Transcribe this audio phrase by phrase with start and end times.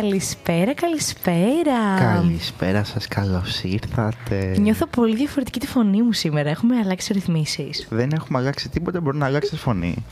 [0.00, 1.98] Καλησπέρα, καλησπέρα.
[1.98, 4.56] Καλησπέρα σας, καλώς ήρθατε.
[4.58, 6.50] Νιώθω πολύ διαφορετική τη φωνή μου σήμερα.
[6.50, 7.86] Έχουμε αλλάξει ρυθμίσεις.
[7.90, 10.04] Δεν έχουμε αλλάξει τίποτα, μπορεί να αλλάξεις φωνή.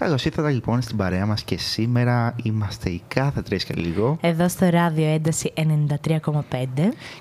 [0.00, 4.48] Καλώς ήρθατε λοιπόν στην παρέα μας και σήμερα είμαστε οι κάθε τρεις και λίγο Εδώ
[4.48, 6.32] στο ράδιο ένταση 93,5.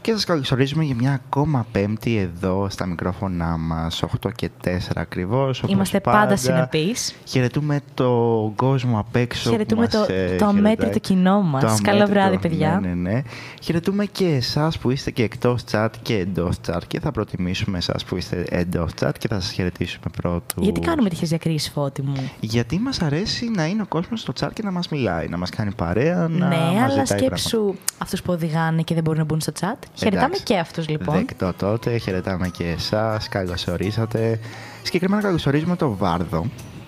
[0.01, 5.63] και σας καλωσορίζουμε για μια ακόμα πέμπτη εδώ στα μικρόφωνά μας, 8 και 4 ακριβώς.
[5.63, 7.15] όπως Είμαστε πάντα συνεπείς.
[7.25, 10.99] Χαιρετούμε τον κόσμο απ' έξω που Χαιρετούμε μας, το- ε, το αμέτρητο χαιρετάει.
[10.99, 11.61] κοινό μας.
[11.61, 12.79] Το Καλό αμέτρητο, βράδυ, παιδιά.
[12.81, 13.21] Ναι, ναι, ναι.
[13.61, 18.03] Χαιρετούμε και εσάς που είστε και εκτός chat και εντός chat και θα προτιμήσουμε εσάς
[18.05, 20.63] που είστε εντός chat και θα σας χαιρετήσουμε πρώτους.
[20.63, 24.49] Γιατί κάνουμε τέτοιε διακρίσεις, φώτη μου; Γιατί μας αρέσει να είναι ο κόσμος στο chat
[24.53, 28.21] και να μας μιλάει, να μας κάνει παρέα, να ναι, μας αλλά ζητάει σκέψου αυτούς
[28.21, 29.79] που οδηγάνε και δεν μπορούν να μπουν στο chat.
[29.93, 30.43] Χαιρετάμε Εντάξει.
[30.43, 31.15] και αυτούς λοιπόν.
[31.15, 34.39] Δεκτό τότε, χαιρετάμε και εσάς, καλώς ορίσατε.
[34.83, 36.45] Συγκεκριμένα καλωσορίζουμε τον Βάρδο,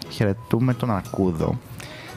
[0.09, 1.59] χαιρετούμε τον Αρκούδο,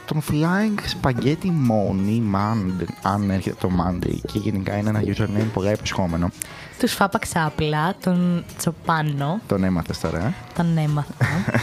[0.07, 5.73] τον Flying Spaghetti Money Man, αν έρχεται το Monday και γενικά είναι ένα username πολύ
[5.73, 6.31] υποσχόμενο.
[6.79, 11.15] Τους φάπα ξάπλα, τον Τσοπάνο, Τον έμαθες τώρα, ε; τον έμαθα.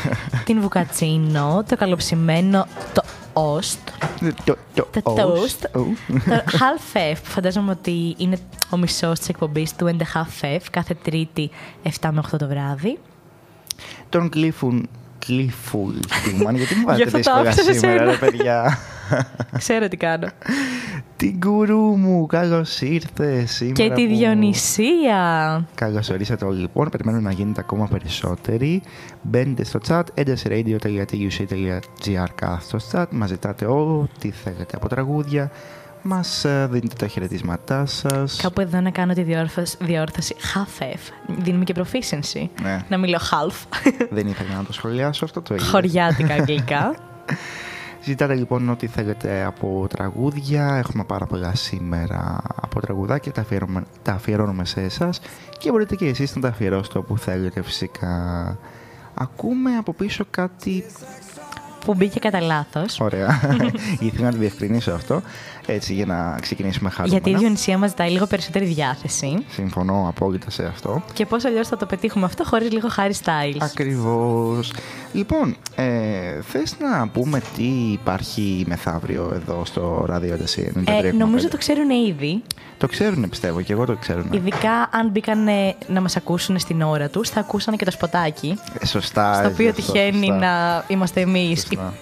[0.46, 3.02] την Βουκατσίνο, το καλοψημένο, το
[3.34, 3.80] Όστ.
[4.46, 5.76] Το, το, Το toast.
[5.80, 5.86] Ου.
[6.08, 8.38] το Half F, που φαντάζομαι ότι είναι
[8.70, 11.50] ο μισός της εκπομπής του And the Half F, κάθε Τρίτη
[11.84, 13.00] 7 με 8 το βράδυ.
[14.10, 14.82] Τον Clifful
[15.28, 18.12] Clifful Stillman, γιατί μου Γι' βάζετε αυτό το δύσκολα άφησα σε σήμερα, σένα.
[18.12, 18.78] ρε παιδιά;
[19.58, 20.28] Ξέρω τι κάνω.
[21.22, 23.74] Την κουρού μου, καλώς ήρθες σήμερα.
[23.88, 25.66] και τη που- Διονυσία.
[25.76, 28.82] Καλώς ορίσατε όλοι λοιπόν, περιμένουμε να γίνετε ακόμα περισσότεροι.
[29.22, 35.52] Μπαίνετε στο chat, έντασradio.tuc.gr κάθετο chat, μας ζητάτε ό,τι θέλετε από τραγούδια,
[36.02, 38.40] μας ε, δίνετε τα χαιρετίσματά σας.
[38.42, 41.00] Κάπου εδώ να κάνω τη διόρθωση, διόρθωση half F.
[41.42, 42.46] Δίνουμε και proficiency.
[42.62, 42.86] Ναι.
[42.90, 43.54] Να μιλώ half.
[44.10, 45.68] Δεν ήθελα να το σχολιάσω αυτό το είδες.
[45.68, 46.94] Χωριάτικα αγγλικά.
[48.04, 50.76] Ζητάτε λοιπόν ό,τι θέλετε από τραγούδια.
[50.76, 53.32] Έχουμε πάρα πολλά σήμερα από τραγουδάκια.
[53.32, 55.22] Τα αφιερώνουμε, τα αφιερώνουμε σε εσάς
[55.58, 58.58] και μπορείτε και εσείς να τα αφιερώσετε όπου θέλετε φυσικά.
[59.14, 60.84] Ακούμε από πίσω κάτι
[61.86, 63.00] που μπήκε κατά λάθος.
[63.00, 63.42] ωραία.
[64.00, 65.22] Ήθελα να το διευκρινίσω αυτό.
[65.66, 67.22] Έτσι για να ξεκινήσουμε χαρούμενα.
[67.22, 69.46] Γιατί η Διονυσία μας ζητάει λίγο περισσότερη διάθεση.
[69.50, 71.04] Συμφωνώ απόλυτα σε αυτό.
[71.14, 73.58] Και πώς αλλιώς θα το πετύχουμε αυτό χωρίς λίγο Harry Styles.
[73.60, 74.74] Ακριβώς.
[75.14, 81.04] Λοιπόν, ε, θες να πούμε τι υπάρχει μεθαύριο εδώ στο ράδιο Ένταση 93,5?
[81.04, 82.44] Ε, νομίζω το ξέρουν ήδη.
[82.78, 84.24] Το ξέρουν πιστεύω και εγώ το ξέρω.
[84.32, 88.60] Ειδικά αν μπήκαν ε, να μας ακούσουν στην ώρα τους, θα ακούσαν και το σποτάκι.
[88.80, 89.34] Ε, Σωστά.
[89.34, 90.38] στο ε, οποίο σωστά, τυχαίνει σωστά.
[90.38, 91.94] να είμαστε εμείς οι Σωστά.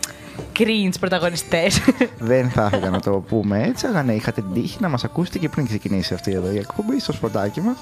[0.60, 1.80] cringe πρωταγωνιστές.
[2.20, 5.38] Δεν θα ήθελα να το πούμε έτσι, αλλά ναι, είχατε την τύχη να μας ακούσετε
[5.38, 7.78] και πριν ξεκινήσει αυτή εδώ η εκπομπή στο σποτάκι μας.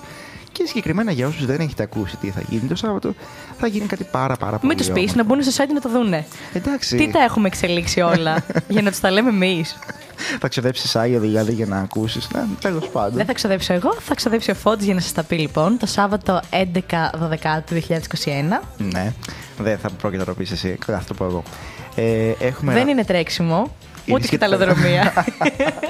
[0.51, 3.13] Και συγκεκριμένα για όσους δεν έχετε ακούσει τι θα γίνει το Σάββατο,
[3.59, 5.15] θα γίνει κάτι πάρα πάρα πολύ Μην τους πει όμορφο.
[5.15, 6.25] να μπουν στο site να το δούνε.
[6.53, 9.77] Εντάξει, Τι τα έχουμε εξελίξει όλα για να τους τα λέμε εμείς.
[10.39, 12.27] θα ξοδέψεις Άγιο δηλαδή για να ακούσεις.
[12.33, 13.17] Ναι, τέλος πάντων.
[13.17, 15.85] Δεν θα ξοδέψω εγώ, θα ξοδέψει ο Φώτης για να σας τα πει λοιπόν το
[15.85, 17.93] Σάββατο 11 12 του 2021.
[18.77, 19.13] Ναι,
[19.57, 21.43] δεν θα πρόκειται να το πεις εσύ, καλά θα το πω εγώ.
[21.95, 23.69] Ε, έχουμε Δεν είναι τρέξιμο, Είναι
[24.13, 24.49] ούτε και σχετικά.
[24.49, 25.13] ταλαιοδρομία.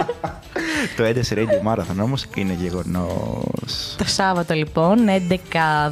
[0.97, 3.95] το Έντες Radio Marathon όμως είναι γεγονός.
[3.97, 4.97] το Σάββατο λοιπόν
[5.29, 5.35] 11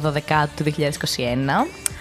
[0.02, 0.72] 12 του 2021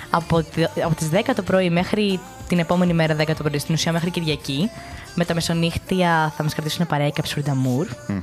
[0.10, 3.74] από, τη- από τις 10 το πρωί μέχρι την επόμενη μέρα 10 το πρωί, στην
[3.74, 4.70] ουσία μέχρι Κυριακή,
[5.16, 7.88] Με τα μεσονύχτια θα μας κρατήσουν παρέα και Αψουρνταμούρ.
[8.08, 8.14] Ε,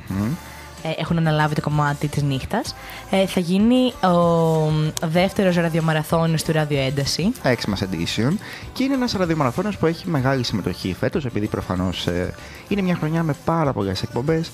[0.97, 2.75] έχουν αναλάβει το κομμάτι της νύχτας.
[3.11, 7.33] Ε, θα γίνει ο δεύτερος ραδιομαραθώνιος του Ράδιο Ένταση.
[7.45, 8.33] Xmas Edition
[8.73, 12.35] και είναι ένας ραδιομαραθώνιος που έχει μεγάλη συμμετοχή φέτος επειδή προφανώς ε,
[12.69, 14.51] είναι μια χρονιά με πάρα πολλές εκπομπές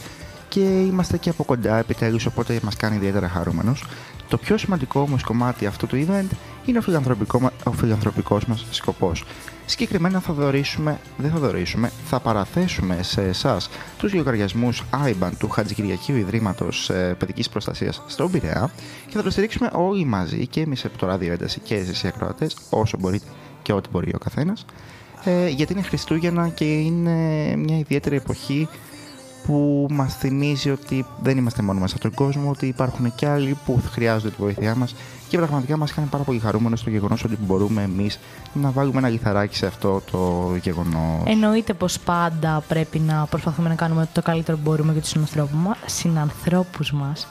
[0.49, 3.85] και είμαστε και από κοντά επιτέλους οπότε μας κάνει ιδιαίτερα χαρούμενος.
[4.29, 8.65] Το πιο σημαντικό όμως κομμάτι αυτού του event είναι ο, φιλανθρωπικό, μα- ο φιλανθρωπικός μας
[8.71, 9.25] σκοπός.
[9.71, 16.17] Συγκεκριμένα θα δωρήσουμε, δεν θα δωρήσουμε, θα παραθέσουμε σε εσάς τους λογαριασμούς IBAN του Χατζικυριακίου
[16.17, 18.71] Ιδρύματος ε, Παιδικής Προστασίας στον Πειραιά
[19.07, 22.07] και θα το στηρίξουμε όλοι μαζί και εμείς από το Ράδιο Ένταση και εσείς οι
[22.07, 23.27] ακροατές όσο μπορείτε
[23.63, 24.65] και ό,τι μπορεί ο καθένας
[25.25, 28.69] ε, γιατί είναι Χριστούγεννα και είναι μια ιδιαίτερη εποχή
[29.49, 33.29] που μας θυμίζει ότι δεν είμαστε μόνοι μας σε αυτόν τον κόσμο, ότι υπάρχουν και
[33.29, 34.95] άλλοι που χρειάζονται τη βοήθειά μας
[35.29, 38.19] και πραγματικά μας κάνει πάρα πολύ χαρούμενο το γεγονός ότι μπορούμε εμείς
[38.53, 41.23] να βάλουμε ένα λιθαράκι σε αυτό το γεγονός.
[41.25, 45.55] Εννοείται πως πάντα πρέπει να προσπαθούμε να κάνουμε το καλύτερο που μπορούμε για τους συνανθρώπους
[45.55, 45.79] μας.
[45.87, 47.29] Συνανθρώπους μας.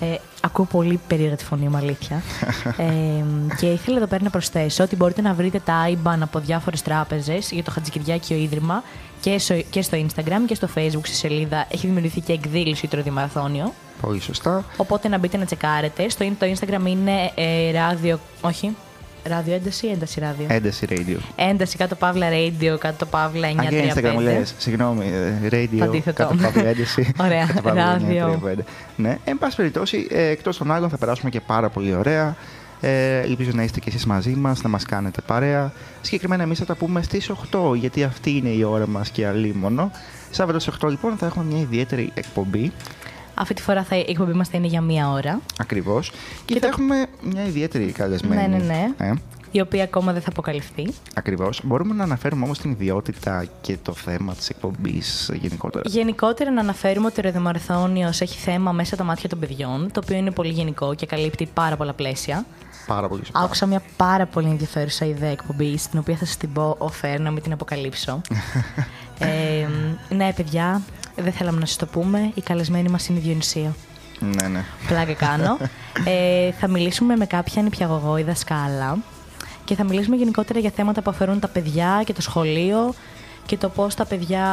[0.00, 2.22] Ε, ακούω πολύ περίεργα τη φωνή μου, αλήθεια.
[2.76, 3.24] ε,
[3.58, 7.50] και ήθελα εδώ πέρα να προσθέσω ότι μπορείτε να βρείτε τα IBAN από διάφορες τράπεζες
[7.50, 8.82] για το Χατζικυριάκιο Ίδρυμα
[9.22, 11.66] και στο, και στο Instagram και στο Facebook στη σελίδα.
[11.70, 13.72] Έχει δημιουργηθεί και εκδήλωση για το ραδιομαραθώνιο.
[14.00, 14.64] Πολύ σωστά.
[14.76, 16.08] Οπότε να μπείτε να τσεκάρετε.
[16.08, 18.18] Στο το Instagram είναι ε, ράδιο.
[18.40, 18.76] Όχι.
[19.24, 20.46] Ράδιο ένταση ή ένταση ράδιο.
[20.48, 21.16] Ένταση radio.
[21.36, 23.56] Ένταση κάτω παύλα radio, κάτω παύλα 935.
[23.58, 26.22] Αν και Instagram μου λες, συγγνώμη, ε, radio, Το αντίθετο.
[26.22, 27.12] κάτω παύλα ένταση.
[27.24, 28.40] Ωραία, κάτω παύλα ράδιο.
[28.58, 28.58] 935.
[28.96, 32.36] Ναι, εν πάση περιπτώσει, ε, εκτός των άλλων θα περάσουμε και πάρα πολύ ωραία.
[32.84, 35.72] Ε, ελπίζω να είστε και εσείς μαζί μας, να μας κάνετε παρέα.
[36.00, 39.90] Συγκεκριμένα εμείς θα τα πούμε στις 8, γιατί αυτή είναι η ώρα μας και αλίμονο.
[40.30, 42.72] Σάββατο στις 8 λοιπόν θα έχουμε μια ιδιαίτερη εκπομπή,
[43.34, 45.40] Αυτή τη φορά θα, η εκπομπή μας θα είναι για μία ώρα.
[45.58, 46.10] ακριβώς.
[46.44, 48.48] Και, Και θα το- έχουμε μια ιδιαίτερη καλεσμένη.
[48.48, 49.06] Ναι, ναι, ναι.
[49.06, 49.12] Ε,
[49.50, 50.88] Η οποία ακόμα δεν θα αποκαλυφθεί.
[51.14, 51.60] ακριβώς.
[51.64, 57.06] Μπορούμε να αναφέρουμε όμως την ιδιότητα και το θέμα της εκπομπής γενικότερα; Γενικότερα να αναφέρουμε
[57.06, 60.94] ότι ο Ρεδομαρθώνιος έχει θέμα μέσα τα μάτια των παιδιών, το οποίο είναι πολύ γενικό
[60.94, 62.44] και καλύπτει πάρα πολλά πλαίσια.
[62.86, 63.40] Πάρα πολύ σωστά.
[63.40, 67.30] Άκουσα μια πάρα πολύ ενδιαφέρουσα ιδέα εκπομπής, την οποία θα σας την πω offer, να
[67.30, 68.20] μην την αποκαλύψω.
[69.18, 69.66] ε,
[70.14, 70.82] ναι, παιδιά,
[71.16, 72.30] δεν θέλαμε να σας το πούμε.
[72.34, 73.74] Η καλεσμένη μας είναι η Διονυσία.
[74.20, 74.64] Ναι, ναι.
[74.88, 75.58] Πλάκα κάνω.
[76.04, 78.98] ε, θα μιλήσουμε με κάποια νηπιαγωγό ή δασκάλα
[79.64, 82.94] και θα μιλήσουμε γενικότερα για θέματα που αφορούν τα παιδιά και το σχολείο
[83.46, 84.46] και το πώς τα παιδιά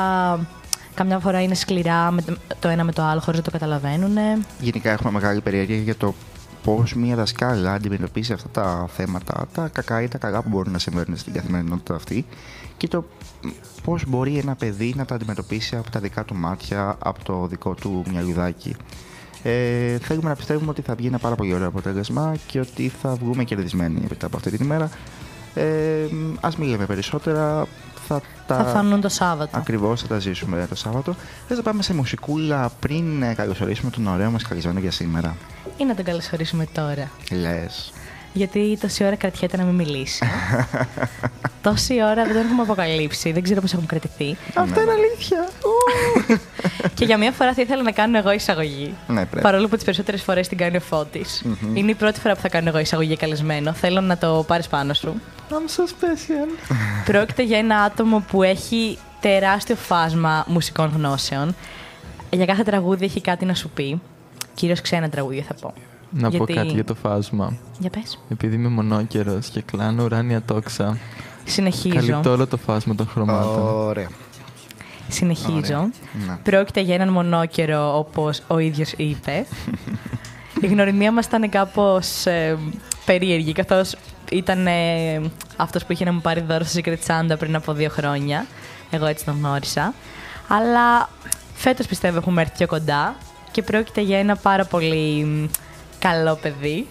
[0.94, 4.18] καμιά φορά είναι σκληρά με το- το ένα με το άλλο χωρίς να το καταλαβαίνουν.
[4.60, 6.14] Γενικά έχουμε μεγάλη περιέργεια για το
[6.64, 10.80] πώς μία δασκάλα αντιμετωπίζει αυτά τα θέματα, τα κακά ή τα καλά που μπορούν να
[10.80, 12.26] συμβαίνουν στην καθημερινότητα αυτή
[12.78, 13.06] και το
[13.84, 17.74] πώς μπορεί ένα παιδί να τα αντιμετωπίσει από τα δικά του μάτια, από το δικό
[17.74, 18.76] του μυαλουδάκι.
[19.44, 23.16] Ε, θέλουμε να πιστεύουμε ότι θα βγει ένα πάρα πολύ ωραίο αποτέλεσμα και ότι θα
[23.16, 24.90] βγούμε κερδισμένοι μετά από αυτή την ημέρα.
[25.54, 26.06] Ε,
[26.40, 27.68] ας μην λέμε περισσότερα.
[28.10, 28.56] Θα, τα...
[28.56, 29.58] Θα φανούν το Σάββατο.
[29.58, 31.16] Ακριβώς θα τα ζήσουμε το Σάββατο.
[31.48, 35.36] Θες να πάμε σε μουσικούλα πριν ε, καλωσορίσουμε τον ωραίο μας καλεσμένο για σήμερα;
[35.78, 37.12] Ή να τον καλωσορίσουμε τώρα.
[37.32, 37.92] Λες.
[38.34, 40.26] Γιατί τόση ώρα κρατιέται να μην μιλήσει.
[41.62, 44.38] τόση ώρα δεν τον έχουμε αποκαλύψει, δεν ξέρω πώς έχουν κρατηθεί.
[44.54, 45.50] Αυτό είναι αλήθεια.
[46.98, 48.96] και για μία φορά θα ήθελα να κάνω εγώ εισαγωγή.
[49.08, 49.42] ναι, πρέπει.
[49.42, 51.76] Παρόλο που τις περισσότερες φορές την κάνει ο φωτης Μμμ.
[51.76, 53.74] Είναι η πρώτη φορά που θα κάνω εγώ εισαγωγή καλεσμένο.
[53.74, 55.22] Θέλω να το πάρεις πάνω σου.
[55.50, 56.76] I'm so special.
[57.12, 61.56] Πρόκειται για ένα άτομο που έχει τεράστιο φάσμα μουσικών γνώσεων.
[62.30, 64.02] Για κάθε τραγούδι έχει κάτι να σου πει.
[64.54, 65.74] Κυρίως ξένα τραγούδια θα πω.
[66.12, 67.54] Να Γιατί- πω κάτι για το φάσμα.
[67.80, 68.20] Για πες.
[68.30, 70.98] Επειδή είμαι μονόκερος και κλάνω ουράνια τόξα,
[71.46, 71.96] Συνεχίζω.
[71.96, 73.62] καλύπτω όλο το φάσμα των χρωμάτων.
[73.62, 74.08] Ωραία.
[75.08, 75.52] Συνεχίζω.
[75.56, 75.90] Ωραία.
[76.28, 76.38] Ναι.
[76.44, 79.46] Πρόκειται για έναν μονόκερο, όπως ο ίδιος είπε.
[80.62, 82.58] Η γνωριμία μας ήταν κάπως ε,
[83.06, 83.96] περίεργη, καθώς
[84.32, 85.22] ήταν ε,
[85.56, 88.46] αυτός που είχε να μου πάρει δώρο στο Secret Santa πριν από δύο χρόνια.
[88.90, 89.94] Εγώ έτσι τον γνώρισα.
[90.48, 91.10] Αλλά
[91.54, 93.16] φέτος πιστεύω έχουμε έρθει πιο κοντά
[93.52, 95.46] και πρόκειται για ένα πάρα πολύ μ,
[96.00, 96.88] καλό παιδί.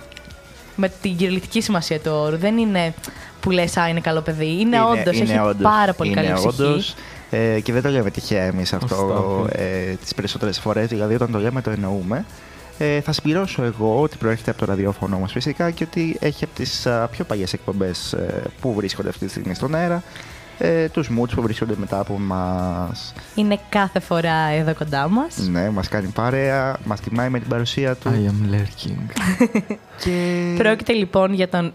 [0.77, 2.37] Με την κυριολεκτική σημασία του όρου.
[2.37, 2.95] Δεν είναι
[3.41, 4.61] που λες, α, είναι καλό παιδί.
[4.61, 5.63] Είναι, όντως, έχει όντως.
[5.63, 6.63] πάρα πολύ είναι καλή ψυχή.
[6.63, 6.95] όντως,
[7.31, 9.47] ε, και δεν το λέμε τυχαία εμείς αυτό Ωστόσο.
[9.53, 10.87] ε, τις περισσότερες φορές.
[10.87, 12.25] Δηλαδή, όταν το λέμε, το εννοούμε.
[12.79, 16.55] Ε, θα συμπληρώσω εγώ ότι προέρχεται από το ραδιόφωνο μας φυσικά και ότι έχει από
[16.55, 20.03] τις α, πιο παλιές εκπομπές ε, που βρίσκονται αυτή τη στιγμή στον αέρα
[20.59, 23.13] ε, τους moods που βρίσκονται μετά από μας.
[23.35, 25.37] Είναι κάθε φορά εδώ κοντά μας.
[25.51, 28.11] Ναι, μας κάνει παρέα, μας τιμάει με την παρουσία του.
[28.11, 29.13] I am lurking.
[30.03, 30.55] και...
[30.59, 31.73] Πρόκειται λοιπόν για τον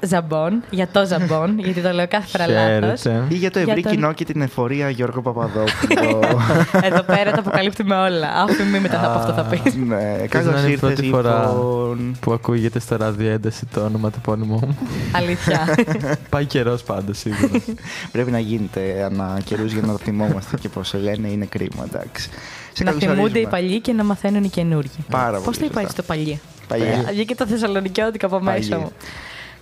[0.00, 3.00] Ζαμπόν, για το Ζαμπόν, γιατί το λέω κάθε φορά λάθος.
[3.00, 3.24] Χαίρετε.
[3.28, 6.30] Ή για το ευρύ Για τον- κοινό και την εφορία Γιώργο Παπαδόπουλο.
[6.88, 8.28] Εδώ πέρα τα αποκαλύπτουμε όλα.
[8.34, 9.74] Αφού μετά από αυτό θα πεις.
[9.74, 11.38] ναι, να καλώς είναι η ήρθες πρώτη φορά.
[11.40, 12.16] λοιπόν.
[12.20, 14.78] Που ακούγεται στο ράδιο ένταση το όνομα του επώνυμού μου.
[15.12, 15.74] Αλήθεια.
[16.30, 17.48] Πάει καιρός πάντως σίγουρα.
[17.48, 17.76] Πρέπει
[18.12, 22.28] πρέπει να γίνεται ανά καιρούς για να το θυμόμαστε και πώς λένε είναι κρίμα, εντάξει.
[22.72, 23.14] Σε να καλωσορίζουμε.
[23.14, 24.90] θυμούνται οι παλιοί και να μαθαίνουν οι καινούργοι.
[25.10, 25.80] Πάρα Πώς πολύ το είπα σωστά.
[25.80, 26.40] έτσι το παλιοί.
[26.68, 26.86] Παλιοί.
[27.08, 28.84] Ε, Βγήκε το Θεσσαλονικιώτικο από μέσα Παλιοί.
[28.84, 28.92] μου.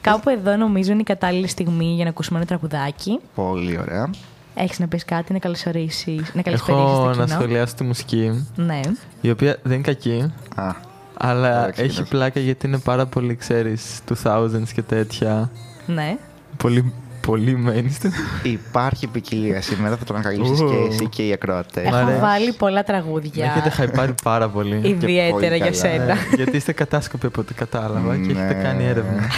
[0.03, 3.19] Κάπου εδώ νομίζω είναι η κατάλληλη στιγμή για να ακούσουμε ένα τραγουδάκι.
[3.35, 4.11] Πολύ ωραία.
[4.55, 7.27] Έχεις να πεις κάτι, να καλωσορίσει, να καλησπέρισεις Έχω το να κοινό.
[7.27, 8.81] σχολιάσω τη μουσική, Ναι.
[9.21, 10.71] η οποία δεν είναι κακή, Α,
[11.17, 12.09] αλλά Ωραία, έχει ξεκινάς.
[12.09, 15.51] πλάκα γιατί είναι πάρα πολύ, ξέρεις, 2000s και τέτοια.
[15.87, 16.17] Ναι.
[16.57, 16.93] Πολύ,
[17.27, 18.11] πολύ mainstream.
[18.43, 20.69] υπάρχει ποικιλία σήμερα, θα το ανακαλύψεις Ου.
[20.69, 21.85] και εσύ και οι ακροατές.
[21.87, 22.21] Έχω αρέσει.
[22.21, 23.45] βάλει πολλά Με τραγούδια.
[23.45, 24.81] έχετε χαϊπάρει πάρα πολύ.
[24.89, 25.73] Ιδιαίτερα πολύ για καλά.
[25.73, 26.13] σένα.
[26.13, 28.63] Ε, γιατί είστε κατάσκοποι από ό,τι κατάλαβα και έχετε Ναι.
[28.63, 29.23] κάνει έρευνα.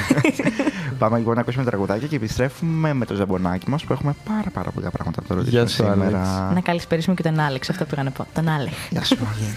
[0.99, 4.71] Πάμε λοιπόν να ακούσουμε τραγουδάκια και επιστρέφουμε με το ζαμπονάκι μας που έχουμε πάρα πάρα
[4.71, 6.51] πολλά πράγματα να το Γεια ρωτήσουμε σου, σήμερα.
[6.55, 8.27] Να καλησπερίσουμε και τον Άλεξ, αυτό που πήγα να πω.
[8.35, 8.75] Τον Άλεξ.
[8.91, 9.53] Γεια σου, Άγιε.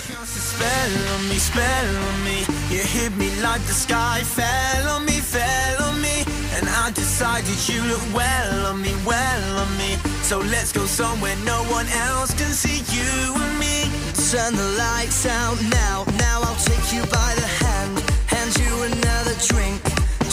[7.17, 9.95] Decided you look well on me, well on me.
[10.21, 13.89] So let's go somewhere no one else can see you and me.
[14.29, 16.05] Turn the lights out now.
[16.19, 17.93] Now I'll take you by the hand,
[18.29, 19.81] hand you another drink.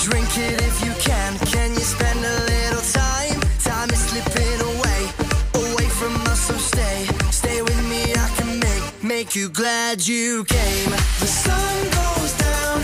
[0.05, 1.39] Drink it if you can.
[1.49, 3.41] Can you spend a little time?
[3.65, 5.01] Time is slipping away,
[5.65, 6.41] away from us.
[6.49, 8.13] So stay, stay with me.
[8.13, 10.91] I can make make you glad you came.
[11.25, 12.83] The sun goes down,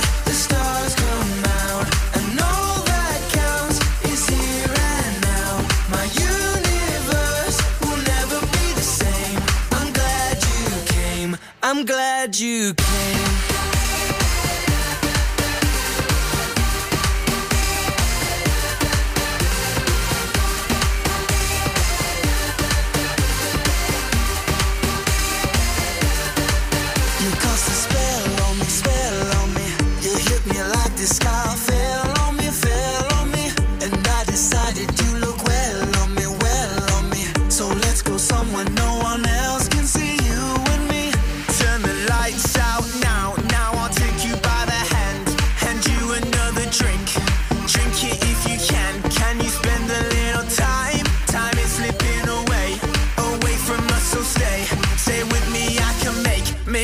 [11.62, 13.16] I'm glad you came.
[27.20, 29.66] You cast a spell on me, spell on me.
[30.00, 31.49] You hit me like the sky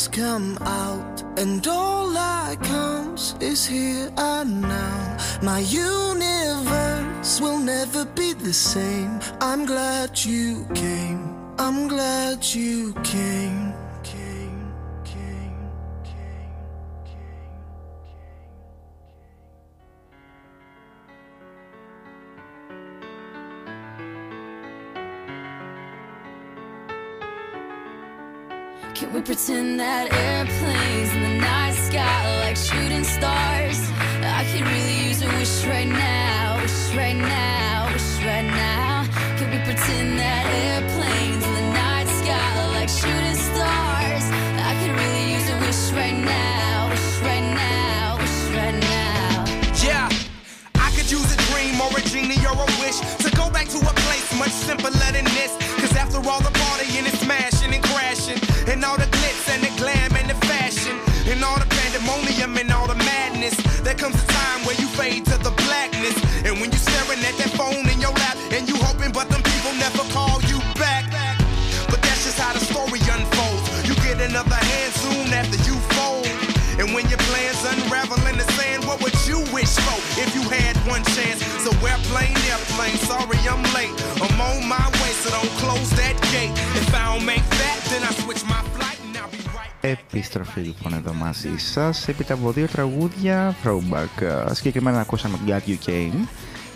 [0.00, 5.16] Stars come out, and all that counts is here and now.
[5.42, 9.20] My universe will never be the same.
[9.40, 11.36] I'm glad you came.
[11.58, 12.94] I'm glad you.
[13.04, 13.69] Came,
[29.30, 33.78] pretend that airplanes in the night sky are like shooting stars?
[34.26, 39.06] I could really use a wish right now, wish right now, wish right now.
[39.38, 44.26] Can we pretend that airplanes in the night sky are like shooting stars?
[44.66, 49.46] I could really use a wish right now, wish right now, wish right now.
[49.78, 50.10] Yeah,
[50.74, 53.78] I could use a dream or a genie or a wish to go back to
[53.78, 55.54] a place much simpler than this.
[55.78, 59.19] Cause after all the partying and smashing and crashing, and all the
[61.30, 63.54] and all the pandemonium and all the madness,
[63.86, 66.16] there comes a time where you fade to the blackness.
[66.44, 69.42] And when you're staring at that phone in your lap, and you hoping, but them
[69.42, 71.06] people never call you back.
[71.86, 73.62] But that's just how the story unfolds.
[73.86, 76.26] You get another hand soon after you fold.
[76.82, 80.42] And when your plans unravel in the sand, what would you wish for if you
[80.50, 81.44] had one chance?
[81.62, 83.94] So airplane, airplane, sorry I'm late.
[84.18, 85.09] I'm on my way,
[89.90, 94.22] Επιστροφή λοιπόν εδώ μαζί σας έπειτα από δύο τραγούδια throwback.
[94.22, 96.26] Ε, Συγκεκριμένα ακούσαμε Glad You Came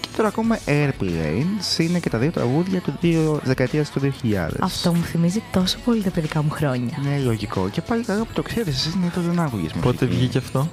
[0.00, 4.36] και τώρα ακόμα Airplanes είναι και τα δύο τραγούδια του δύο, δεκαετίας του 2000.
[4.60, 6.98] Αυτό μου θυμίζει τόσο πολύ τα παιδικά μου χρόνια.
[7.02, 7.68] Ναι, λογικό.
[7.68, 10.06] Και πάλι καλά που το ξέρεις, εσύ συνήθως δεν άκουγες Πότε μουσική.
[10.06, 10.68] βγήκε αυτό;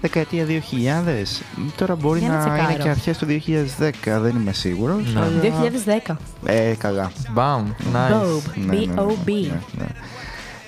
[0.00, 1.42] δεκαετία 2000.
[1.76, 2.82] Τώρα μπορεί Για να να, είναι τσεκάρω.
[2.82, 5.12] και αρχές του 2010, δεν είμαι σίγουρος.
[5.14, 5.20] Ναι.
[5.20, 6.16] αλλά- 2010.
[6.44, 7.12] Ε, καλά.
[7.32, 8.12] Μπαμ, nice.
[8.12, 8.42] Bob.
[8.54, 9.26] Ναι, ναι, ναι, B.O.B.
[9.26, 9.86] ναι, ναι.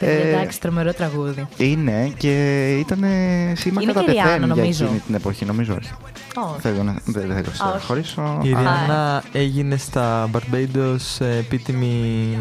[0.07, 1.47] Παιδιά, Ε, εντάξει, τρομερό τραγούδι.
[1.57, 2.99] Είναι και ήταν
[3.55, 4.85] σήμα Είναι κατά και Ριάννα, τεθέν για νομίζω.
[4.85, 5.93] εκείνη την εποχή, νομίζω όχι.
[6.37, 6.61] Όχι.
[6.61, 7.87] Θέλω να, δεν, δεν θέλω να όχι.
[7.87, 8.39] χωρίσω.
[8.43, 12.39] Η Α, Ριάννα έγινε στα Barbados ε, επίτιμη...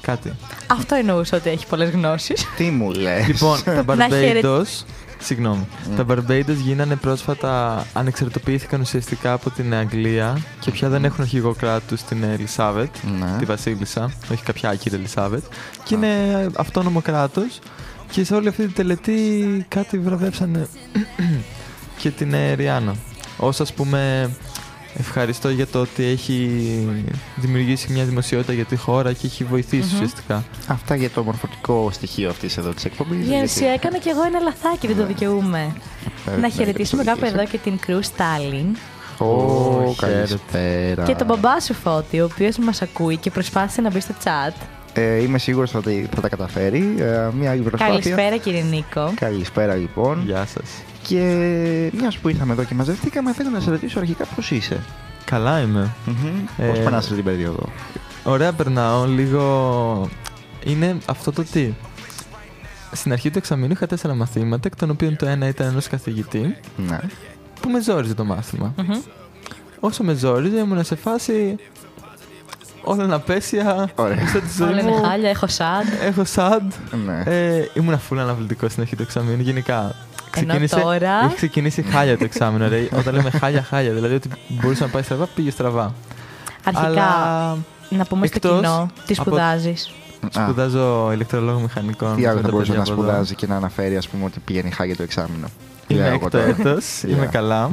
[0.00, 0.32] Κάτι.
[0.66, 2.46] Αυτό εννοούσα ότι έχει πολλές γνώσεις.
[2.56, 3.26] Τι μου λες.
[3.26, 4.84] Λοιπόν, τα Να χαιρε- Barbados.
[5.18, 5.66] Συγγνώμη.
[5.96, 12.02] Τα Barbados γίνανε πρόσφατα, ανεξαρτητοποιήθηκαν ουσιαστικά από την Αγγλία και πια δεν έχουν αρχηγό κράτους
[12.02, 13.38] την Ελισάβετ, Ναι.
[13.38, 15.44] τη Βασίλισσα, όχι κάποια άκυρη Ελισάβετ.
[15.84, 17.58] Και είναι αυτόνομο κράτος.
[18.10, 20.66] Και σε όλη αυτή τη τελετή κάτι βραβεύσανε
[22.00, 22.94] και την ε, Ριάννα.
[23.36, 24.30] Ως ας πούμε
[24.98, 26.48] ευχαριστώ για το ότι έχει
[27.36, 29.94] δημιουργήσει μια δημοσιότητα για τη χώρα και έχει βοηθήσει Μμμ.
[29.94, 30.44] ουσιαστικά.
[30.66, 33.26] Αυτά για το μορφωτικό στοιχείο αυτής εδώ της εκπομπής.
[33.26, 35.72] Για γιατί- έκανα κι εγώ ένα λαθάκι, δεν το δικαιούμαι.
[36.26, 37.42] Ε, Να ναι, χαιρετήσουμε το κάπου δικαιούσε.
[37.42, 38.76] εδώ και την Κρού Στάλιν
[39.18, 41.02] Ω, Ω, καλησπέρα.
[41.02, 44.52] και τον μπαμπά σου Φώτη, ο οποίος μας ακούει και προσπάθησε να μπει στο chat.
[44.92, 46.94] Ε, είμαι σίγουρος ότι θα τα καταφέρει.
[46.98, 47.94] Ε, μια άλλη προσπάθεια.
[47.94, 49.12] Καλησπέρα κύριε Νίκο.
[49.14, 50.22] Καλησπέρα λοιπόν.
[50.26, 50.70] Γεια σας.
[51.06, 54.80] Και μιας που ήρθαμε εδώ και μαζευτήκαμε, θέλω να σε ρωτήσω αρχικά πώς είσαι.
[55.24, 55.94] Καλά είμαι.
[56.56, 57.68] Πώς Ε, περνάς την περίοδο;
[58.24, 60.08] Ωραία περνάω, λίγο...
[60.64, 61.72] Είναι αυτό το τι.
[62.92, 66.56] Στην αρχή του εξαμήνου είχα τέσσερα μαθήματα, εκ των οποίων το ένα ήταν ενός καθηγητή,
[66.76, 66.98] Ναι.
[67.60, 68.74] που με ζόριζε το μάθημα.
[68.76, 68.96] Μμμ.
[69.80, 71.56] Όσο με ζόριζε, ήμουν σε φάση
[72.82, 74.22] όλα είναι απέσια, Ωραία.
[74.22, 75.86] μισό τη ζωή Όλα είναι μου, χάλια, έχω σαντ.
[76.02, 76.72] έχω σαντ.
[77.06, 77.22] ναι.
[77.26, 79.94] Ε, ήμουν φούλα αναβλητικός στην αρχή του εξαμήνου, γενικά.
[80.44, 82.88] Ξεκίνησε, τώρα- Έχει ξεκινήσει χάλια το εξάμεινο, ρε.
[82.98, 83.92] Όταν λέμε χάλια, χάλια.
[83.92, 85.94] Δηλαδή ότι μπορούσε να πάει στραβά, πήγε στραβά.
[86.64, 87.56] Αρχικά, Αλλά
[87.88, 89.90] να πούμε στο εκτός κοινό τι από- σπουδάζεις;
[90.38, 92.14] Α, σπουδάζω ηλεκτρολόγο μηχανικών.
[92.16, 93.10] Τι με άλλο τα θα μπορούσε παιδιά να από εδώ.
[93.10, 95.46] σπουδάζει και να αναφέρει, ας πούμε, ότι πηγαίνει χάγια το εξάμεινο;
[95.86, 96.44] Είμαι Λέω εγώ έκτο τώρα.
[96.58, 97.30] έτος, είμαι Yeah.
[97.30, 97.68] καλά.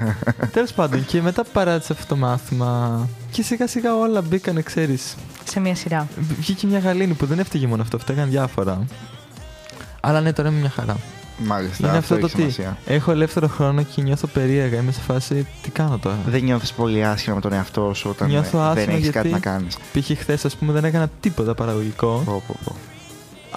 [0.52, 3.08] Τέλος πάντων, και μετά παράτησα αυτό το μάθημα.
[3.30, 5.14] Και σιγά σιγά όλα μπήκανε, ξέρεις.
[5.44, 6.08] Σε μια σειρά.
[6.38, 8.84] Βγήκε μια γαλήνη που δεν έφταιγε μόνο αυτό, φταίγαν διάφορα.
[10.00, 10.96] Αλλά ναι, τώρα είμαι μια χαρά.
[11.38, 11.88] Μάλιστα.
[11.88, 12.40] Είναι αυτό το έχει τι.
[12.40, 12.76] σημασία.
[12.86, 14.80] Έχω ελεύθερο χρόνο και νιώθω περίεργα.
[14.80, 18.28] Είμαι σε φάση, τι κάνω τώρα; Δεν νιώθεις πολύ άσχημα με τον εαυτό σου όταν
[18.28, 19.76] Νιώθω ε, δεν άσχημα έχεις κάτι γιατί- να κάνεις.
[19.92, 20.18] Π.χ.
[20.18, 22.42] χθες, ας πούμε, δεν έκανα τίποτα παραγωγικό.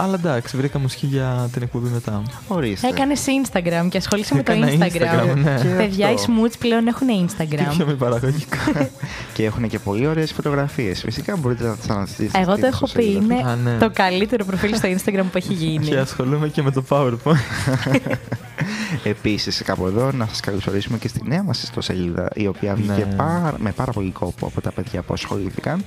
[0.01, 2.21] Αλλά εντάξει, βρήκα μουσική για την εκπομπή μετά.
[2.47, 2.87] Ορίστε.
[2.87, 5.35] Έκανε Instagram και ασχολείσαι με το Έκανα Instagram.
[5.37, 5.59] ναι.
[5.61, 6.33] Και Παιδιά, οι αυτό.
[6.33, 7.13] Smoots πλέον έχουν Τι
[7.55, 7.85] πιο Instagram.
[7.87, 8.57] μη παραγωγικό.
[9.33, 10.99] Και έχουν και πολύ ωραίες φωτογραφίες.
[10.99, 12.39] Φυσικά μπορείτε να τις αναζητήσετε.
[12.39, 13.33] Εγώ στην το έχω πει, ιστοσελίδα.
[13.39, 13.77] είναι Α, ναι.
[13.77, 15.85] το καλύτερο προφίλ στο Instagram που έχει γίνει.
[15.85, 17.33] και ασχολούμαι και με το PowerPoint.
[19.03, 23.15] Επίσης, κάπου εδώ να σας καλωσορίσουμε και στη νέα μας ιστοσελίδα, η οποία βγήκε Ναι.
[23.15, 25.83] πάρα- με πάρα πολύ κόπο από τα παιδιά που ασχολήθηκαν.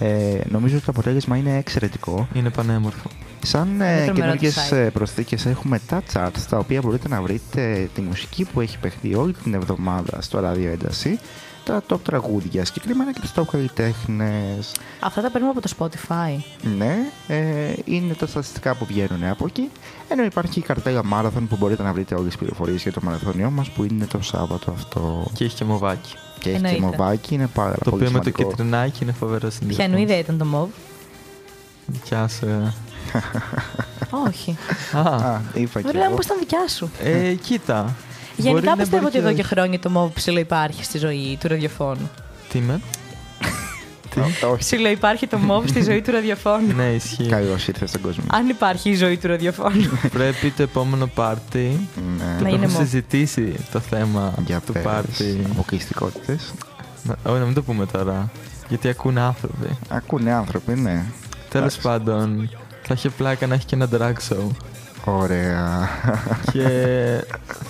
[0.00, 2.28] Ε, νομίζω ότι το αποτέλεσμα είναι εξαιρετικό.
[2.34, 3.10] Είναι πανέμορφο.
[3.42, 4.88] Σαν Είναι ε, τρομερό καινούργιες το site.
[4.92, 9.32] προσθήκες έχουμε τα charts τα οποία μπορείτε να βρείτε τη μουσική που έχει παιχτεί όλη
[9.32, 11.18] την εβδομάδα στο ράδιο ένταση,
[11.64, 14.72] τα top τραγούδια, συγκεκριμένα και τους top καλλιτέχνες.
[15.00, 16.40] Αυτά τα παίρνουμε από το Spotify.
[16.76, 16.96] Ναι,
[17.28, 19.70] ε, είναι τα στατιστικά που βγαίνουν από εκεί.
[20.08, 23.50] Ενώ υπάρχει η καρτέλα Marathon που μπορείτε να βρείτε όλες τις πληροφορίες για το μαραθώνιό
[23.50, 25.30] μας που είναι το Σάββατο αυτό.
[25.34, 26.14] Και έχει και μοβάκι.
[26.38, 26.96] Και έχει και Εννοείται.
[26.96, 28.48] μοβάκι, είναι πάρα Το πολύ οποίο με το σημαντικό.
[28.50, 29.84] κυτρινάκι είναι φοβερό Ποια συνδυασμό.
[29.84, 30.68] εννοείται ήταν το MOV.
[31.86, 32.74] Δικιά σου.
[33.12, 33.18] Ε.
[34.26, 34.56] Όχι.
[34.92, 36.14] Α, Α, είπα και Βέβαια, εγώ.
[36.14, 36.90] πώ ήταν δικιά σου.
[37.02, 37.94] ε, κοίτα.
[38.36, 39.48] Γενικά Μπορεί να πιστεύω μπορεί ότι εδώ και και όχι.
[39.54, 42.10] χρόνια το MOV ψηλό υπάρχει στη ζωή του ραδιοφώνου.
[42.48, 42.80] Τι με;
[44.10, 44.58] Τι; Α, Όχι.
[44.58, 46.74] Ψηλό υπάρχει το MOV στη ζωή του ραδιοφώνου.
[46.74, 47.26] ναι, ισχύει.
[47.26, 48.24] Καλώς ήρθες στον κόσμο.
[48.32, 49.98] Αν υπάρχει η ζωή του ραδιοφώνου.
[50.10, 51.88] Πρέπει το επόμενο πάρτι.
[52.18, 52.24] Ναι.
[52.24, 55.46] Να Το είναι έχω μο- συζητήσει το θέμα Για του πες, πάρτι.
[55.52, 56.52] αποκλειστικότητες.
[57.02, 58.30] Να- Όχι, να μην το πούμε τώρα.
[58.68, 59.68] Γιατί ακούνε άνθρωποι.
[59.88, 61.04] Ακούνε άνθρωποι, ναι.
[61.48, 61.80] Τέλος Εντάξει.
[61.80, 62.50] πάντων,
[62.88, 64.46] θα είχε πλάκα να έχει και ένα drag show.
[65.04, 65.88] Ωραία.
[66.52, 66.68] και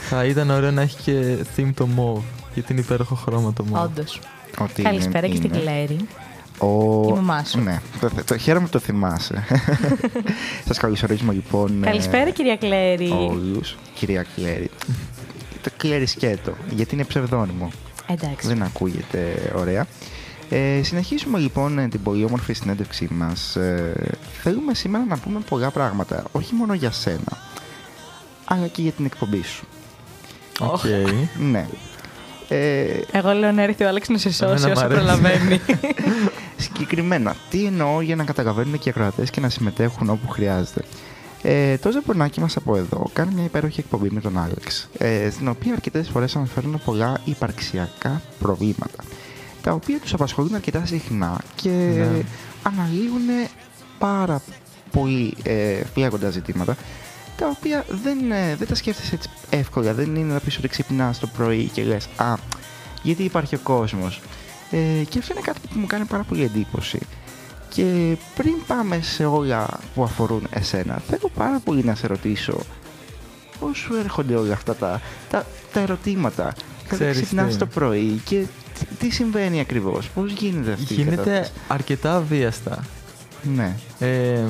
[0.08, 2.22] θα ήταν ωραίο να έχει και theme το mauve.
[2.54, 3.82] Γιατί είναι υπέροχο χρώμα το mauve.
[3.82, 4.20] Όντως.
[4.58, 5.58] Ότι είναι- Καλησπέρα και στην είναι.
[5.60, 5.96] Κλέρη.
[6.58, 7.02] Ο...
[7.08, 7.60] Η μαμά σου.
[7.60, 9.44] Ναι, το, το, χαίρομαι που το θυμάσαι.
[10.66, 11.80] Σας καλωσορίζουμε λοιπόν.
[11.80, 13.10] Καλησπέρα, κυρία Κλέρη.
[13.10, 13.76] Όλους.
[13.94, 14.70] Κυρία Κλέρι.
[15.62, 17.70] Το Κλέρι σκέτο, γιατί είναι ψευδόνυμο.
[18.06, 18.46] Εντάξει.
[18.46, 19.86] Δεν ακούγεται ωραία.
[20.48, 23.56] Ε, συνεχίζουμε λοιπόν ε, την πολύ όμορφη συνέντευξή μας.
[23.56, 23.92] Ε,
[24.42, 27.38] θέλουμε σήμερα να πούμε πολλά πράγματα, όχι μόνο για σένα,
[28.44, 29.66] αλλά και για την εκπομπή σου.
[30.60, 30.80] Οκ.
[31.38, 31.66] Ναι.
[32.48, 34.98] Ε, Εγώ λέω να έρθει ο Άλεξ να σε σώσει Εμένα μ' όσο αρέσει.
[35.00, 35.60] προλαβαίνει.
[36.56, 40.84] συγκεκριμένα, τι εννοώ για να καταλαβαίνουν και οι ακροατές και να συμμετέχουν όπου χρειάζεται.
[41.42, 45.48] Ε, το ζεπονάκι μας από εδώ κάνει μια υπέροχη εκπομπή με τον Άλεξ, ε, στην
[45.48, 49.04] οποία αρκετές φορές αναφέρουν πολλά υπαρξιακά προβλήματα,
[49.68, 52.22] τα οποία τους απασχολούν αρκετά συχνά και Ναι.
[52.62, 53.48] αναλύουν
[53.98, 54.42] πάρα
[54.90, 56.76] πολύ ε, φλέγοντα ζητήματα,
[57.36, 59.94] τα οποία δεν, ε, δεν τα σκέφτεσαι έτσι εύκολα.
[59.94, 62.34] Δεν είναι να πεις ότι ξυπνάς το πρωί και λες «Α,
[63.02, 64.20] γιατί υπάρχει ο κόσμος».
[64.70, 66.98] Ε, και αυτό είναι κάτι που μου κάνει πάρα πολύ εντύπωση.
[67.68, 72.58] Και πριν πάμε σε όλα που αφορούν εσένα, θέλω πάρα πολύ να σε ρωτήσω
[73.60, 75.00] πώς σου έρχονται όλα αυτά τα,
[75.30, 76.52] τα, τα ερωτήματα;
[76.88, 77.58] Ξέρεις Ξυπνάς τι.
[77.58, 78.44] το πρωί και
[78.78, 82.84] τι, τι συμβαίνει ακριβώς, πώς γίνεται αυτή η Γίνεται κατάσταση; αρκετά αβίαστα.
[83.54, 83.76] Ναι.
[83.98, 84.44] Ε,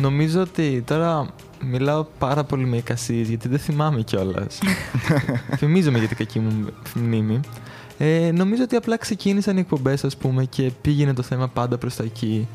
[0.00, 1.26] νομίζω ότι τώρα
[1.64, 4.58] μιλάω πάρα πολύ με εικασίες γιατί δεν θυμάμαι κιόλας.
[5.58, 7.40] Θυμίζομαι για την κακή μου μνήμη.
[7.98, 11.96] Ε, νομίζω ότι απλά ξεκίνησαν οι εκπομπές, ας πούμε, και πήγαινε το θέμα πάντα προς
[11.96, 12.48] τα εκεί.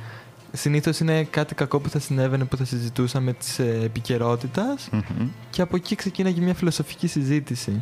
[0.53, 5.27] Συνήθως είναι κάτι κακό που θα συνέβαινε που θα συζητούσαμε της ε, επικαιρότητας Μμμ.
[5.49, 7.81] και από εκεί ξεκίναγε μια φιλοσοφική συζήτηση.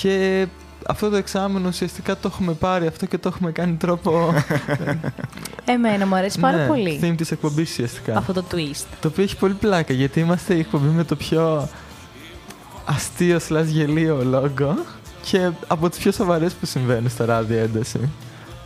[0.00, 0.46] Και
[0.86, 4.34] αυτό το εξάμενο ουσιαστικά το έχουμε πάρει αυτό και το έχουμε κάνει τρόπο.
[5.64, 8.16] Εμένα μου αρέσει πάρα ναι, πολύ Theme της εκπομπής ουσιαστικά.
[8.16, 8.84] αυτό το twist.
[9.00, 11.68] Το οποίο έχει πολύ πλάκα γιατί είμαστε η εκπομπή με το πιο
[12.84, 14.76] αστείο slash γελίο λόγο
[15.22, 18.10] και από τις πιο σοβαρές που συμβαίνουν στα ράδια ένταση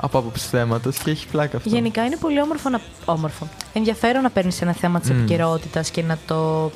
[0.01, 1.69] από άποψης θέματος και έχει πλάκα αυτό.
[1.69, 2.81] Γενικά είναι πολύ όμορφο να.
[3.05, 3.49] Όμορφο.
[3.73, 5.17] Ενδιαφέρον να παίρνεις ένα θέμα της Μμ.
[5.19, 6.71] επικαιρότητας και να το,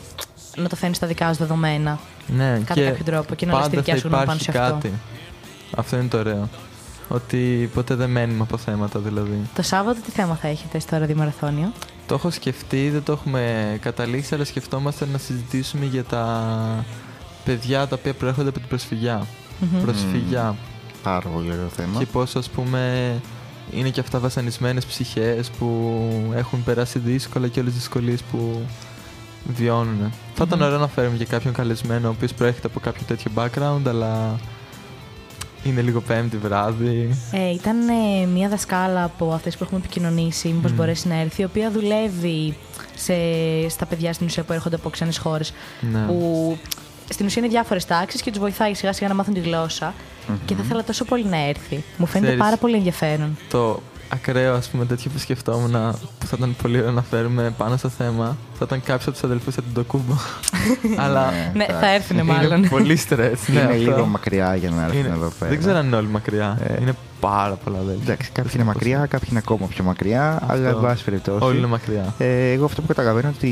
[0.57, 1.99] να το φέρνεις στα δικά σου δεδομένα.
[2.37, 4.39] Ναι, Κατά και κάποιο τρόπο και να λες τη πάντα δικιά θα σου γνώμη πάνω
[4.41, 4.75] υπάρχει σε αυτό.
[4.75, 4.93] κάτι.
[5.77, 6.49] Αυτό είναι το ωραίο.
[7.09, 9.41] Ότι ποτέ δεν μένουμε από θέματα δηλαδή.
[9.55, 11.73] Το Σάββατο τι θέμα θα έχετε στο ραδιομαραθώνιο;
[12.07, 16.85] Το έχω σκεφτεί, δεν το έχουμε καταλήξει, αλλά σκεφτόμαστε να συζητήσουμε για τα
[17.45, 19.27] παιδιά τα οποία προέρχονται από την προσφυγιά.
[19.61, 19.83] Μμμ.
[19.83, 20.57] Προσφυγιά.
[21.03, 21.99] Πάρα πολύ ωραίο θέμα.
[21.99, 23.13] και πώς ας πούμε
[23.73, 26.01] είναι και αυτά βασανισμένες ψυχές που
[26.35, 28.61] έχουν περάσει δύσκολα και όλες τις δυσκολίες που
[29.45, 30.13] βιώνουν.
[30.35, 30.67] Θα ήταν Μμμ.
[30.67, 34.39] ωραίο να φέρουμε και κάποιον καλεσμένο ο οποίος προέρχεται από κάποιο τέτοιο background αλλά
[35.65, 37.17] είναι λίγο πέμπτη βράδυ.
[37.33, 40.75] Ε, ήταν ε, μια δασκάλα από αυτές που έχουμε επικοινωνήσει, μήπως Μμ.
[40.75, 42.57] μπορέσει να έρθει, η οποία δουλεύει
[42.95, 43.15] σε,
[43.69, 45.53] στα παιδιά στην ουσία που έρχονται από ξένες χώρες,
[45.93, 45.99] Ναι.
[46.07, 46.59] που
[47.09, 49.95] στην ουσία είναι διάφορες τάξεις και τους βοηθάει σιγά σιγά να μάθουν τη γλώσσα
[50.45, 51.85] και θα ήθελα τόσο πολύ να έρθει.
[51.97, 53.37] Μου φαίνεται Ξέρεις, πάρα πολύ ενδιαφέρον.
[53.51, 55.71] Το ακραίο ας πούμε τέτοιο που σκεφτόμουν
[56.19, 59.23] που θα ήταν πολύ ωραίο να φέρουμε πάνω στο θέμα θα ήταν κάποιος από τους
[59.25, 60.13] αδελφούς από τον Τοκούμπο.
[61.05, 61.81] αλλά Ναι, εντάξει.
[61.81, 62.59] θα έρθουν μάλλον.
[62.59, 63.49] είναι πολύ στρες.
[63.49, 63.75] ναι, είναι αυτό.
[63.77, 65.51] λίγο μακριά για να έρθουν Είναι- εδώ πέρα.
[65.51, 66.59] Δεν ξέρω αν είναι όλοι μακριά.
[66.63, 68.03] Ε, είναι πάρα πολλά αδέλφια.
[68.13, 70.47] Εντάξει, κάποιοι Δεν είναι ξέρω πώς μακριά, κάποιοι είναι ακόμα πιο μακριά, Αυτό.
[70.53, 71.45] αλλά εν πάση περιπτώσει.
[71.45, 72.15] Όλοι είναι μακριά.
[72.19, 73.49] Ε, εγώ αυτό που καταλαβαίνω ότι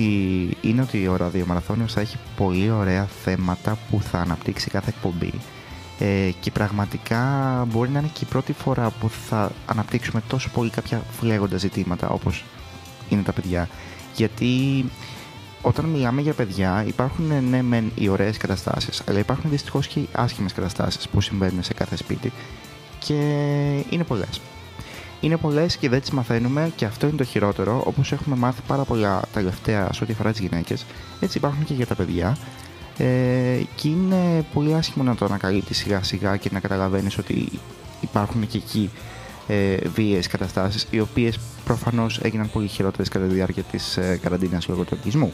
[0.60, 5.32] είναι ότι ο ραδιομαραθώνιος θα έχει πολύ ωραία θέματα που θα αναπτύξει κάθε εκπομπή.
[5.98, 7.24] Ε, και πραγματικά
[7.68, 12.08] μπορεί να είναι και η πρώτη φορά που θα αναπτύξουμε τόσο πολύ κάποια φλέγοντα ζητήματα
[12.08, 12.44] όπως
[13.08, 13.68] είναι τα παιδιά.
[14.14, 14.84] Γιατί
[15.62, 20.00] όταν μιλάμε για παιδιά υπάρχουν ε, ναι μεν οι ωραίες καταστάσεις αλλά υπάρχουν δυστυχώς και
[20.00, 22.32] οι άσχημες καταστάσεις που συμβαίνουν σε κάθε σπίτι
[22.98, 23.14] και
[23.90, 24.40] είναι πολλές.
[25.20, 27.82] Είναι πολλές και δεν τις μαθαίνουμε και αυτό είναι το χειρότερο.
[27.86, 30.86] Όπως έχουμε μάθει πάρα πολλά τα τελευταία σε ό,τι αφορά τις γυναίκες,
[31.20, 32.36] έτσι υπάρχουν και για τα παιδιά.
[32.98, 37.48] Ε, και είναι πολύ άσχημο να το ανακαλύπτεις σιγά σιγά και να καταλαβαίνεις ότι
[38.00, 38.90] υπάρχουν και εκεί
[39.46, 44.68] ε, βίαιες καταστάσεις, οι οποίες προφανώς έγιναν πολύ χειρότερες κατά τη διάρκεια της ε, καραντίνας
[44.68, 45.32] λόγω του οργισμού.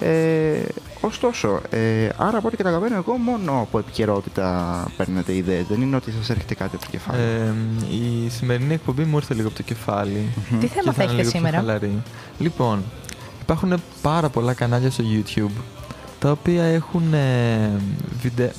[0.00, 0.62] Ε,
[1.00, 5.66] ωστόσο, ε, άρα από ό,τι καταλαβαίνω εγώ μόνο από επικαιρότητα παίρνετε ιδέες.
[5.66, 7.22] Δεν είναι ότι σας έρχεται κάτι από το κεφάλι.
[7.22, 7.52] Ε,
[7.94, 10.28] η σημερινή εκπομπή μου ήρθε λίγο από το κεφάλι.
[10.60, 12.02] Τι και θέμα θα είναι έχετε λίγο πιο σήμερα; χαλαρή.
[12.38, 12.82] Λοιπόν,
[13.40, 15.62] υπάρχουν πάρα πολλά κανάλια στο YouTube
[16.18, 17.70] τα οποία έχουν ε,
[18.22, 18.50] βιντεο,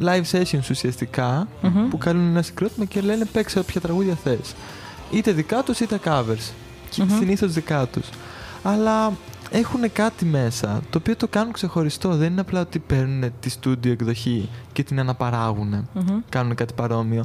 [0.00, 1.88] live sessions ουσιαστικά Μμμ.
[1.88, 4.54] που κάνουν ένα συγκρότημα και λένε παίξε όποια τραγούδια θες.
[5.10, 6.50] Είτε δικά τους είτε covers.
[6.90, 7.18] Και Μμμ.
[7.18, 8.08] συνήθως δικά τους.
[8.62, 9.12] Αλλά
[9.50, 12.16] έχουν κάτι μέσα το οποίο το κάνουν ξεχωριστό.
[12.16, 15.88] Δεν είναι απλά ότι παίρνουν τη στούντιο εκδοχή και την αναπαράγουν.
[15.92, 16.18] Μμμ.
[16.28, 17.24] Κάνουν κάτι παρόμοιο.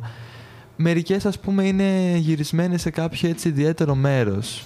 [0.75, 4.65] Μερικές ας πούμε είναι γυρισμένες σε κάποιο έτσι ιδιαίτερο μέρος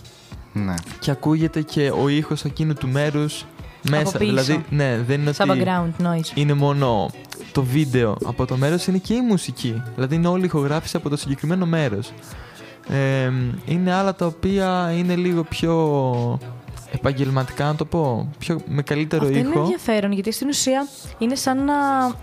[0.53, 0.73] Ναι.
[0.99, 3.45] και ακούγεται και ο ήχος εκείνου του μέρους
[3.89, 4.17] μέσα.
[4.17, 4.29] πίσω.
[4.29, 6.31] Δηλαδή, ναι, δεν είναι Σαν ότι background noise.
[6.37, 7.09] είναι μόνο
[7.51, 9.81] το βίντεο από το μέρος, είναι και η μουσική.
[9.95, 12.11] Δηλαδή είναι όλη η ηχογράφηση από το συγκεκριμένο μέρος.
[12.89, 13.31] Ε,
[13.65, 16.39] είναι άλλα τα οποία είναι λίγο πιο
[16.91, 19.59] επαγγελματικά, να το πω, πιο, με καλύτερο Αυτό είναι ήχο.
[19.59, 21.73] ενδιαφέρον γιατί στην ουσία είναι σαν να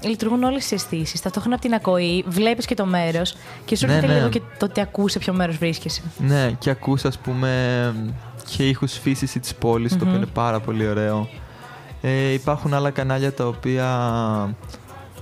[0.09, 1.21] λειτουργούν όλες τι αισθήσεις.
[1.21, 4.19] Ταυτόχρονα από την ακοή βλέπεις και το μέρος και σου Ναι, έρχεται ναι.
[4.19, 6.03] λίγο και το ότι ακούς σε ποιο μέρος βρίσκεσαι.
[6.19, 7.51] Ναι, και ακούς ας πούμε
[8.57, 10.17] και ήχους φύσης της πόλης, το οποίο Μμμ.
[10.17, 11.29] είναι πάρα πολύ ωραίο.
[12.07, 13.89] Ε, υπάρχουν άλλα κανάλια τα οποία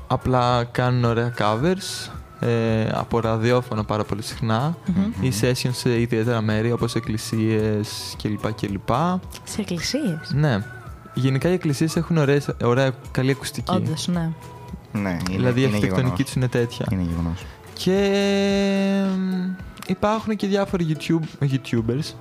[0.07, 5.25] απλά κάνουν ωραία covers ε, από ραδιόφωνο πάρα πολύ συχνά Μμμ.
[5.27, 8.53] ή sessions σε ιδιαίτερα μέρη όπως εκκλησίες κλπ.
[8.53, 8.89] κλπ.
[9.45, 10.65] Σε εκκλησίες; Ναι.
[11.15, 13.75] Γενικά οι εκκλησίες έχουν ωραίες, ωραία, καλή ακουστική.
[13.75, 14.31] Όντως, ναι.
[14.93, 16.25] Ναι, είναι, δηλαδή η είναι αρχιτεκτονική γεγονός.
[16.25, 16.87] τους είναι τέτοια.
[16.91, 17.45] Είναι γεγονός.
[17.73, 18.13] Και
[19.19, 19.51] μ,
[19.87, 22.15] υπάρχουν και διάφοροι YouTube, YouTubers.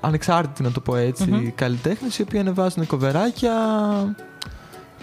[0.00, 3.52] Ανεξάρτητοι, να το πω έτσι, καλλιτέχνες οι οποίοι ανεβάζουν κοβεράκια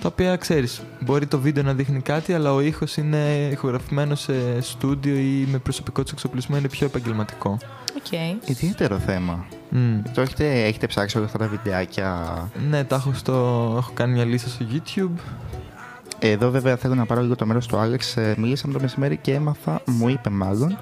[0.04, 4.62] τα οποία ξέρεις, μπορεί το βίντεο να δείχνει κάτι, αλλά ο ήχος είναι ηχογραφημένος σε
[4.62, 7.58] στούντιο ή με προσωπικό του εξοπλισμό είναι πιο επαγγελματικό.
[7.98, 8.12] Οκ.
[8.50, 9.46] Ιδιαίτερο θέμα.
[9.70, 10.02] Μμ.
[10.14, 13.34] Το έχετε, έχετε ψάξει όλα αυτά τα βιντεάκια; Ναι, τα έχω, στο,
[13.78, 15.20] έχω κάνει μια λίστα στο YouTube.
[16.20, 18.18] Εδώ βέβαια θέλω να πάρω λίγο το μέρος του Άλεξ.
[18.18, 20.78] Ε, Μίλησαμε το μεσημέρι και έμαθα, μου είπε μάλλον,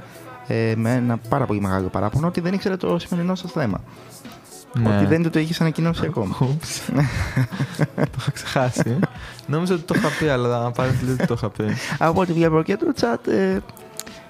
[0.48, 3.82] ε, με ένα πάρα πολύ μεγάλο παράπονο ότι δεν ήξερε το σημερινό σας θέμα.
[4.74, 4.96] Ναι.
[4.96, 6.38] Ότι δεν του το είχε ανακοινώσει ακόμα.
[6.42, 6.82] Oops.
[7.96, 8.82] το είχα ξεχάσει.
[8.86, 8.98] ε.
[9.48, 11.64] Νόμιζα ότι το είχα πει, αλλά παρέμφυλε ότι το είχα πει.
[11.98, 13.58] Από ό,τι βλέπω και το chat, ε,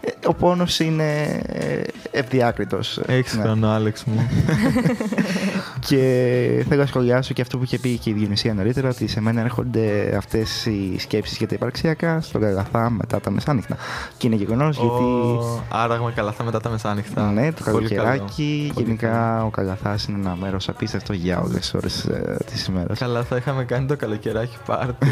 [0.01, 1.81] ε, ο πόνος είναι ε,
[2.11, 2.99] ευδιάκριτος.
[3.05, 3.41] Έχεις Ναι.
[3.43, 4.27] χρόνο, Άλεξ μου.
[5.87, 9.21] Και θέλω να σχολιάσω και αυτό που είχε πει και η Διονυσία νωρίτερα, ότι σε
[9.21, 13.77] μένα έρχονται αυτές οι σκέψεις για τα υπαρξιακά στον Καγαθά μετά τα μεσάνυχτα.
[14.17, 15.03] Και είναι γεγονός γιατί.
[15.03, 17.31] Ω, Άραγμα καλά θα μετά τα μεσάνυχτα.
[17.31, 18.03] Ναι, το Πολύ καλό.
[18.03, 18.71] καλοκαιράκι.
[18.73, 22.07] Πολύ Γενικά ο Καγαθά είναι ένα μέρος απίστευτο για όλες τις ώρες
[22.45, 22.99] της ημέρας.
[22.99, 25.07] Καλά, θα είχαμε κάνει το καλοκαιράκι πάρτι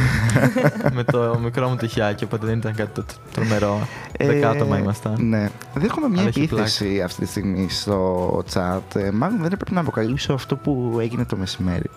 [0.96, 3.88] με το μικρό μου τυχιάκι, οπότε δεν ήταν κάτι το τρομερό.
[4.20, 5.28] Δέκα άτομα ήμασταν.
[5.28, 5.50] Ναι.
[5.74, 8.96] Δέχομαι μια Αλλά έχει επίθεση αυτή τη στιγμή στο chat.
[8.96, 11.90] Ε, μάλλον δεν έπρεπε να αποκαλύψω αυτό που έγινε το μεσημέρι.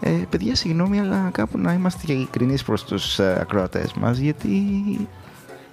[0.00, 4.50] Ε, παιδιά, συγγνώμη, αλλά κάπου να είμαστε και ειλικρινεί προς τους ε, ακροατές μας, γιατί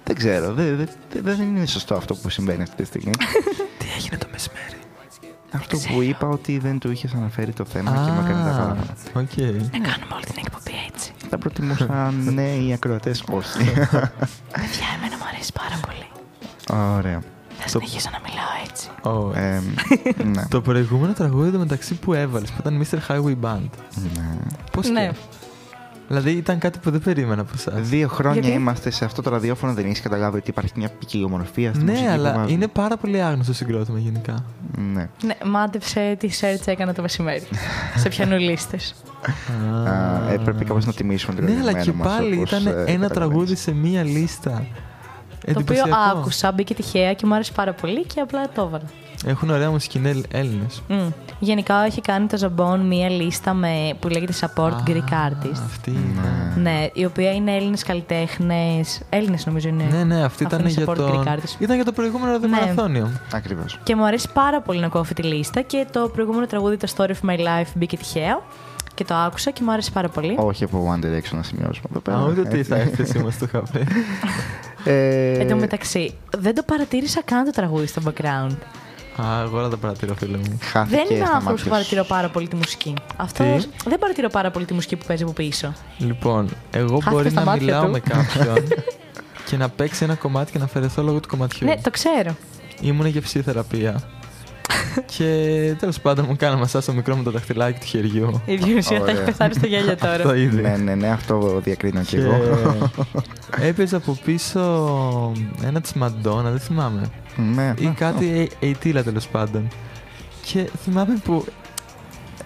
[0.04, 0.88] δεν ξέρω, δεν, δεν,
[1.22, 3.12] δεν είναι σωστό αυτό που συμβαίνει αυτή τη στιγμή.
[3.78, 4.76] Τι έγινε το μεσημέρι;
[5.52, 8.58] αυτό που είπα ότι δεν του είχες αναφέρει το θέμα και μου έκανε τα Α,
[8.58, 8.86] παράπονα.
[9.14, 9.36] οκ.
[9.36, 11.12] Να κάνουμε όλη την εκπομπή έτσι.
[11.30, 13.58] Θα προτιμούσα ναι οι ακροατές όχι.
[14.52, 16.15] Παιδιά, εμένα μου αρέσει πάρα πολύ.
[16.70, 17.22] Ωραία.
[17.58, 18.88] Θα συνεχίσω να μιλάω έτσι.
[19.02, 19.62] Ω, Ε,
[20.34, 20.46] ναι.
[20.48, 22.98] Το προηγούμενο τραγούδι το μεταξύ που έβαλες, που ήταν Mr.
[23.12, 23.68] Highway Band.
[24.14, 24.36] ναι.
[24.72, 25.06] Πώς Ναι.
[25.06, 25.14] και;
[26.08, 27.88] Δηλαδή ήταν κάτι που δεν περίμενα από εσάς.
[27.88, 31.74] Δύο χρόνια Γιατί; είμαστε σε αυτό το ραδιόφωνο, δεν έχεις καταλάβει ότι υπάρχει μια ποικιλομορφία
[31.74, 32.52] στη μουσική Ναι, που αλλά βάζουμε.
[32.52, 34.44] είναι πάρα πολύ άγνωστο συγκρότημα γενικά.
[34.94, 35.08] Ναι.
[35.24, 37.42] Ναι, μάντεψε τι search έκανα το μεσημέρι.
[38.02, 38.94] σε πιανού λίστες.
[39.88, 42.66] Α, ε, πρέπει κάπως να τιμήσουμε το Ναι, αλλά και αγαπημένο μας, πάλι όπως, ήταν
[42.66, 43.10] ε, ένα καταλαβαίνεις.
[43.12, 44.66] τραγούδι σε μία λίστα.
[45.52, 46.18] Το οποίο Εντυπωσιακό.
[46.18, 48.84] άκουσα, μπήκε τυχαία και μου άρεσε πάρα πολύ και απλά το έβαλα.
[49.26, 50.82] Έχουν ωραία μουσική Έλληνες.
[50.88, 51.08] Μμ.
[51.38, 55.60] Γενικά έχει κάνει το Ζαμπόν μία λίστα με, που λέγεται Support Greek Artist.
[55.64, 56.52] Αυτή είναι.
[56.56, 59.00] Ναι, η οποία είναι Έλληνες καλλιτέχνες.
[59.08, 59.84] Έλληνες νομίζω είναι.
[59.90, 61.22] Ναι, ναι, αυτή Αυτό ήταν είναι για, support το...
[61.24, 61.54] Greek artist.
[61.60, 63.10] ήταν για το προηγούμενο ραδιομαραθώνιο.
[63.32, 63.78] Ακριβώς.
[63.82, 66.88] Και μου αρέσει πάρα πολύ να ακούω αυτή τη λίστα και το προηγούμενο τραγούδι, το
[66.96, 68.42] Story of My Life, μπήκε τυχαία
[68.96, 70.34] και το άκουσα και μου άρεσε πάρα πολύ.
[70.38, 72.16] Όχι από One Direction να σημειώσουμε εδώ πέρα.
[72.18, 72.70] Α, ούτε τι Έτσι.
[72.70, 73.86] θα έκθεση μα το είχα πει.
[74.84, 78.56] Ε, Εν τω μεταξύ, δεν το παρατήρησα καν το τραγούδι στο background.
[79.22, 80.58] Α, εγώ όλα τα παρατηρώ, φίλε μου.
[80.62, 81.68] χάθηκε δεν είμαι στα άνθρωπος μάτια που σου.
[81.68, 82.94] παρατηρώ πάρα πολύ τη μουσική.
[83.16, 85.72] Αυτό Τι; δεν παρατηρώ πάρα πολύ τη μουσική που παίζει από πίσω.
[85.98, 87.90] Λοιπόν, εγώ Χάθηκα μπορεί στα να μάτια μιλάω του.
[87.90, 88.64] με κάποιον
[89.46, 91.66] και να παίξει ένα κομμάτι και να αφαιρεθώ λόγω του κομματιού.
[91.66, 92.36] Ναι, το ξέρω.
[92.80, 94.02] Ήμουν για ψυχοθεραπεία.
[95.16, 95.24] Και
[95.78, 98.42] τέλος πάντων μου κάναμε μασά στο μικρό μου το δαχτυλάκι του χεριού.
[98.46, 99.14] Η Διονυσία θα Ωραία.
[99.14, 100.36] έχει πεθάνει στο γέλιο Αυτό τώρα.
[100.36, 100.60] ήδη.
[100.62, 102.90] Ναι, ναι, ναι, αυτό διακρίνω κι Και εγώ.
[103.60, 104.60] έπαιζε από πίσω
[105.64, 107.10] ένα της Μαντόνα, δεν θυμάμαι.
[107.54, 107.74] ναι.
[107.78, 109.68] Ή κάτι ειτήλα τέλος πάντων.
[110.42, 111.44] Και θυμάμαι που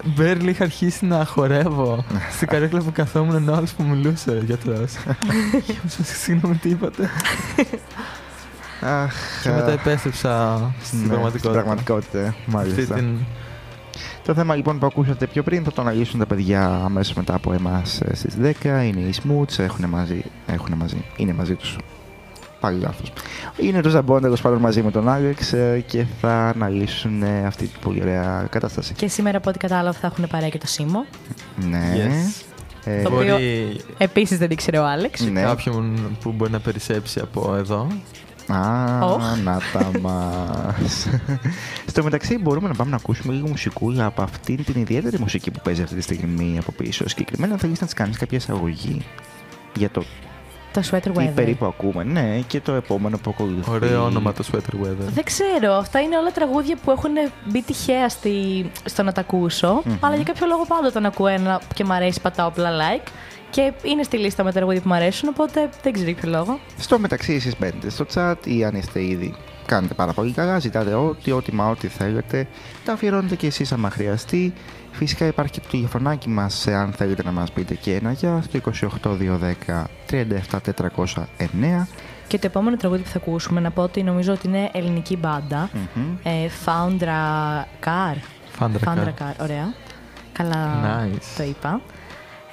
[0.05, 2.05] Μπέρλι είχα αρχίσει να χορεύω
[2.35, 4.91] στην καρέκλα που καθόμουν ενώ άλλος που μιλούσε ο γιατρός.
[5.65, 7.09] Και μου είπε, Συγγνώμη, τι είπατε;
[8.81, 9.13] Αχ,
[9.43, 11.49] Και μετά α, επέστρεψα στην ναι, πραγματικότητα.
[11.49, 12.95] Στην πραγματικότητα, Αυτή μάλιστα.
[12.95, 13.15] την...
[14.25, 17.53] Το θέμα λοιπόν που ακούσατε πιο πριν θα το αναλύσουν τα παιδιά αμέσως μετά από
[17.53, 18.63] εμάς ε, στις 10.
[18.63, 21.77] Είναι οι Smoots, έχουν μαζί, έχουν μαζί, είναι μαζί τους.
[22.59, 23.13] Πάλι λάθος.
[23.57, 27.67] Είναι το Ζαμπόν τέλος πάντων μαζί με τον Άλεξ ε, και θα αναλύσουν ε, αυτή
[27.67, 28.93] την πολύ ωραία κατάσταση.
[28.93, 31.05] Και σήμερα, από ό,τι κατάλαβα, θα έχουν παρέα και το Σίμω.
[31.69, 31.93] Ναι.
[31.95, 32.43] Yes.
[32.83, 35.21] Ε, Το οποίο- Μπορεί Επίσης δεν ήξερε ο Άλεξ.
[35.21, 35.41] ναι.
[35.41, 37.87] κάποιον που μπορεί να περισσέψει από εδώ.
[38.47, 39.23] Α, Οχ.
[39.43, 41.07] να τα μας.
[41.87, 45.59] Στο μεταξύ μπορούμε να πάμε να ακούσουμε λίγο μουσικούλα από αυτήν την ιδιαίτερη μουσική που
[45.63, 47.09] παίζει αυτή τη στιγμή από πίσω.
[47.09, 49.05] Συγκεκριμένα θέλεις να της κάνεις κάποια εισαγωγή
[49.75, 50.03] για το
[50.73, 51.31] Το Sweater τι Weather.
[51.35, 52.03] περίπου ακούμε.
[52.03, 53.71] Ναι, και το επόμενο που ακολουθεί.
[53.71, 55.09] Ωραίο όνομα το Sweater Weather.
[55.13, 55.73] Δεν ξέρω.
[55.73, 57.11] Αυτά είναι όλα τραγούδια που έχουν
[57.45, 58.31] μπει τυχαία στη...
[58.85, 59.81] στο να τα ακούσω.
[59.99, 63.07] Αλλά για κάποιο λόγο πάντα όταν ακούω ένα και μ' αρέσει, πατάω απλά like.
[63.51, 66.59] Και είναι στη λίστα με τραγούδια που μου αρέσουν, οπότε δεν ξέρω για ποιο λόγο.
[66.77, 69.35] Στο μεταξύ εσείς μπαίνετε στο chat ή αν είστε ήδη
[69.65, 72.47] κάνετε πάρα πολύ καλά, ζητάτε ό,τι, ό,τι μα ό,τι θέλετε.
[72.85, 74.53] Τα αφιερώνετε και εσείς άμα χρειαστεί.
[74.91, 78.59] Φυσικά υπάρχει και το τηλεφωνάκι μας αν θέλετε να μας πείτε και ένα γεια στο
[79.69, 81.87] 28210 37409.
[82.27, 85.69] Και το επόμενο τραγούδι που θα ακούσουμε, να πω ότι νομίζω ότι είναι ελληνική μπάντα.
[85.93, 86.03] Μμμ.
[86.23, 88.17] Ε, Foundra Car.
[88.51, 88.93] Φάντρακα.
[88.95, 89.73] Foundra Car, ωραία.
[90.31, 91.23] Καλά Nice.
[91.37, 91.81] το είπα.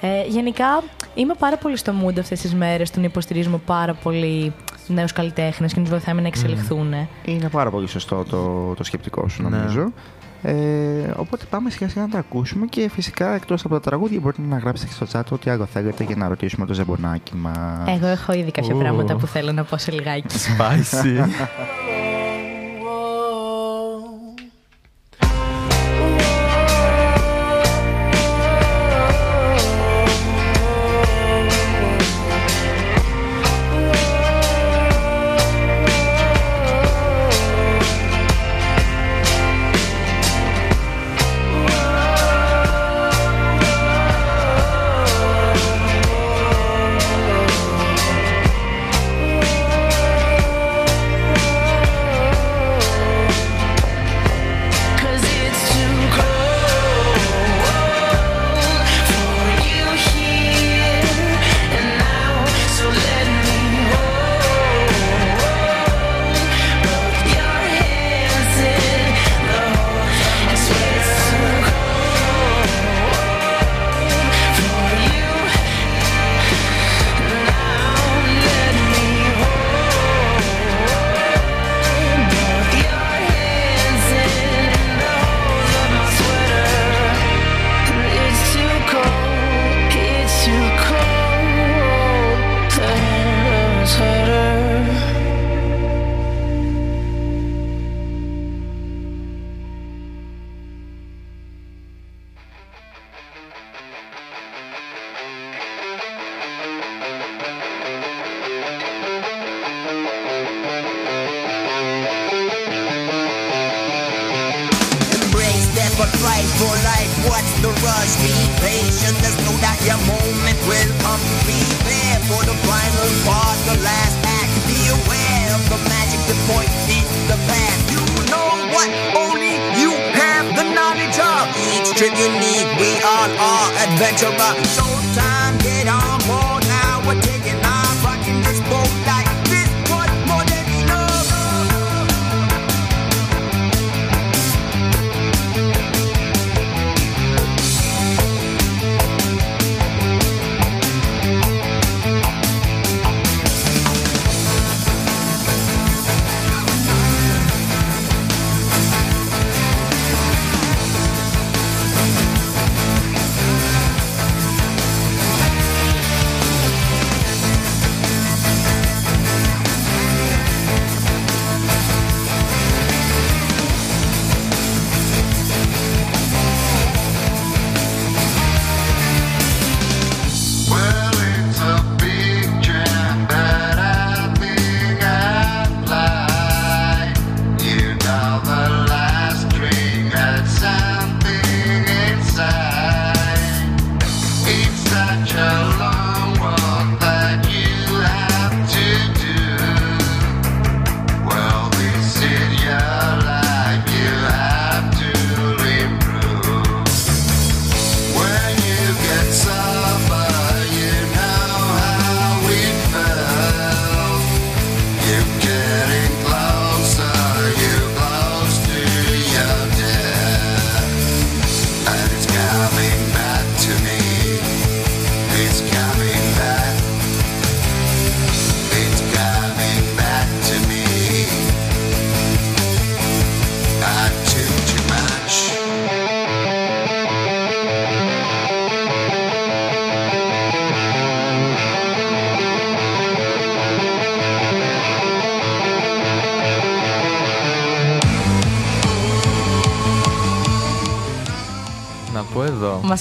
[0.01, 0.83] Ε, γενικά
[1.15, 4.53] είμαι πάρα πολύ στο mood αυτές τις μέρες, τον υποστηρίζουμε πάρα πολύ
[4.87, 6.93] νέους καλλιτέχνες και να τους βοηθάμε να εξελιχθούν.
[7.25, 9.49] Είναι πάρα πολύ σωστό το, το σκεπτικό σου, Ναι.
[9.57, 9.91] νομίζω.
[10.41, 10.53] Ε,
[11.15, 14.57] οπότε πάμε σιγά σιγά να τα ακούσουμε και φυσικά εκτός από τα τραγούδια μπορείτε να
[14.57, 17.87] γράψετε και στο chat ό,τι άλλο θέλετε για να ρωτήσουμε το ζεμπονάκι μας.
[17.87, 18.79] Εγώ έχω ήδη κάποια Ου.
[18.79, 20.25] πράγματα που θέλω να πω σε λιγάκι.
[20.29, 21.25] Spicy.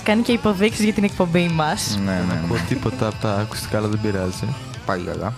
[0.03, 1.99] κάνει και υποδείξεις για την εκπομπή μας.
[2.05, 2.41] Ναι, ναι, Δεν ναι.
[2.45, 4.55] ακούω τίποτα από τα ακουστικά, αλλά δεν πειράζει.
[4.87, 5.35] Πάλι καλά.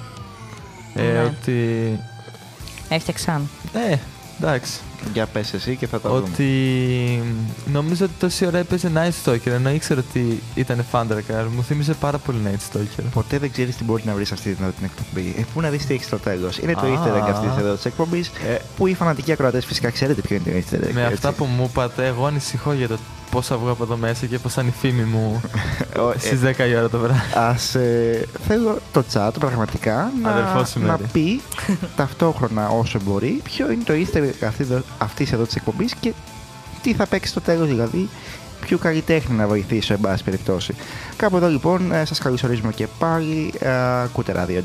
[0.94, 1.22] Ε, Ναι.
[1.22, 1.98] Ότι.
[2.88, 3.48] Έφτιαξαν.
[3.90, 3.96] Ε,
[4.40, 4.80] εντάξει.
[5.12, 6.20] Για πες εσύ και θα τα δούμε.
[6.32, 7.22] Ότι
[7.72, 11.44] νομίζω ότι τόση ώρα έπαιζε Night Stalker ενώ ήξερα ότι ήταν Thundercar.
[11.56, 13.04] Μου θύμισε πάρα πολύ Night Stalker.
[13.14, 15.34] Ποτέ δεν ξέρεις τι μπορεί να βρεις αυτή την, την εκπομπή.
[15.38, 16.58] Ε, πού να δεις τι έχεις στο τέλος.
[16.58, 16.84] Είναι το Α.
[16.84, 18.28] easter egg αυτής εδώ της εκπομπής.
[18.28, 20.92] Ε, που οι φανατικοί ακροατές φυσικά ξέρετε ποιο είναι το easter egg.
[20.92, 21.12] Με έτσι.
[21.14, 22.98] αυτά που μου είπατε, εγώ ανησυχώ για το
[23.30, 25.40] πώ θα βγω από εδώ μέσα και πώ θα είναι η φήμη μου
[25.98, 27.20] Ο- ε, στις 10 η ώρα το βράδυ.
[27.34, 31.08] Ας ε, θέλω το chat πραγματικά Αδερφός σου να, να μέρη.
[31.12, 31.40] πει
[31.96, 36.12] ταυτόχρονα όσο μπορεί ποιο είναι το easter egg αυτής, εδώ- αυτής εδώ της εκπομπής και
[36.82, 38.08] τι θα παίξει στο τέλος δηλαδή
[38.60, 40.74] ποιου καλλιτέχνη να βοηθήσω, εν πάση περιπτώσει.
[41.16, 43.52] Κάπου εδώ λοιπόν ε, σας καλωσορίζουμε και πάλι.
[43.58, 43.70] Ε,
[44.02, 44.62] ακούτε ράδιο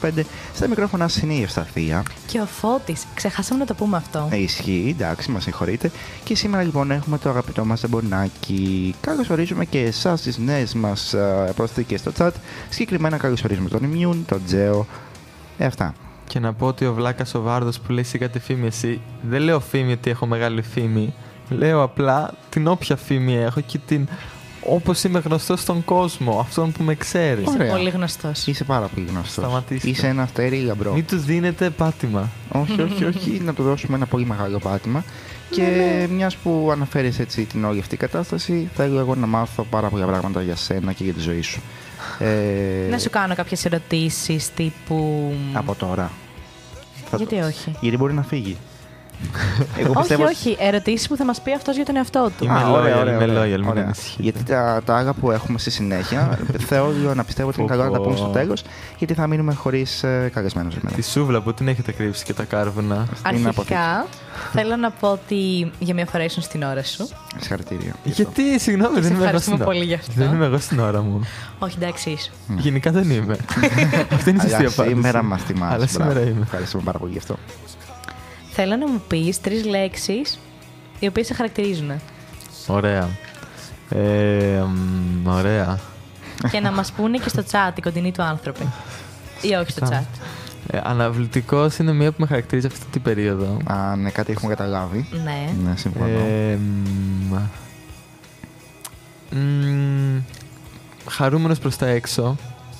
[0.00, 0.10] 93,5.
[0.54, 2.02] Στα μικρόφωνα σας είναι η Ευσταθία.
[2.26, 4.28] Και ο Φώτης, ξεχάσαμε να το πούμε αυτό.
[4.32, 5.90] Ε, ισχύει, εντάξει, μας συγχωρείτε.
[6.24, 8.94] Και σήμερα λοιπόν έχουμε το αγαπητό μας Ζεμπονάκι.
[9.00, 12.30] Καλωσορίζουμε και εσάς τις νέες μας ε, προσθήκες στο chat.
[12.68, 14.86] Συγκεκριμένα καλωσορίζουμε τον Immune, τον Τζέο.
[15.58, 15.94] Ε, αυτά.
[16.26, 19.00] Και να πω ότι ο Βλάκας ο Βάρδος που λέει σιγά τη φήμη, εσύ.
[19.22, 21.14] Δεν λέω φήμη ότι έχω μεγάλη φήμη.
[21.48, 24.08] Λέω απλά την όποια φήμη έχω και την.
[24.68, 27.42] Όπως είμαι γνωστός στον κόσμο, αυτόν που με ξέρει.
[27.42, 27.70] Είσαι Ωραία.
[27.72, 28.46] πολύ γνωστός.
[28.46, 29.44] Είσαι πάρα πολύ γνωστός.
[29.44, 29.88] Σταματήστε.
[29.88, 30.92] Είσαι ένα αστέρι γαμπρό.
[30.92, 32.28] Μην τους δίνετε πάτημα.
[32.52, 33.30] όχι, όχι, όχι.
[33.46, 35.04] να του δώσουμε ένα πολύ μεγάλο πάτημα.
[35.50, 39.88] Και Ναι, μιας που αναφέρεις έτσι την όλη αυτή κατάσταση, θέλω εγώ να μάθω πάρα
[39.88, 41.60] πολλά πράγματα για σένα και για τη ζωή σου.
[42.18, 45.32] Ε, Να σου κάνω κάποιες ερωτήσεις τύπου...
[45.52, 46.10] Από τώρα.
[47.10, 48.56] Θα Γιατί το- όχι; Γιατί μπορεί να φύγει.
[49.80, 50.56] Εγώ όχι, πιστεύω- όχι.
[50.60, 52.44] Ερωτήσεις που θα μας πει αυτός για τον εαυτό του.
[52.44, 53.82] Είμαι Α, loyal, είμαι loyal, μην ωραία.
[53.84, 54.22] ανησυχείτε.
[54.22, 56.38] Γιατί τα, τα άλλα που έχουμε στη συνέχεια
[56.68, 58.62] θέλω να πιστεύω ότι είναι καλό να τα πούμε στο τέλος,
[58.98, 63.06] γιατί θα μείνουμε χωρίς ε, καλεσμένους Τη σούβλα που την έχετε κρύψει και τα κάρβουνα.
[63.22, 64.06] Αρχικά,
[64.52, 67.08] θέλω να πω ότι για μια φορά ήσουν στην ώρα σου.
[67.38, 67.92] Συγχαρητήρια.
[68.04, 69.74] Γιατί, συγγνώμη, Και δεν σε είμαι εγώ ευχαριστούμε στην ώρα.
[69.76, 70.12] πολύ γι' αυτό.
[70.16, 71.20] Δεν είμαι εγώ στην ώρα μου.
[71.58, 72.32] Όχι, εντάξει, ήσουν.
[72.58, 73.36] Γενικά δεν είμαι.
[74.14, 74.94] Αυτή είναι η σωστή Αλλά απάντηση.
[74.94, 75.74] σήμερα μας θυμάσαι.
[75.74, 76.28] Αλλά σήμερα μπράβο.
[76.28, 76.40] είμαι.
[76.42, 77.36] Ευχαριστούμε πάρα πολύ γι' αυτό.
[78.58, 80.38] Θέλω να μου πεις τρεις λέξεις
[80.98, 81.90] οι οποίες σε χαρακτηρίζουν.
[82.66, 83.08] Ωραία.
[83.88, 84.62] Ε,
[85.22, 85.78] μ, ωραία.
[86.50, 88.68] και να μας πούνε και στο chat οι κοντινοί του άνθρωποι.
[89.42, 90.04] Ή όχι στο Σωστά.
[90.04, 90.20] chat.
[90.70, 93.56] Ε, Αναβλητικός είναι μία που με χαρακτηρίζει αυτή την περίοδο.
[93.64, 95.08] Α, ναι, κάτι έχουμε καταλάβει.
[95.24, 95.52] Ναι.
[95.64, 96.18] Ναι, συμφωνώ.
[96.18, 96.58] Ε,
[97.30, 97.36] μ,
[99.36, 100.20] μ,
[101.08, 102.36] χαρούμενος προς τα έξω.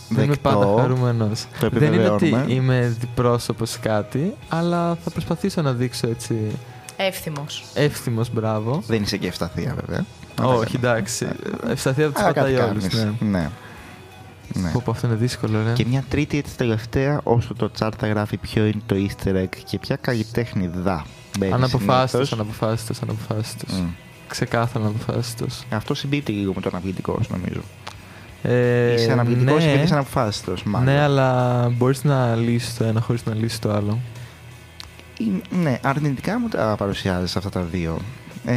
[0.09, 0.49] Δεν είμαι Δεκτό.
[0.59, 1.47] πάντα χαρούμενος.
[1.61, 2.53] Το Δεν είναι ότι επιβεβαιώνουμε.
[2.53, 6.35] είμαι διπρόσωπος ή κάτι, αλλά θα προσπαθήσω να δείξω έτσι
[6.97, 7.65] Εύθυμος.
[7.75, 8.83] εύθυμος μπράβο.
[8.87, 10.05] Δεν είσαι και ευσταθία, βέβαια.
[10.43, 11.27] Όχι, εντάξει.
[11.69, 12.87] Ευσταθία από τους Αλλά κάτι πατάει όλους.
[12.89, 13.13] κάνεις.
[13.21, 13.29] Ναι.
[13.29, 13.51] Ναι.
[14.55, 14.71] Ναι.
[14.71, 15.73] Πω, πω, αυτό είναι δύσκολο, ρε.
[15.73, 19.49] Και μια τρίτη έτσι τελευταία, όσο το chat θα γράφει ποιο είναι το easter egg
[19.65, 21.05] και ποια καλλιτέχνη δα.
[21.39, 22.33] μπαίνει Αναποφάσιστος, συνήθως.
[22.33, 23.73] αναποφάσιστος, αναποφάσιστος.
[23.81, 23.87] Μμ.
[24.29, 25.63] Ξεκάθαρα αναποφάσιστος.
[25.71, 27.61] Αυτό συμπίπτει λίγο με το αναβλητικό, νομίζω.
[28.49, 30.95] Ε, είσαι αναβλητικός ναι, και είσαι αναποφάσιστο, μάλλον.
[30.95, 33.99] Ναι, αλλά μπορείς να λύσεις το ένα χωρίς να λύσεις το άλλο.
[35.19, 37.99] Ή- Ναι, αρνητικά μου τα παρουσιάζεις αυτά τα δύο.
[38.45, 38.53] Ε,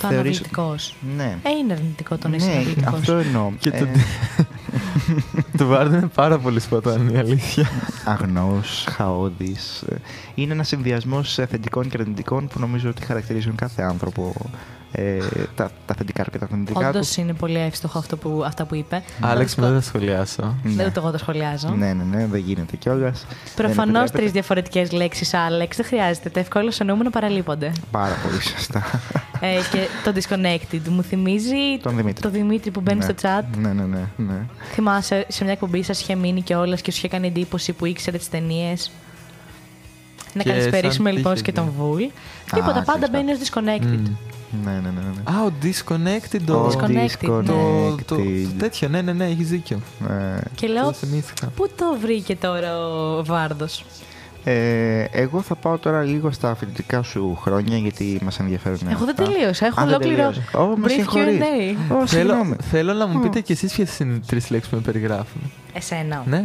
[0.00, 0.94] Το θεωρείς- αναβλητικός.
[1.16, 1.36] Ναι.
[1.42, 2.98] Ε, είναι αρνητικό το να είσαι ναι, αναβλητικός.
[2.98, 3.50] αυτό εννοώ.
[3.58, 3.90] Και το, Ε,
[5.58, 7.68] το Βάρντ είναι πάρα πολύ σπατάνη, η αλήθεια.
[8.04, 9.82] αγνός, χαόδης.
[9.88, 9.94] Ε,
[10.34, 14.34] Είναι ένας συνδυασμός θετικών και αρνητικών που νομίζω ότι χαρακτηρίζουν κάθε άνθρωπο.
[14.96, 15.18] Ε,
[15.54, 17.16] τα, τα θετικά και τα αρνητικά Όντως τους.
[17.16, 19.02] είναι πολύ εύστοχο αυτό που, αυτά που είπε.
[19.20, 20.36] Άλεξ, Τέλος με δεν θα σχολιάσω.
[20.42, 20.72] πάντων, Ναι.
[20.74, 21.68] Δεν ούτε εγώ το σχολιάζω.
[21.68, 23.26] Ναι, ναι, ναι, δεν γίνεται κιόλας.
[23.54, 25.76] Προφανώς τρεις διαφορετικές λέξεις, Άλεξ.
[25.76, 26.28] Δεν χρειάζεται.
[26.28, 27.72] Τα ευκόλω εννοούμενα παραλείπονται.
[27.90, 28.82] Πάρα πολύ σωστά.
[29.40, 32.22] ε, και το disconnected μου θυμίζει Τον Δημήτρη.
[32.22, 33.04] το Δημήτρη που μπαίνει Ναι.
[33.04, 33.44] στο chat.
[33.58, 34.00] Ναι, ναι, ναι.
[34.16, 34.46] ναι.
[34.72, 37.86] Θυμάσαι σε μια εκπομπή σας είχε μείνει και όλας και σου είχε κάνει εντύπωση που
[37.86, 38.90] ήξερε τις ταινίες.
[40.34, 41.70] Να Και καλησπερίσουμε σαν λοιπόν τύχη, και τον ναι.
[41.78, 42.02] Βουλ.
[42.54, 43.08] Τίποτα, πάντα σωστά.
[43.10, 44.10] μπαίνει ως disconnected.
[44.62, 44.64] Μμ.
[44.64, 45.36] Ναι, ναι, ναι, ναι.
[45.38, 46.40] Α, ο Disconnected.
[46.46, 47.42] Το, Ο Disconnected, ναι.
[47.42, 48.46] το, το, Disconnected.
[48.58, 49.80] τέτοιο, ναι, ναι, ναι, έχεις δίκιο.
[50.08, 51.46] Ε, Και Το λέω, θυμήθηκα.
[51.56, 53.84] πού το βρήκε τώρα ο Βάρδος;
[54.44, 59.14] Ε, εγώ θα πάω τώρα λίγο στα φοιτητικά σου χρόνια γιατί μας ενδιαφέρουν Εγώ δεν
[59.18, 59.22] αυτά.
[59.32, 59.66] τελείωσα.
[59.66, 60.54] Έχω Α, δεν ολόκληρο τελείωσες.
[60.54, 61.38] Ω, με brief συγχωρείς.
[61.38, 61.94] Q&A.
[61.94, 62.56] Ω, Θέλω, συγγνώμη.
[62.70, 63.20] θέλω να μου Ω.
[63.20, 65.40] πείτε κι εσείς ποιες είναι οι τρεις λέξεις που με περιγράφουν.
[65.72, 66.22] Εσένα.
[66.26, 66.44] Ναι.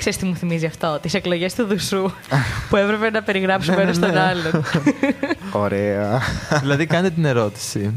[0.00, 2.10] Ξέρεις τι μου θυμίζει αυτό, τις εκλογές του Δουσού
[2.68, 4.24] που έπρεπε να περιγράψουμε Ναι, ένας ναι, στον ναι.
[4.26, 4.64] άλλον.
[5.52, 6.20] Ωραία.
[6.60, 7.94] δηλαδή κάντε την ερώτηση.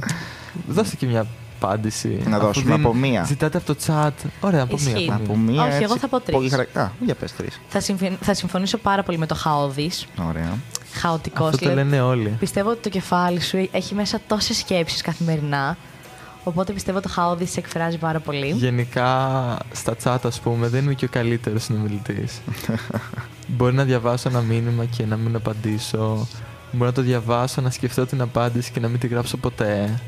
[0.68, 1.26] Δώστε και μια
[1.62, 2.20] απάντηση.
[2.28, 3.24] Να Αφού δώσουμε δίνει- από μία.
[3.24, 4.12] Ζητάτε από το chat.
[4.40, 4.92] Ωραία, από μία.
[4.92, 5.12] Ισχύει.
[5.14, 5.52] Από Από μία.
[5.52, 6.36] μία Όχι, έτσι, εγώ θα πω τρεις.
[6.36, 6.66] Πολύ χαρα...
[6.74, 7.60] Α, για πες τρεις.
[7.68, 10.58] θα, συμφι- θα συμφωνήσω πάρα πολύ με το χαόδης, Ωραία.
[10.94, 11.46] χαοτικός.
[11.48, 12.36] Αυτό το δηλαδή, λένε όλοι.
[12.40, 15.78] Πιστεύω ότι το κεφάλι σου έχει μέσα τόσες σκέψεις καθημερινά,
[16.44, 18.50] οπότε πιστεύω το χαόδης σε εκφράζει πάρα πολύ.
[18.52, 19.08] Γενικά
[19.72, 22.42] στα chat, ας πούμε, δεν είμαι και ο καλύτερος συνομιλητής.
[23.58, 26.28] Μπορεί να διαβάσω ένα μήνυμα και να μην απαντήσω.
[26.72, 30.00] Μπορεί να το διαβάσω, να σκεφτώ την απάντηση και να μην τη γράψω ποτέ.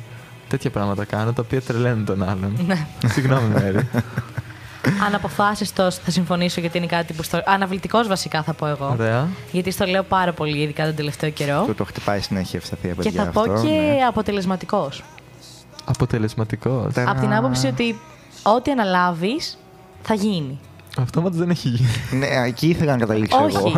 [0.48, 2.60] Τέτοια πράγματα κάνω, τα οποία τρελαίνουν τον άλλον.
[2.66, 2.88] Ναι.
[3.14, 3.90] Συγγνώμη, Μέρη.
[5.06, 7.42] Αναποφάσιστος θα συμφωνήσω γιατί είναι κάτι που στο...
[7.46, 8.90] Αναβλητικός βασικά θα πω εγώ.
[8.92, 9.28] Ωραία.
[9.52, 11.64] Γιατί στο λέω πάρα πολύ, ειδικά τον τελευταίο καιρό.
[11.68, 14.06] Το, το χτυπάει συνέχεια ευσταθία Και παιδιά θα πω αυτό, και ναι.
[14.08, 15.04] αποτελεσματικός.
[15.86, 16.94] Αποτελεσματικός.
[16.94, 18.00] Τα- Από την άποψη ότι
[18.44, 19.58] ό,τι αναλάβεις
[20.02, 20.60] θα γίνει.
[20.98, 21.90] Αυτό όμως δεν έχει γίνει.
[22.12, 23.56] Ναι, εκεί ήθελα να καταλήξω Όχι.
[23.58, 23.72] εγώ.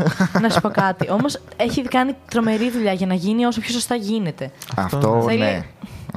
[0.42, 1.10] να σου πω κάτι.
[1.10, 4.50] Όμως έχει κάνει τρομερή δουλειά για να γίνει όσο πιο σωστά γίνεται.
[4.76, 5.62] Αυτό, Θέλει- ναι.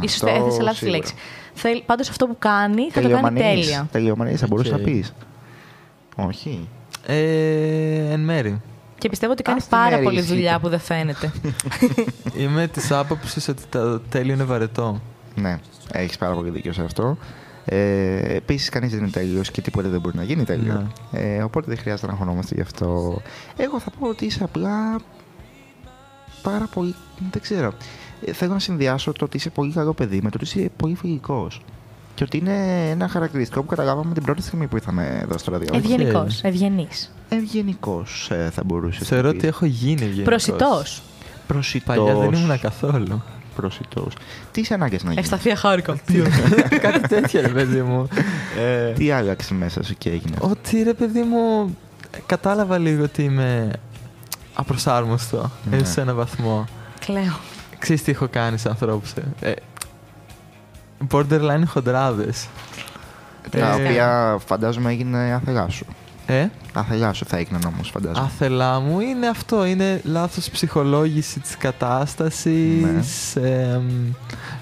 [0.01, 0.97] Ίσως Αυτό έθεσε λάθος τη σίγουρα.
[0.97, 1.13] λέξη.
[1.53, 3.43] Θέλει, πάντως αυτό που κάνει θα το κάνει Τελειομανής.
[3.43, 3.87] τέλεια.
[3.91, 4.77] Τελειομανής, θα μπορούσες Οκ.
[4.79, 5.13] να πεις.
[6.15, 6.67] Όχι.
[7.05, 8.61] Ε, εν μέρη.
[8.97, 10.27] Και πιστεύω ότι κάνει Ας την πάρα μέρη πολλή εσύ.
[10.27, 11.31] δουλειά που δεν φαίνεται.
[12.41, 15.01] Είμαι της άποψης ότι το τέλειο είναι βαρετό.
[15.35, 15.59] Ναι,
[15.91, 17.17] έχεις πάρα πολύ δίκιο σε αυτό.
[17.65, 20.91] Ε, Επίσης, κανείς δεν είναι τέλειος και τίποτα δεν μπορεί να γίνει τέλειο.
[21.11, 23.21] Ε, οπότε δεν χρειάζεται να αγχωνόμαστε γι' αυτό.
[23.57, 24.99] Εγώ θα πω ότι είσαι απλά
[26.41, 26.95] πάρα πολύ.
[27.31, 27.73] Δεν ξέρω.
[28.25, 30.95] Ε, θέλω να συνδυάσω το ότι είσαι πολύ καλό παιδί με το ότι είσαι πολύ
[30.95, 31.61] φιλικός.
[32.15, 35.83] Και ότι είναι ένα χαρακτηριστικό που καταλάβαμε την πρώτη στιγμή που ήρθαμε εδώ στο ραδιόφωνο.
[35.83, 36.41] Ευγενικός.
[36.43, 37.13] Ευγενής.
[37.29, 39.07] Ευγενικός ε, θα μπορούσες.
[39.07, 40.23] Θεωρώ ότι έχω γίνει ευγενικός.
[40.23, 41.01] Προσιτός.
[41.47, 41.95] Προσιτός.
[41.95, 43.23] Παλιά δεν ήμουν καθόλου.
[43.55, 44.07] Προσιτό.
[44.51, 45.97] Τι είσαι ανάγκες να γίνεις; Ευσταθία χάρηκα.
[46.81, 48.07] Κάτι τέτοιο, ρε παιδί μου.
[48.59, 51.77] Ε, Τι άλλαξες μέσα σου και έγινε; ότι ρε παιδί μου,
[52.25, 53.71] κατάλαβα λίγο ότι είμαι
[54.53, 55.75] απροσάρμοστο Ναι.
[55.75, 56.65] έστω σε έναν βαθμό.
[56.99, 57.39] Κλαίω.
[57.79, 59.11] Ξέρεις τι έχω κάνει σε ανθρώπους.
[59.39, 59.53] ε; Ε,
[61.11, 62.47] borderline χοντράδες.
[63.49, 65.85] Τα Ε, οποία φαντάζομαι έγινε άθελά σου.
[66.25, 68.25] Ε, Άθελά σου θα έγιναν όμως, φαντάζομαι.
[68.25, 69.65] άθελά μου είναι αυτό.
[69.65, 73.35] Είναι λάθος ψυχολόγηση της κατάστασης.
[73.35, 73.49] Ναι.
[73.49, 74.11] εμ,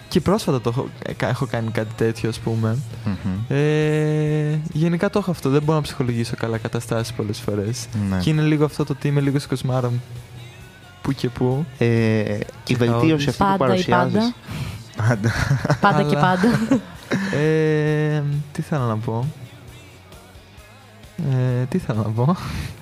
[0.08, 0.90] και πρόσφατα το έχω,
[1.20, 2.78] ε, έχω κάνει κάτι τέτοιο, ας πούμε.
[3.06, 3.56] Μμμ.
[3.58, 5.50] Ε, γενικά το έχω αυτό.
[5.50, 7.86] Δεν μπορώ να ψυχολογήσω καλά καταστάσεις πολλές φορές.
[8.10, 8.18] Ναι.
[8.18, 10.02] Και είναι λίγο αυτό το ότι είμαι λίγο σκοσμάρα μου
[11.02, 11.66] που και που.
[11.78, 14.14] Ε, η Και βελτίωση αυτή που Πάντα ή παρουσιάζεις.
[14.14, 14.34] πάντα.
[15.08, 15.32] Πάντα.
[15.82, 16.48] Πάντα και Αλλά- πάντα.
[17.38, 19.26] Ε, τι θέλω να πω.
[21.30, 22.36] Ε, τι θέλω να πω.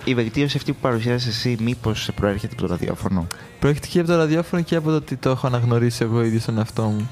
[0.03, 3.27] Η βελτίωση αυτή που παρουσιάζεις εσύ μήπως προέρχεται από το ραδιόφωνο;
[3.59, 6.57] Πρόκειται και από το ραδιόφωνο και από το ότι το έχω αναγνωρίσει εγώ ίδιο στον
[6.57, 7.09] εαυτό μου.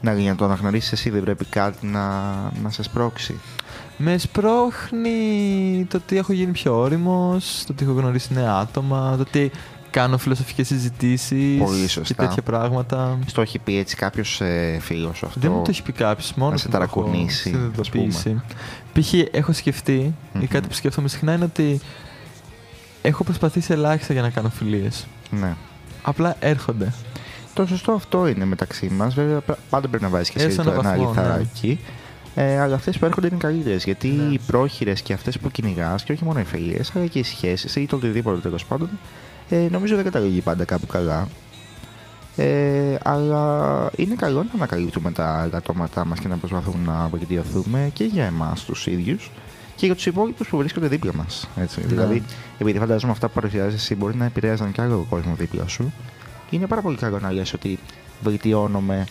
[0.00, 2.20] Να, για να το αναγνωρίσεις εσύ δεν πρέπει κάτι να,
[2.62, 3.40] να σε σπρώξει;
[3.96, 9.22] Με σπρώχνει το ότι έχω γίνει πιο όριμος, το ότι έχω γνωρίσει νέα άτομα, το
[9.28, 9.50] ότι
[9.92, 12.14] κάνω φιλοσοφικές συζητήσεις Πολύ και σωστά.
[12.14, 13.18] τέτοια πράγματα.
[13.26, 16.34] Στο έχει πει έτσι κάποιος ε, φίλος σου αυτό; Δεν μου το έχει πει κάποιος,
[16.34, 18.40] μόνο να σε που το έχω ταρακουνήσει, συνειδητοποιήσει.
[18.92, 19.12] Π.χ.
[19.30, 20.42] έχω σκεφτεί, Μμμ.
[20.42, 21.80] ή κάτι που σκέφτομαι συχνά είναι ότι
[23.02, 25.06] έχω προσπαθήσει ελάχιστα για να κάνω φιλίες.
[25.30, 25.54] Ναι.
[26.02, 26.92] Απλά έρχονται.
[27.54, 29.14] Το σωστό αυτό είναι μεταξύ μας.
[29.14, 31.20] Βέβαια, πα- πάντα πρέπει να βάζεις και εσύ Έστω το έναν ένα βαθμό, ναι.
[31.22, 31.80] λιθαράκι.
[32.34, 33.84] Ε, αλλά αυτές που έρχονται είναι καλύτερες.
[33.84, 34.32] Γιατί Ναι.
[34.34, 37.76] οι πρόχειρες και αυτές που κυνηγάς, και όχι μόνο οι φιλίες, αλλά και οι σχέσεις
[37.76, 38.88] ή το οτιδήποτε τέλος πάντων,
[39.48, 41.28] ε, νομίζω δεν καταλήγει πάντα κάπου καλά.
[42.36, 48.04] Ε, αλλά είναι καλό να ανακαλύπτουμε τα γατώματά μας και να προσπαθούμε να βελτιωθούμε και
[48.04, 49.30] για εμάς τους ίδιους
[49.76, 51.48] και για τους υπόλοιπους που βρίσκονται δίπλα μας.
[51.56, 51.64] Ναι.
[51.76, 52.22] Δηλαδή,
[52.58, 55.92] επειδή φαντάζομαι αυτά που παρουσιάζεις εσύ μπορεί να επηρέαζαν και άλλο κόσμο δίπλα σου,
[56.50, 57.78] είναι πάρα πολύ καλό να λες ότι
[58.22, 59.06] βελτιώνομαι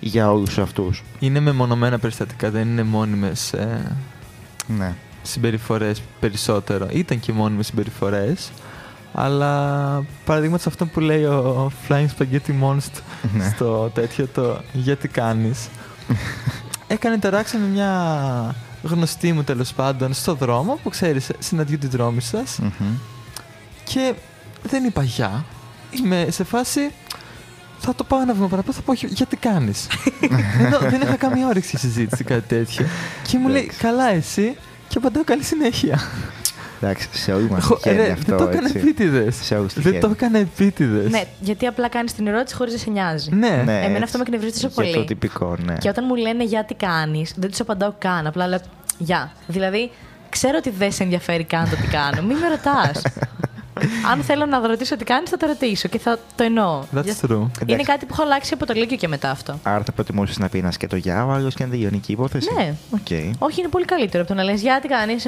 [0.00, 1.02] για όλους αυτούς.
[1.18, 3.96] Είναι μεμονωμένα περιστατικά, δεν είναι μόνιμες ε,
[4.66, 4.94] Ναι.
[5.22, 6.88] συμπεριφορές περισσότερο.
[6.92, 8.50] Ήταν και μόνιμες συμπεριφορές,
[9.18, 13.00] αλλά παραδείγματος αυτό που λέει ο Flying Spaghetti Monster
[13.34, 13.52] Ναι.
[13.54, 15.68] στο τέτοιο το «Γιατί κάνεις»
[16.86, 22.20] έκανε interaction με μια γνωστή μου τέλος πάντων στο δρόμο που ξέρεις συναντιούνται οι δρόμοι
[22.20, 22.86] σας Μμμ.
[23.84, 24.14] και
[24.62, 25.44] δεν είπα γεια.
[25.90, 26.90] Είμαι σε φάση.
[27.78, 29.86] Θα το πάω ένα βήμα παραπάνω, θα πω «Γι- γιατί κάνεις.
[30.70, 32.86] δεν, δεν είχα καμία όρεξη συζήτηση κάτι τέτοιο.
[33.22, 33.78] Και μου λέει Εντάξει.
[33.78, 34.56] καλά εσύ
[34.88, 36.00] και απαντάω καλή συνέχεια.
[36.80, 38.78] Εντάξει, σε όλοι μας Χω- τυχαίνει ρε, αυτό, δεν το έκανε έτσι.
[38.78, 39.36] επίτηδες.
[39.42, 40.00] Σε όλους Ε, Δεν τυχαίνει.
[40.00, 41.10] το έκανε επίτηδες.
[41.10, 43.30] Ναι, γιατί απλά κάνεις την ερώτηση χωρίς να σε νοιάζει.
[43.34, 43.48] ναι.
[43.48, 44.02] Ναι, Εμένα έτσι.
[44.02, 44.94] αυτό με εκνευρίζει τόσο Για πολύ.
[44.94, 45.74] το τυπικό, ναι.
[45.78, 48.26] Και όταν μου λένε γιατί κάνεις, δεν τους απαντάω καν.
[48.26, 48.58] Απλά λέω
[48.98, 49.32] Γεια.
[49.46, 49.90] Δηλαδή,
[50.28, 52.22] ξέρω ότι δεν σε ενδιαφέρει καν το τι κάνω.
[52.26, 53.02] Μην με ρωτάς.
[54.10, 56.80] Αν θέλω να ρωτήσω τι κάνεις, θα το ρωτήσω και θα το εννοώ.
[56.96, 57.30] That's Για- true.
[57.30, 57.84] Είναι Εντάξει.
[57.84, 59.58] κάτι που έχω αλλάξει από το Λύκειο και μετά αυτό.
[59.62, 62.14] Άρα θα προτιμούσες να πει ένα σκέτο γεια ο άλλος και να τελειώνει και η
[62.18, 62.74] υπόθεση; Ναι.
[62.90, 63.36] Οκ.
[63.38, 65.22] Όχι, είναι πολύ καλύτερο από το να λες Γεια τι κάνεις.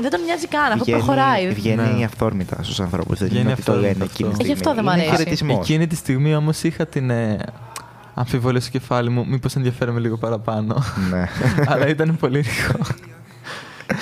[0.00, 0.72] Δεν τον νοιάζει καν.
[0.72, 1.48] Αυτό Βγαίνει- προχωράει.
[1.48, 2.04] Βγαίνει Ναι.
[2.04, 3.18] αυθόρμητα στους ανθρώπους.
[3.18, 4.26] Δεν Βγαίνει είναι ότι το αυθόρμητα λένε αυτό.
[4.26, 4.82] εκείνη τη Ε, γι' αυτό στιγμή.
[4.82, 5.16] δεν μ' Είναι αρέσει.
[5.16, 5.58] χαιρετισμός.
[5.58, 7.36] Εκείνη τη στιγμή όμως είχα την ε,
[8.14, 10.82] αμφιβολία στο κεφάλι μου, μήπως ενδιαφέρομαι λίγο παραπάνω.
[11.10, 11.24] Ναι.
[11.72, 12.78] Αλλά ήταν πολύ ρηχό.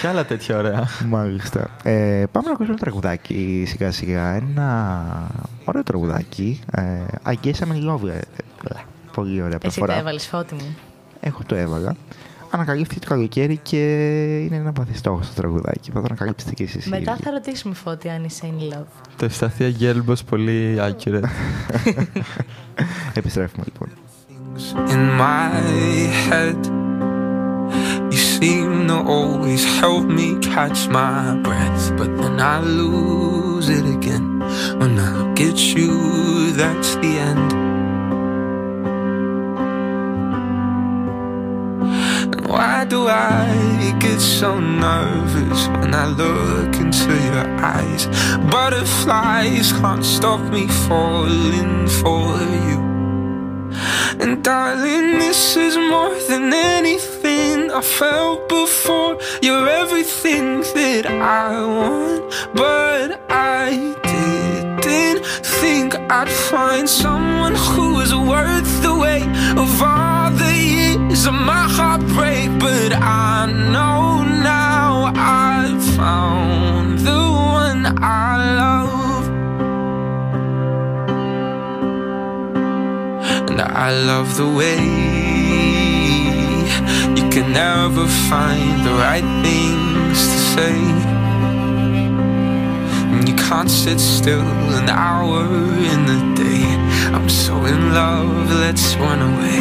[0.01, 0.89] και άλλα τέτοια ωραία.
[1.09, 1.71] Μάλιστα.
[1.83, 4.35] Ε, πάμε να ακούσουμε ένα τραγουδάκι σιγά σιγά.
[4.35, 5.07] Ένα
[5.65, 6.61] ωραίο τραγουδάκι.
[6.73, 6.83] Ε,
[7.27, 8.09] I guess I'm in love.
[8.09, 8.21] Ε, ε,
[9.15, 9.99] Πολύ ωραία Εσύ το προφορά.
[9.99, 10.77] έβαλες φώτη μου.
[11.21, 11.97] Εγώ το έβαλα.
[12.51, 13.79] Ανακαλύφθηκε το καλοκαίρι και
[14.39, 15.91] είναι ένα βαθύ στόχο το τραγουδάκι.
[15.91, 16.87] Θα το ανακαλύψετε κι εσείς.
[16.87, 17.23] οι Μετά ίδιοι.
[17.23, 18.85] θα ρωτήσουμε φώτη αν είσαι in love.
[19.17, 21.23] Το Ευσταθία Γκέλμπος πολύ accurate.
[23.15, 23.89] Επιστρέφουμε λοιπόν.
[24.89, 26.73] in my head.
[28.35, 34.41] Seem to always help me catch my breath, but then I lose it again.
[34.81, 37.53] When I look at you, that's the end.
[42.35, 48.07] And why do I get so nervous when I look into your eyes?
[48.51, 52.37] Butterflies can't stop me falling for
[52.69, 52.94] you.
[54.21, 59.19] And darling, this is more than anything I felt before.
[59.43, 62.23] You're everything that I want,
[62.55, 63.95] but I
[64.83, 65.25] didn't
[65.61, 71.67] think I'd find someone who was worth the weight of all the years of my
[71.77, 72.49] heartbreak.
[72.59, 77.23] But I know now I've found the
[77.61, 78.94] one I love.
[83.51, 84.77] And I love the way
[87.17, 90.77] you can never find the right things to say.
[93.13, 94.49] And you can't sit still
[94.81, 95.45] an hour
[95.93, 96.65] in the day.
[97.15, 99.61] I'm so in love, let's run away.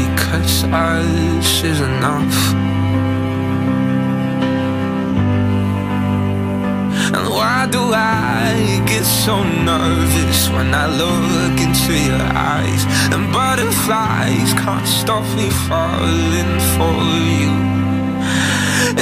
[0.00, 2.38] Because us is enough.
[7.16, 12.82] And why do I get so nervous when I look into your eyes?
[13.14, 16.98] And butterflies can't stop me falling for
[17.40, 17.54] you.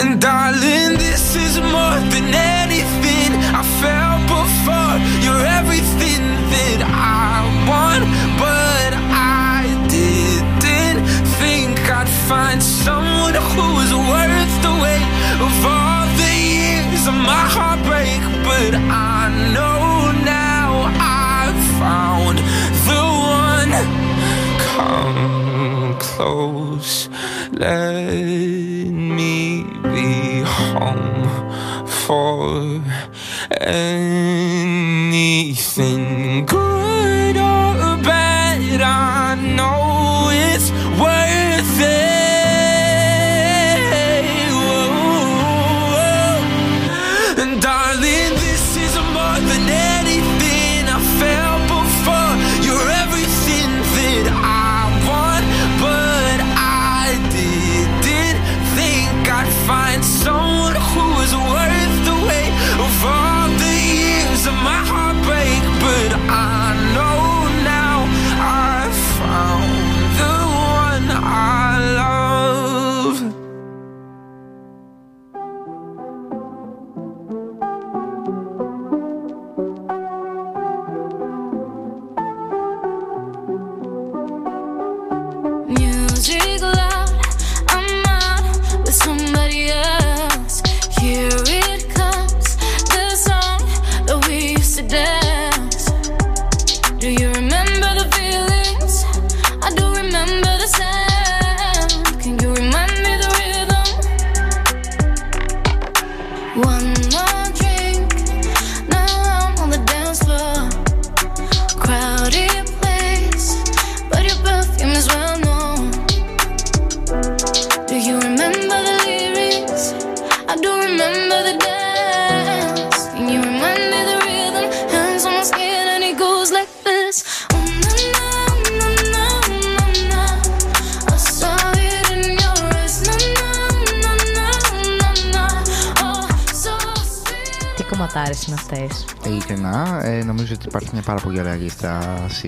[0.01, 2.27] And darling, this is more than
[2.63, 3.31] anything
[3.61, 4.95] I felt before.
[5.25, 6.23] You're everything
[6.55, 8.05] that I want,
[8.39, 11.03] but I didn't
[11.41, 15.11] think I'd find someone who was worth the weight
[15.43, 16.66] of all the years
[17.09, 18.21] of my heartbreak.
[18.45, 22.39] But I know now I've found
[22.89, 23.03] the
[23.43, 23.73] one.
[24.59, 27.09] Come close,
[27.53, 28.15] let
[28.91, 31.29] me be home
[31.87, 32.83] for
[33.61, 35.27] anything
[36.47, 38.81] good or bad.
[38.81, 42.06] I know it's worth it.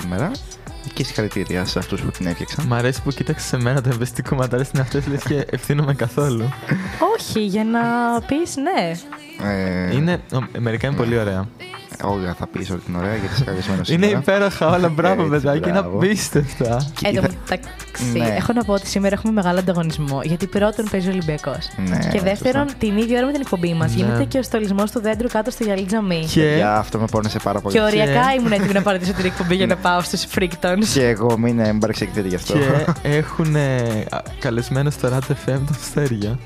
[0.01, 0.31] Σήμερα.
[0.95, 2.67] Και συγχαρητήρια σε αυτούς που την έφτιαξαν.
[2.67, 6.53] Μ' αρέσει που κοίταξες σε μένα το ευαισθητικό κομματάρι είναι αυτές λες και ευθύνομαι καθόλου.
[7.17, 7.81] Όχι, για να
[8.27, 8.93] πεις ναι.
[9.51, 11.49] Ε, είναι, ο, μερικά είναι πολύ ωραία.
[12.03, 15.69] Όλα θα πεις ότι είναι ωραία γιατί είσαι καλεσμένος Είναι υπέροχα όλα, μπράβο Έτσι, παιδάκι,
[15.69, 15.97] είναι μπράβο.
[15.97, 16.87] απίστευτα.
[17.03, 17.31] Εν τω είδα-
[18.05, 18.37] μεταξύ, Ναι.
[18.37, 20.21] έχω να πω ότι σήμερα έχουμε μεγάλο ανταγωνισμό.
[20.23, 21.69] Γιατί πρώτον παίζει ο Ολυμπιακός.
[21.89, 22.79] Ναι, και δεύτερον, σωστά.
[22.79, 23.97] την ίδια ώρα με την εκπομπή μας Ναι.
[23.97, 26.27] γίνεται και ο στολισμός του δέντρου κάτω στο γυαλί τζαμί.
[26.33, 27.81] Και, Και Για αυτό με πόνεσε πάρα πολύ.
[27.81, 30.85] οριακά ήμουν έτοιμη να παρατήσω την εκπομπή για να πάω στους Freaktons.
[30.93, 32.53] Και εγώ μην ε, μην παρεξηγηθείτε γι' αυτό.
[32.53, 33.57] και έχουν
[34.39, 36.39] καλεσμένο στο Rat FM το Στέργιο.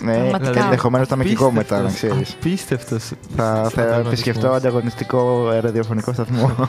[0.00, 0.64] ναι, Πραγματικά.
[0.64, 2.36] ενδεχομένως θα είμαι και εγώ μετά, να ξέρεις.
[2.40, 3.10] Απίστευτος.
[3.36, 6.50] Θα, θα επισκεφτώ ανταγωνιστικό ε, ραδιοφωνικό σταθμό.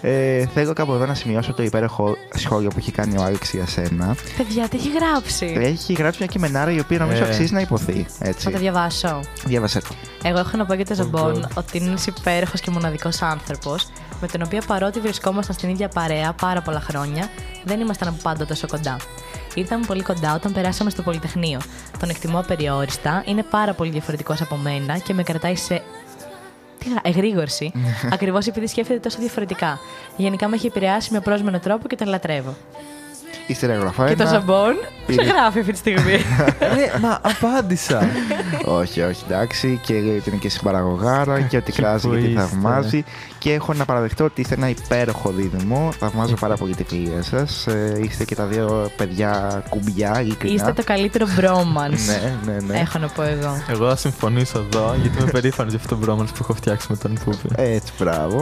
[0.00, 3.66] ε, θέλω κάπου εδώ να σημειώσω το υπέροχο σχόλιο που έχει κάνει ο Άλεξ για
[3.66, 4.16] σένα.
[4.36, 7.26] Παιδιά, τι έχει γράψει; Έχει γράψει μια κειμενάρα η οποία νομίζω Ε.
[7.26, 8.06] αξίζει να υποθεί.
[8.08, 8.50] Θα Έτσι.
[8.50, 9.20] το διαβάσω.
[9.44, 9.88] Διάβασέ το.
[10.22, 11.48] Εγώ έχω να πω για το Ζαμπόν God.
[11.54, 13.86] ότι είναι ένας υπέροχος και μοναδικός άνθρωπος,
[14.20, 17.28] με τον οποίο παρότι βρισκόμασταν στην ίδια παρέα πάρα πολλά χρόνια,
[17.64, 18.96] δεν ήμασταν από πάντα τόσο κοντά.
[19.54, 21.60] Ήρθαμε πολύ κοντά όταν περάσαμε στο Πολυτεχνείο.
[21.98, 25.82] Τον εκτιμώ απεριόριστα, είναι πάρα πολύ διαφορετικός από μένα και με κρατάει σε.
[26.86, 27.00] Τι γρα...
[27.02, 27.72] εγρήγορση.
[28.14, 29.78] Ακριβώς επειδή σκέφτεται τόσο διαφορετικά.
[30.16, 32.54] Γενικά με έχει επηρεάσει με πρόσμενο τρόπο και τον λατρεύω.
[33.46, 34.30] Ύστερα έγραφα Και το ένα.
[34.30, 34.70] ζαμπόν.
[34.70, 36.12] Είναι- Ποιο γράφει αυτή τη στιγμή.
[36.94, 38.08] Ε, μα απάντησα.
[38.64, 39.80] όχι, όχι, εντάξει.
[39.86, 42.40] Και λέει ότι είναι και συμπαραγωγάρα και ότι Και κράζει πού και τι είστε.
[42.40, 43.04] θαυμάζει.
[43.46, 45.92] Και έχω να παραδεχτώ ότι είστε ένα υπέροχο δίδυμο.
[45.98, 47.66] Θαυμάζω πάρα πολύ την φιλία σας.
[48.02, 50.54] είστε και τα δύο παιδιά κουμπιά, ειλικρινά.
[50.54, 51.98] Είστε το καλύτερο bromance.
[52.46, 52.78] Ναι, ναι, ναι.
[52.78, 53.62] Έχω να πω εγώ.
[53.68, 56.96] Εγώ θα συμφωνήσω εδώ, γιατί είμαι περήφανος για αυτό το bromance που έχω φτιάξει με
[56.96, 57.48] τον Πούπι.
[57.56, 58.36] Έτσι, μπράβο.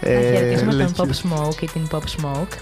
[0.00, 2.54] Να χαιρετήσουμε λες τον Pop και- Smoke και την Pop Smoke.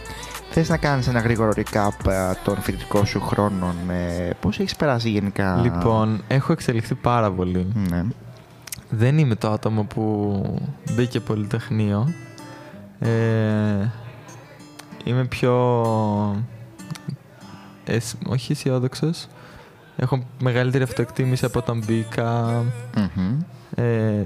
[0.51, 3.75] Θες να κάνεις ένα γρήγορο recap ε, των φοιτητικών σου χρόνων.
[3.91, 7.67] Ε, πώς έχεις περάσει γενικά; Λοιπόν, έχω εξελιχθεί πάρα πολύ.
[7.91, 8.05] Ναι.
[8.91, 10.43] Δεν είμαι το άτομο που
[10.91, 12.13] μπήκε πολυτεχνείο.
[12.99, 13.89] Ε,
[15.05, 15.55] είμαι πιο...
[17.85, 19.27] αισ- όχι αισιόδοξος.
[19.97, 22.65] Έχω μεγαλύτερη αυτοεκτίμηση από όταν μπήκα.
[22.97, 23.39] Μμμ.
[23.75, 24.25] Ε,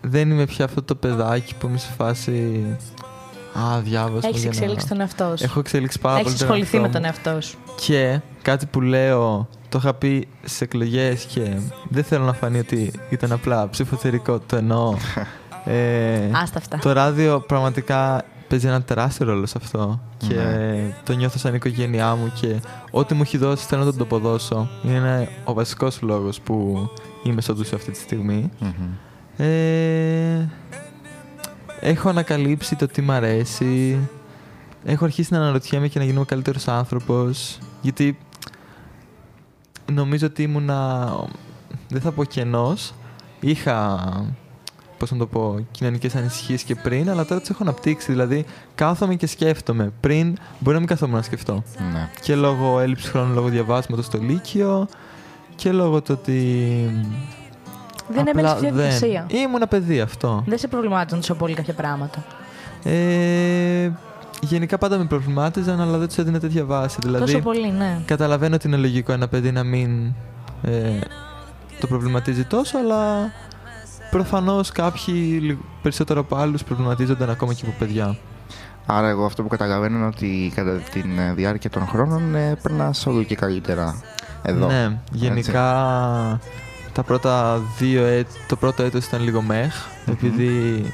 [0.00, 2.64] δεν είμαι πια αυτό το παιδάκι που είμαι σε φάση...
[3.58, 5.44] Α, διάβασμα Έχεις για να- εξελίξει τον εαυτό σου.
[5.44, 6.92] Έχω εξελίξει πάρα πολύ Έχει τον ασχοληθεί εαυτό με μου.
[6.92, 7.58] τον εαυτό σου.
[7.86, 11.56] Και κάτι που λέω, το είχα πει στι εκλογές και
[11.88, 14.94] δεν θέλω να φανεί ότι ήταν απλά ψηφοθερικό, το εννοώ.
[15.64, 16.78] ε, Άστα αυτά.
[16.78, 20.00] το ράδιο πραγματικά παίζει ένα τεράστιο ρόλο σε αυτό.
[20.16, 20.94] Και Ναι.
[21.04, 22.56] το νιώθω σαν οικογένειά μου και
[22.90, 24.68] ό,τι μου έχει δώσει θέλω να τον το αποδώσω.
[24.82, 26.88] Είναι ο βασικός λόγος που
[27.22, 28.50] είμαι στο ντουσιο αυτή τη στιγμή.
[28.58, 28.72] Μμμ.
[29.46, 30.48] Ε,
[31.80, 33.98] έχω ανακαλύψει το τι μ' αρέσει.
[34.84, 37.58] Έχω αρχίσει να αναρωτιέμαι και να γίνω καλύτερος άνθρωπος.
[37.80, 38.18] Γιατί
[39.90, 41.10] νομίζω ότι ήμουνα,
[41.88, 42.94] δεν θα πω κενός,
[43.40, 43.98] είχα,
[44.98, 48.10] πώς να το πω, κοινωνικές ανησυχίες και πριν, αλλά τώρα τις έχω αναπτύξει.
[48.12, 49.92] Δηλαδή, κάθομαι και σκέφτομαι.
[50.00, 51.62] Πριν μπορεί να μην καθόμουν να σκεφτώ.
[51.92, 52.08] Ναι.
[52.20, 54.88] Και λόγω έλλειψης χρόνου, λόγω διαβάσματος στο Λύκειο
[55.54, 56.46] και λόγω του ότι...
[58.08, 58.74] Δεν απλά έμπαινε στη δεν.
[58.74, 59.26] διαδικασία.
[59.30, 60.42] Ήμουν παιδί αυτό.
[60.46, 62.24] Δεν σε προβλημάτιζαν τόσο πολύ κάποια πράγματα.
[62.82, 63.90] Ε,
[64.40, 66.96] γενικά πάντα με προβλημάτιζαν, αλλά δεν τους έδινα τέτοια βάση.
[67.02, 68.00] Δηλαδή, Τόσο πολύ, ναι.
[68.06, 70.06] καταλαβαίνω ότι είναι λογικό ένα παιδί να μην
[70.62, 70.98] ε,
[71.80, 73.32] το προβληματίζει τόσο, αλλά
[74.10, 78.16] προφανώς κάποιοι λι- περισσότερο από άλλους προβληματίζονταν ακόμα και από παιδιά.
[78.86, 81.02] Άρα εγώ αυτό που καταλαβαίνω είναι ότι κατά τη
[81.34, 84.00] διάρκεια των χρόνων ε, περνάς όλο και καλύτερα
[84.42, 84.66] εδώ.
[84.66, 85.62] Ναι, γενικά
[86.92, 89.74] τα πρώτα δύο έτη, το πρώτο έτος ήταν λίγο μεχ,
[90.06, 90.84] επειδή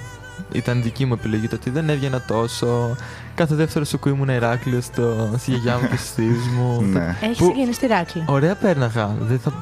[0.52, 2.96] ήταν δική μου επιλογή το ότι δεν έβγαινα τόσο.
[3.34, 6.80] Κάθε δεύτερο σου ήμουν Ηράκλειο στο, στη γιαγιά μου και στους θείους μου.
[6.92, 7.16] Ναι.
[7.22, 8.24] Έχεις Που- συγγενεί στη Ράκλη.
[8.26, 9.16] Ωραία πέρναγα.
[9.20, 9.52] Δεν θα...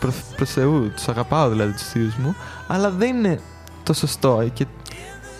[0.00, 2.34] Προς, προς Θεού, τους αγαπάω δηλαδή τους θείους μου.
[2.66, 3.40] Αλλά δεν είναι
[3.82, 4.66] το σωστό ε, και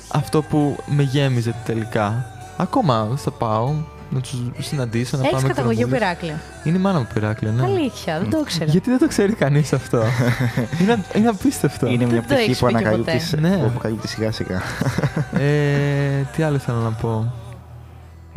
[0.08, 2.26] αυτό που με γέμιζε τελικά.
[2.56, 3.72] Ακόμα θα πάω
[4.10, 6.20] να τους συναντήσω, να Έχεις πάμε καταγωγή από εκδρομούλες.
[6.20, 6.34] Ηράκλειο.
[6.64, 7.62] Είναι η μάνα μου από Ηράκλειο, ναι.
[7.62, 8.64] Αλήθεια, δεν το ήξερα.
[8.64, 10.02] Γιατί δεν το ξέρει κανείς αυτό;
[10.80, 11.86] είναι, είναι απίστευτο.
[11.86, 13.48] Είναι μια Δεν το πτυχή έχεις που πει και ανακαλύπτεις, ποτέ.
[13.48, 13.56] Ναι.
[13.56, 14.62] που αποκαλύπτεις σιγά σιγά.
[15.32, 17.32] ε, τι άλλο θέλω να πω;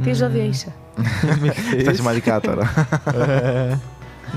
[0.03, 0.71] Τι Μμ, ζώδιο είσαι;
[1.41, 1.82] μειχθής.
[1.82, 2.88] Στα σημαντικά τώρα.
[3.28, 3.78] Ε,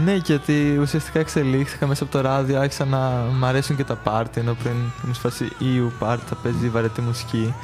[0.05, 2.61] ναι, και ότι ουσιαστικά εξελίχθηκα μέσα από το ράδιο.
[2.61, 2.99] Άρχισα να
[3.39, 4.41] μ' αρέσουν και τα πάρτι.
[4.41, 7.55] Ενώ πριν ήμουν σε φάση EU πάρτι, θα παίζει βαρετή μουσική.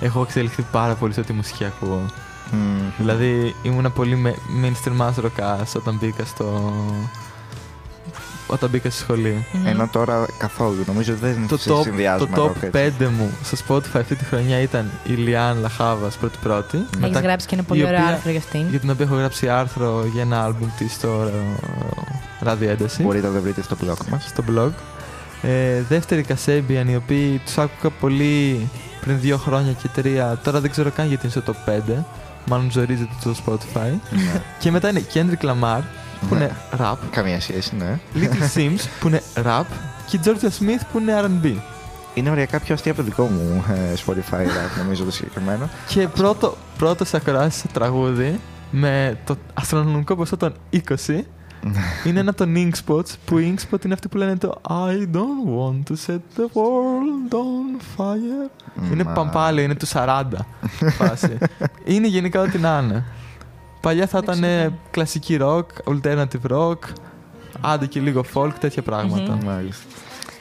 [0.00, 2.02] Έχω εξελιχθεί πάρα πολύ στο τι μουσική ακούω.
[2.50, 2.78] Μμμ.
[2.98, 6.72] Δηλαδή ήμουνα πολύ με- mainstream άστροκας όταν μπήκα στο.
[8.48, 9.44] Όταν μπήκα στη σχολή.
[9.52, 9.66] Μμμ.
[9.66, 10.84] Ενώ τώρα καθόλου.
[10.86, 12.94] Νομίζω δεν Το σε top, συνδυάζουμε το εγώ top έτσι.
[12.98, 16.76] 5 μου στο Spotify αυτή τη χρονιά ήταν η Λιάν Λαχάβας πρώτη-πρώτη.
[16.76, 18.66] Έχεις Μετά- γράψει και ένα πολύ η ωραίο οποία- άρθρο για αυτήν.
[18.70, 23.02] Για την οποία έχω γράψει άρθρο για ένα άλμπουμ της στο ε, Ράδιο Ένταση.
[23.02, 24.24] Μπορείτε να το βρείτε στο blog μας.
[24.26, 24.70] στο blog.
[25.42, 28.68] Ε, δεύτερη Kasabian, οι οποίοι τους άκουγα πολύ
[29.00, 30.38] πριν δύο χρόνια και τρία.
[30.44, 32.04] Τώρα δεν ξέρω καν γιατί είναι στο top 5.
[32.48, 33.90] Μάλλον ζορίζεται το Spotify.
[34.10, 34.42] Ναι.
[34.58, 35.80] και μετά είναι Kendrick Lamar,
[36.28, 36.44] που Ναι.
[36.44, 36.94] είναι rap.
[37.10, 37.98] Καμία σχέση, ναι.
[38.14, 39.64] Little Sims, που είναι rap.
[40.06, 41.54] Και Georgia Smith, που είναι R&B.
[42.14, 45.68] Είναι οριακά πιο αστείο από το δικό μου ε, Spotify rap, νομίζω το συγκεκριμένο.
[45.88, 48.40] Και πρώτο, πρώτος σε ακροάσεις σε τραγούδι
[48.70, 50.78] με το αστρονομικό ποσό των 20
[52.06, 55.82] είναι ένα των Inkspots που οι Inkspot είναι αυτοί που λένε το I don't want
[55.92, 58.50] to set the world on fire.
[58.92, 60.22] είναι Μα- παμπάλαιο, είναι του 40
[60.98, 61.38] φάση.
[61.84, 63.04] είναι γενικά ό,τι να είναι.
[63.80, 64.72] Παλιά θα Δεν ήταν ξέρω.
[64.90, 66.78] κλασική rock, alternative rock,
[67.60, 69.38] άντε και λίγο folk, τέτοια πράγματα.
[69.44, 69.84] Μάλιστα.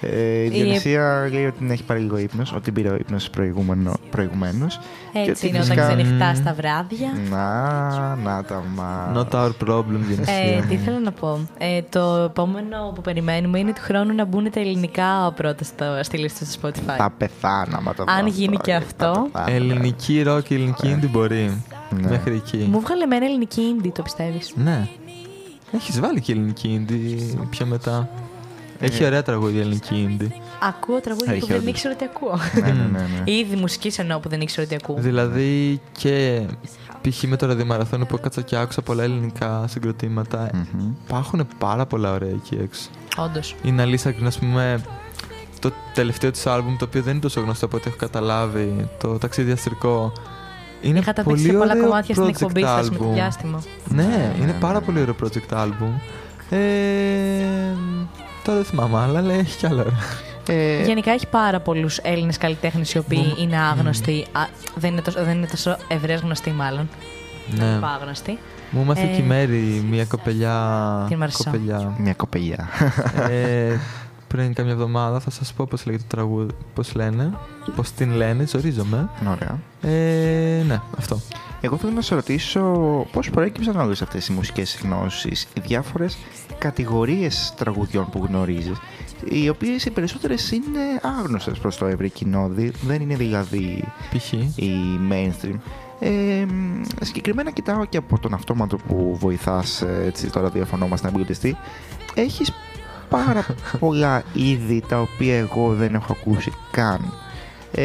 [0.01, 3.29] Ε, η Διονυσία λέει ότι την έχει πάρει λίγο ύπνος, ότι την πήρε ο ύπνος
[3.29, 4.79] προηγούμενο, προηγουμένως.
[5.13, 7.09] Και Έτσι ότι είναι όταν φυσικά- ξενυχτά στα βράδια.
[7.29, 9.11] Να, να τα μα.
[9.15, 10.65] Not our problem, Ε, Γενεσία.
[10.67, 11.39] τι ήθελα να πω.
[11.57, 16.17] Ε, το επόμενο που περιμένουμε είναι του χρόνου να μπουν τα ελληνικά πρώτα στο, στη
[16.17, 16.95] λίστα στο Spotify.
[16.97, 19.27] Θα πεθάνω άμα το Αν δω γίνει και Θα αυτό.
[19.31, 19.51] πεθάνω.
[19.55, 21.61] Ελληνική rock και ελληνική indie μπορεί.
[22.01, 22.09] Ναι.
[22.09, 22.67] Μέχρι εκεί.
[22.71, 24.87] Μου βγάλε με ένα ελληνική indie, το πιστεύεις; Ναι.
[25.71, 28.09] Έχεις βάλει και ελληνική indie πιο μετά.
[28.79, 30.27] Έχει ωραία τραγούδια ελληνική indie.
[30.61, 31.69] Ακούω τραγούδια Έχει που δεν όντως.
[31.69, 32.39] ήξερα ότι ακούω.
[32.53, 33.31] ναι, ναι, ναι, ναι.
[33.31, 34.95] Ήδη μουσική εννοώ που δεν ήξερα ότι ακούω.
[34.99, 36.41] Δηλαδή και
[37.01, 37.23] π.χ.
[37.23, 40.49] με το ραδιομαραθώνιο που έκατσα και άκουσα πολλά ελληνικά συγκροτήματα.
[40.53, 40.91] Μμμ.
[41.05, 42.89] Υπάρχουν πάρα πολλά ωραία εκεί έξω.
[43.17, 43.55] Όντως.
[43.63, 44.81] Η Ναλίσα Γκριν, ας πούμε,
[45.59, 49.17] το τελευταίο της άλμπουμ, το οποίο δεν είναι τόσο γνωστό από ό,τι έχω καταλάβει, το
[49.17, 50.11] ταξίδι αστρικό,
[50.81, 53.09] είναι Είχα τα παίξει πολύ σε πολλά ωραίο κομμάτια στην project εκπομπή σα με το
[53.09, 53.13] album.
[53.13, 53.63] διάστημα.
[53.89, 54.85] Ναι, είναι ναι, πάρα ναι.
[54.85, 55.91] πολύ ωραίο project album.
[56.49, 56.57] Ε,
[58.45, 59.93] τώρα δεν θυμάμαι άλλα, αλλά έχει κι άλλα ωραία.
[60.49, 64.25] Ε, Γενικά έχει πάρα πολλούς Έλληνες καλλιτέχνες οι οποίοι Μου- είναι άγνωστοι.
[64.31, 64.41] Α,
[64.75, 66.89] δεν, είναι τόσο, δεν είναι τόσο ευρέως γνωστοί, μάλλον.
[67.49, 67.75] Δεν ναι.
[67.75, 68.39] είναι άγνωστοι.
[68.71, 71.05] Μου έμαθε Ε, και η Μέρη, μια κοπελιά.
[71.07, 71.43] Την Μαρισσό.
[71.43, 71.93] κοπελιά.
[71.97, 72.69] Μια κοπελιά.
[73.29, 73.77] ε,
[74.27, 77.31] πριν κάμια εβδομάδα θα σας πω πώς λέγεται το τραγούδι, πώς λένε,
[77.75, 79.09] πώς την λένε, ζορίζομαι.
[79.29, 79.59] Ωραία.
[79.81, 81.19] Ε, ναι, αυτό.
[81.61, 82.61] Εγώ θέλω να σε ρωτήσω
[83.11, 86.17] πώς προέκυψαν όλες αυτές οι μουσικές γνώσεις, οι διάφορες
[86.57, 88.77] κατηγορίες τραγουδιών που γνωρίζεις,
[89.29, 90.79] οι οποίες οι περισσότερες είναι
[91.19, 93.83] άγνωστες προς το ευρύ κοινό, δη- δεν είναι δηλαδή
[94.17, 94.31] Π.χ.
[94.55, 95.55] η mainstream.
[95.99, 101.01] Ε, μ, συγκεκριμένα κοιτάω και από τον αυτόματο που βοηθάς ε, έτσι, το ραδιοφωνό μας
[101.01, 101.57] να εμπλουτιστεί.
[102.13, 102.51] Έχεις
[103.09, 103.45] πάρα
[103.79, 107.13] πολλά είδη τα οποία εγώ δεν έχω ακούσει καν.
[107.77, 107.81] Ε,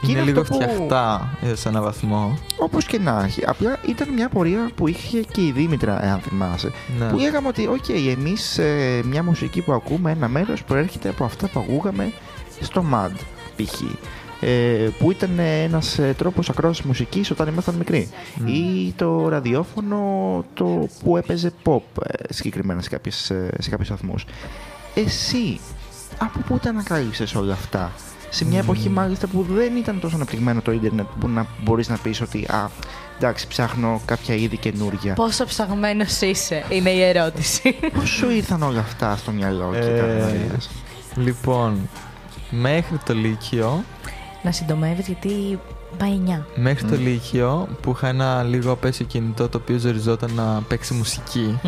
[0.00, 2.38] και Είναι αυτό λίγο που- φτιαχτά ε, σε έναν βαθμό.
[2.58, 3.42] Όπως και να έχει.
[3.46, 6.72] Απλά ήταν μια πορεία που είχε και η Δήμητρα, εάν θυμάσαι.
[6.98, 7.08] Ναι.
[7.08, 8.60] Που λέγαμε ότι, οκ, εμείς
[9.04, 12.12] μια μουσική που ακούμε, ένα μέρος προέρχεται από αυτά που ακούγαμε
[12.60, 13.10] στο MAD,
[13.56, 13.80] π.χ.
[14.40, 18.08] Ε, που ήταν ένας τρόπος ακρόαση μουσικής όταν ήμασταν μικροί.
[18.34, 18.46] Μμ.
[18.46, 19.98] Ή το ραδιόφωνο
[20.54, 24.24] το που έπαιζε pop ε, συγκεκριμένα σε, κάποιες, ε, σε κάποιους βαθμούς.
[24.94, 25.60] Εσύ,
[26.18, 27.92] από πού τα ανακάλυψες όλα αυτά;
[28.34, 28.68] Σε μια Μμμ.
[28.70, 32.46] εποχή μάλιστα που δεν ήταν τόσο αναπτυγμένο το ίντερνετ που να μπορείς να πεις ότι
[32.50, 32.70] α,
[33.18, 35.14] εντάξει ψάχνω κάποια είδη καινούρια.
[35.14, 37.76] Πόσο ψαγμένος είσαι, είναι η ερώτηση.
[37.94, 40.70] Πώς σου ήρθαν όλα αυτά στο μυαλό και Ε, τα γνωρίζεις.
[41.16, 41.88] Λοιπόν,
[42.50, 43.84] μέχρι το Λύκειο,
[44.42, 45.58] να συντομεύεις γιατί
[45.98, 46.44] πάει 9.
[46.54, 47.02] μέχρι το Μμ.
[47.02, 51.58] Λύκειο που είχα ένα λίγο απέσιο κινητό το οποίο ζοριζόταν να παίξει μουσική.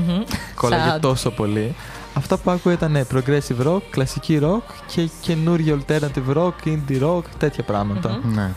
[0.55, 1.01] Κόλλαγε Sad.
[1.01, 1.75] τόσο πολύ.
[2.17, 7.65] Αυτά που άκουγα ήταν progressive rock, κλασική rock και καινούργιο alternative rock, indie rock, τέτοια
[7.65, 8.21] πράγματα.
[8.25, 8.35] Μμμ.
[8.35, 8.51] Ναι.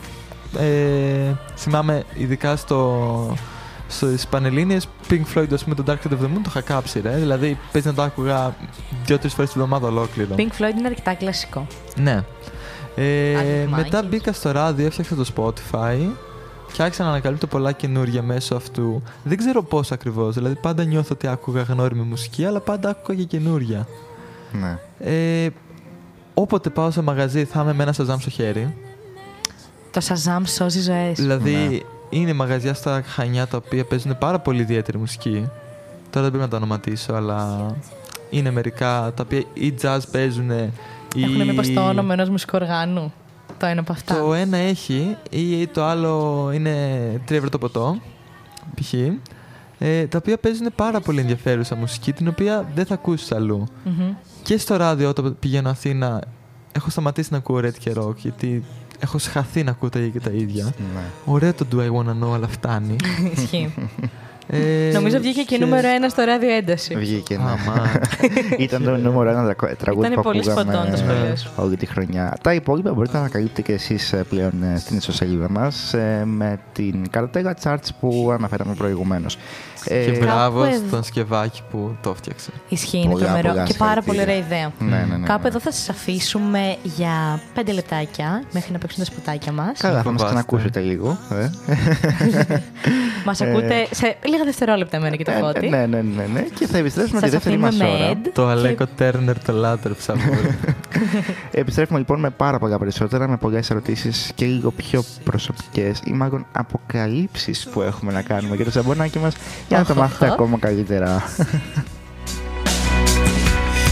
[0.58, 3.36] Ε, θυμάμαι ειδικά στο,
[3.88, 7.00] στις Πανελλήνιες Pink Floyd, ας πούμε, το Dark Side of the Moon το είχα κάψει,
[7.00, 7.16] ρε.
[7.16, 8.56] Δηλαδή, παίζει να το άκουγα
[9.06, 10.36] δύο-τρεις φορές την εβδομάδα ολόκληρο.
[10.38, 11.68] Pink Floyd είναι αρκετά κλασικό.
[11.96, 12.24] Ναι.
[12.96, 14.08] Ε, Arctic μετά Monkeys.
[14.10, 15.98] μπήκα στο ράδιο, έφτιαξα το Spotify
[16.74, 19.02] και άρχισα να ανακαλύπτω πολλά καινούργια μέσω αυτού.
[19.24, 23.24] Δεν ξέρω πώς ακριβώς, δηλαδή πάντα νιώθω ότι άκουγα γνώριμη μουσική, αλλά πάντα άκουγα και
[23.24, 23.88] καινούργια.
[24.52, 24.78] ναι.
[25.00, 25.50] Ε,
[26.34, 28.76] όποτε πάω σε μαγαζί θα είμαι με ένα σαζάμ στο χέρι.
[29.92, 31.20] Το Shazam σώζει ζωές.
[31.20, 31.78] Δηλαδή Ναι.
[32.10, 35.50] είναι μαγαζιά στα Χανιά τα οποία παίζουν πάρα πολύ ιδιαίτερη μουσική.
[36.10, 37.66] Τώρα δεν πρέπει να τα ονοματίσω, αλλά
[38.30, 40.50] είναι μερικά τα οποία ή jazz παίζουν
[41.16, 41.24] ή...
[41.24, 43.14] Έχουν μήπως το όνομα ενός μουσικού οργάνου.
[43.60, 44.16] Το ένα από αυτά.
[44.20, 46.74] Το ένα έχει ή το άλλο είναι
[47.28, 47.98] 3 ευρώ το ποτό,
[48.76, 48.94] π.χ.
[49.82, 53.68] Ε, τα οποία παίζουν πάρα πολύ ενδιαφέρουσα μουσική, την οποία δεν θα ακούσεις αλλού.
[53.84, 54.14] Μμμ.
[54.44, 56.22] Και στο ράδιο όταν πηγαίνω Αθήνα,
[56.72, 58.64] έχω σταματήσει να ακούω Red και Rock, γιατί
[59.00, 60.64] έχω σχαθεί να ακούω τα ίδια και τα ίδια.
[60.64, 61.02] ναι.
[61.26, 62.96] Ωραίο το Do I Wanna Know, αλλά φτάνει.
[63.36, 63.74] Ισχύει.
[64.52, 66.96] Ε, Νομίζω βγήκε και νούμερο ένα στο ράδιο ένταση.
[66.96, 67.44] Βγήκε, ναι.
[67.44, 67.92] Αμά.
[68.58, 71.36] Ήταν το νούμερο ένα τραγου- τραγούδι Ήταν που πολύ ακούγαμε σποντών το σχολείο Ναι.
[71.36, 71.50] σου.
[71.56, 72.38] όλη τη χρονιά.
[72.42, 76.60] Τα υπόλοιπα μπορείτε να ανακαλύπτετε και εσείς ε, πλέον ε, στην ιστοσελίδα μας ε, με
[76.74, 79.38] την καρτέλα charts που αναφέραμε προηγουμένως.
[79.86, 82.50] Ε, και μπράβο κάπου εδώ- στον Σκευάκη που το έφτιαξε.
[82.70, 83.50] Ισχύει, είναι Πολλά, τρομερό.
[83.50, 84.72] πολλά Και πάρα πολύ ωραία συγχαρητήρια.
[84.88, 84.98] ιδέα.
[85.00, 85.26] Ναι, ναι, ναι.
[85.28, 85.48] Κάπου ναι.
[85.48, 89.80] εδώ θα σας αφήσουμε για πέντε λεπτάκια μέχρι να παίξουν τα σποτάκια μας.
[89.80, 90.26] Καλά, θα μας φοβάστε.
[90.28, 91.18] ξανακούσετε λίγο.
[91.32, 91.50] Ε.
[93.26, 95.70] Μας ακούτε σε λίγα δευτερόλεπτα εμένα και το Ε, φώτι.
[95.70, 96.42] ναι, ναι, ναι, ναι.
[96.42, 98.12] Και θα επιστρέψουμε τη Σα δεύτερη αφήνουμε μας με ώρα.
[98.14, 98.30] Ed.
[98.34, 100.58] Το και- Αλέκο Τέρνερ το λάτρεψα πολύ.
[101.52, 106.46] Επιστρέφουμε λοιπόν με πάρα πολλά περισσότερα, με πολλές ερωτήσεις και λίγο πιο προσωπικές ή μάλλον
[106.52, 109.36] αποκαλύψεις που έχουμε να κάνουμε για το σαμπονάκι μας
[109.68, 110.32] για να το Οχ, μάθετε οχ.
[110.32, 111.24] ακόμα καλύτερα.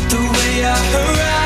[0.09, 1.36] The way our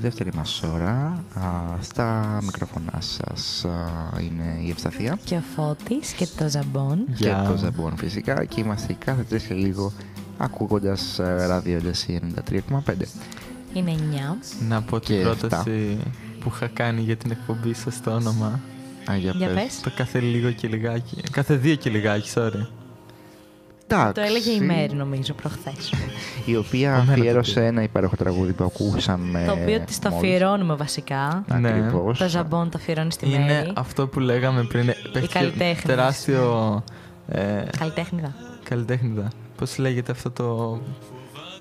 [0.00, 1.24] δεύτερη μας ώρα.
[1.34, 3.70] Α, στα μικρόφωνά σας α,
[4.20, 6.98] είναι η Ευσταθία Και ο Φώτης και το Ζαμπόν.
[7.16, 9.92] και το Ζαμπόν φυσικά και είμαστε κάθε τρεις και λίγο
[10.38, 12.20] ακούγοντας ε, ράδιο Εντεσί
[12.50, 12.70] 93,5.
[13.74, 14.58] Είναι 9.
[14.68, 15.98] Να πω την Και πρόταση
[16.40, 18.60] που είχα κάνει για την εκπομπή σας στο όνομα.
[19.10, 19.54] Α, για Για πες.
[19.62, 19.80] πες.
[19.80, 21.16] Το κάθε λίγο και λιγάκι.
[21.30, 22.66] Κάθε δύο και λιγάκι, sorry.
[23.92, 25.92] Εντάξει, Το έλεγε η Μέρη νομίζω προχθές.
[26.44, 27.66] Η οποία Εμένα το αφιέρωσε πήρε.
[27.66, 29.44] ένα υπέροχο τραγούδι που ακούσαμε.
[29.46, 30.24] το οποίο της το μόλις.
[30.24, 31.44] αφιερώνουμε βασικά.
[31.60, 31.68] Ναι.
[31.68, 32.18] Ακριβώς.
[32.18, 33.72] Το Ζαμπόν το αφιερώνει στη Είναι Μέρη.
[33.74, 34.88] αυτό που λέγαμε πριν.
[34.88, 35.82] ε, Παίχτηκε καλλιτέχνης.
[35.84, 36.82] τεράστιο.
[37.28, 38.34] Ε, Καλλιτέχνηδα.
[38.68, 39.28] καλλιτέχνηδα.
[39.58, 40.78] Πώς λέγεται αυτό το.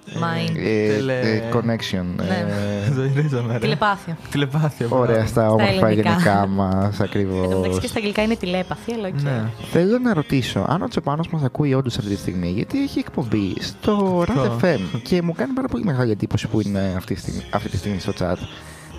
[0.07, 0.55] Mind.
[0.57, 2.05] Ε, Τελε- ε, connection.
[2.15, 2.23] Ναι.
[2.89, 3.59] ε, Ζωηρίζομαι, ρε.
[3.59, 4.17] Τηλεπάθεια.
[4.31, 4.85] Τηλεπάθεια.
[4.89, 5.27] Ωραία, μπράβο.
[5.29, 6.09] στα όμορφα ελληνικά.
[6.09, 7.47] γενικά μας Εν τω ακριβώς.
[7.59, 9.21] μεταξύ και στα αγγλικά είναι telepathy, αλλά οκ.
[9.21, 9.43] Ναι.
[9.71, 13.53] Θέλω να ρωτήσω, αν ο Τσοπάνο μας ακούει όντως αυτή τη στιγμή, γιατί έχει εκπομπή
[13.59, 17.19] στο Ποιο; Rad FM και μου κάνει πάρα πολύ μεγάλη εντύπωση που είναι αυτή τη
[17.19, 18.35] στιγμή, αυτή τη στιγμή στο chat.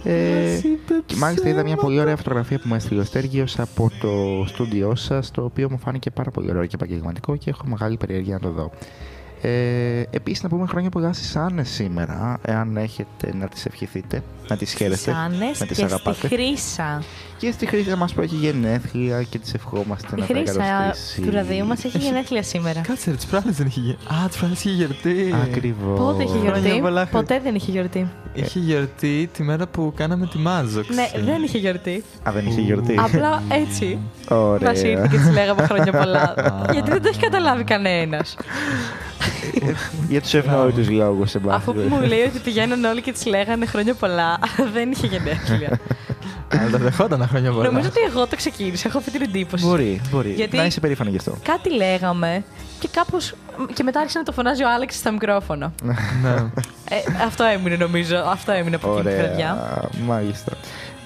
[0.05, 0.61] Ε,
[1.07, 4.95] και μάλιστα είδα μια πολύ ωραία φωτογραφία που μου έστειλε ο Στέργιος από το στούντιό
[4.95, 8.41] σας, το οποίο μου φάνηκε πάρα πολύ ωραίο και επαγγελματικό και έχω μεγάλη περιέργεια να
[8.41, 8.71] το δω.
[9.43, 14.57] Ε, επίσης να πούμε χρόνια πολλά στις Άννες σήμερα, εάν έχετε να τις ευχηθείτε, να
[14.57, 16.29] τις χαίρεστε, Σάνες να και τις στη αγαπάτε.
[16.29, 17.03] Χρύσα.
[17.41, 21.21] Και στη Χρήσα μας που έχει γενέθλια και τις ευχόμαστε Η να τα Χρύσα εγκαταστήσει.
[21.21, 22.81] του ραδίου μας έχει γενέθλια σήμερα.
[22.81, 24.05] Κάτσε, ρε, τις προάλλε δεν είχε γιορτή.
[24.15, 25.35] Α, τις προάλλε είχε γιορτή.
[25.43, 25.99] Ακριβώς.
[25.99, 26.81] Πότε είχε Χρόνια γιορτή.
[26.81, 28.09] πολλά, Χρύ- Ποτέ δεν είχε γιορτή.
[28.35, 30.95] Είχε γιορτή τη μέρα που κάναμε τη μάζοξη.
[30.95, 32.05] Ναι, δεν είχε γιορτή.
[32.29, 32.95] Α, δεν είχε γιορτή.
[32.99, 33.99] Απλά έτσι.
[34.29, 34.69] Ωραία.
[34.69, 36.35] Μας ήρθε και της λέγαμε χρόνια πολλά.
[36.73, 38.37] Γιατί δεν το έχει καταλάβει κανένας.
[40.09, 43.27] Για τους ευνόητους λόγους, σε πάση Αφού που μου λέει ότι πηγαίνουν όλοι και της
[43.27, 44.39] λέγανε χρόνια πολλά,
[44.75, 45.79] δεν είχε γενέθλια.
[46.61, 47.65] Αλλά τα δεχόταν χρόνια πολλά.
[47.65, 48.89] Νομίζω ότι εγώ το ξεκίνησα.
[48.89, 49.67] Έχω αυτή την εντύπωση.
[49.67, 50.31] Μπορεί, μπορεί.
[50.31, 51.35] Γιατί- Να είσαι περήφανη γι' αυτό.
[51.43, 52.45] Κάτι λέγαμε
[52.79, 53.35] και κάπως.
[53.73, 55.73] και μετά άρχισε να το φωνάζει ο Άλεξ στα μικρόφωνα.
[56.23, 56.31] Ναι.
[56.89, 58.17] Ε, αυτό έμεινε νομίζω.
[58.17, 59.53] Αυτό έμεινε από εκείνη τη βραδιά.
[59.53, 60.53] Ωραία, μάλιστα.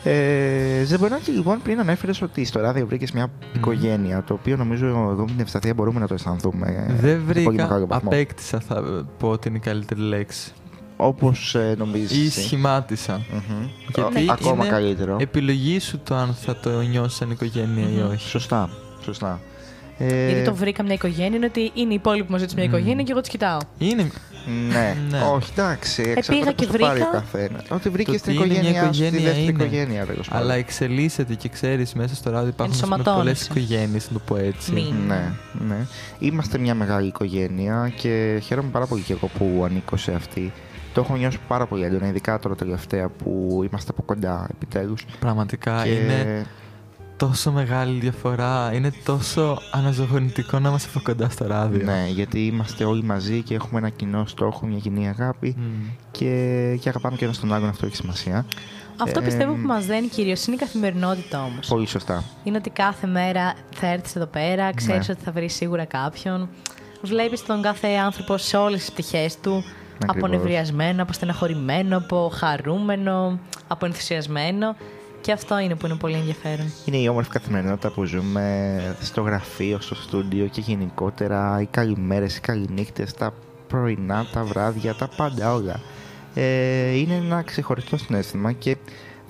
[0.07, 5.14] Ε, Ζεμπονάκη, λοιπόν, πριν ανέφερε ότι στο ράδιο βρήκες μια οικογένεια, το οποίο νομίζω εγώ
[5.18, 6.97] με την ευσταθία μπορούμε να το αισθανθούμε.
[7.01, 7.51] Δεν σε πολύ βρήκα.
[7.62, 8.09] μεγάλο βαθμό.
[8.09, 8.83] Απέκτησα, θα
[9.18, 10.53] πω ότι είναι η καλύτερη λέξη.
[11.07, 12.36] Όπως ε, νομίζεις.
[12.36, 13.20] Ή σχημάτισα.
[13.20, 13.68] Mm-hmm.
[13.94, 15.16] Γιατί Ακόμα είναι καλύτερο.
[15.20, 18.28] Επιλογή σου το αν θα το νιώσεις σαν οικογένεια ή όχι.
[18.28, 18.70] Σωστά.
[19.05, 19.40] Σωστά.
[19.98, 23.02] Ε, Γιατί το βρήκα μια οικογένεια είναι ότι είναι οι υπόλοιποι μαζί του μια οικογένεια
[23.05, 23.59] και εγώ του κοιτάω.
[23.78, 24.11] Είναι.
[24.68, 24.96] Ναι.
[25.11, 25.20] Ναι.
[25.20, 26.02] όχι, εντάξει.
[26.02, 27.11] πήγα εξαρτάται και πώς το πάρει ο βρήκα.
[27.18, 27.62] καθένα.
[27.68, 29.64] Ότι βρήκες Το στην τι είναι μια οικογένειά σου, τη οικογένεια δεύτερη είναι.
[29.64, 30.44] οικογένεια, τέλος πάντων.
[30.44, 33.46] Αλλά εξελίσσεται και ξέρεις μέσα στο ράδιο υπάρχουν πολλές Ενσωματώνεσαι.
[33.50, 34.72] οικογένειες, να το πω έτσι.
[34.72, 34.94] Μη.
[35.07, 35.32] Ναι,
[35.68, 35.86] ναι.
[36.18, 40.52] Είμαστε μια μεγάλη οικογένεια και χαίρομαι πάρα πολύ και εγώ που ανήκω σε αυτή.
[40.95, 45.05] Το έχω νιώσει πάρα πολύ έντονα, ειδικά τώρα τελευταία που είμαστε από κοντά επιτέλους.
[45.20, 46.47] Πραγματικά είναι
[47.16, 48.70] τόσο μεγάλη διαφορά.
[48.74, 51.84] Είναι τόσο αναζωογονητικό να είμαστε από κοντά στο ράδιο.
[51.84, 55.62] Ναι, γιατί είμαστε όλοι μαζί και έχουμε ένα κοινό στόχο, μια κοινή αγάπη Μμ.
[56.11, 56.28] και,
[56.80, 58.47] και αγαπάμε και ένα τον άλλον, αυτό έχει σημασία.
[59.03, 61.66] Αυτό Ε, πιστεύω που μας δένει κυρίως είναι η καθημερινότητα όμως.
[61.68, 62.24] Πολύ σωστά.
[62.45, 65.14] Είναι ότι κάθε μέρα θα έρθεις εδώ πέρα, ξέρεις Ναι.
[65.14, 66.49] ότι θα βρεις σίγουρα κάποιον.
[67.03, 69.64] Βλέπεις τον κάθε άνθρωπο σε όλες τις πτυχές του.
[70.03, 70.30] Από Ακριβώς.
[70.30, 73.38] νευριασμένο, από στεναχωρημένο, από χαρούμενο,
[73.68, 74.76] από ενθουσιασμένο.
[75.20, 76.72] Και αυτό είναι που είναι πολύ ενδιαφέρον.
[76.84, 82.40] Είναι η όμορφη καθημερινότητα που ζούμε στο γραφείο, στο στούντιο και γενικότερα οι καλημέρες, οι
[82.40, 83.34] καληνύχτες, τα
[83.68, 85.80] πρωινά, τα βράδια, τα πάντα όλα.
[86.34, 88.76] Ε, είναι ένα ξεχωριστό συνέστημα και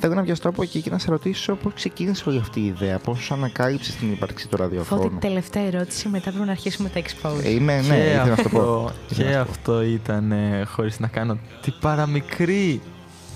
[0.07, 2.99] θέλω να βιαστώ από εκεί και να σε ρωτήσω πώς ξεκίνησε όλη αυτή η ιδέα,
[2.99, 5.19] πώς ανακάλυψες την ύπαρξη του Φώτη, ραδιοφώνου.
[5.19, 7.45] τελευταία ερώτηση, μετά πρέπει να αρχίσουμε τα expose.
[7.45, 8.59] Ε, είμαι, ναι, και ήθελα να σου το πω.
[8.59, 9.51] αυτό, Ήθελα και να σου το πω.
[9.51, 12.81] αυτό ήταν ε, χωρίς να κάνω την παραμικρή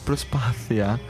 [0.04, 1.00] προσπάθεια.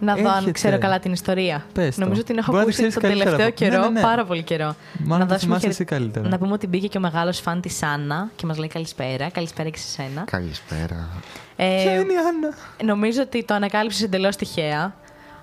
[0.00, 0.50] Να δω αν έρχεται.
[0.52, 1.64] ξέρω καλά την ιστορία.
[1.72, 2.00] Πες το.
[2.00, 3.86] Νομίζω ότι την έχω Μπορεί να τη ακούσει ξέρεις τον καλύτερα τελευταίο από- καιρό, Ναι,
[3.88, 4.06] ναι, ναι.
[4.06, 4.74] πάρα πολύ καιρό.
[4.98, 6.28] Μάλλον το δώσουμε θυμάσαι χαιρε- εσύ καλύτερα.
[6.28, 9.28] Να πούμε ότι μπήκε και ο μεγάλος φαν της Άννα και μας λέει καλησπέρα.
[9.30, 10.24] Καλησπέρα και σε σένα.
[10.24, 11.08] Καλησπέρα.
[11.56, 12.54] Ε, Ποια είναι η Άννα;
[12.84, 14.94] νομίζω ότι το ανακάλυψες εντελώς τυχαία.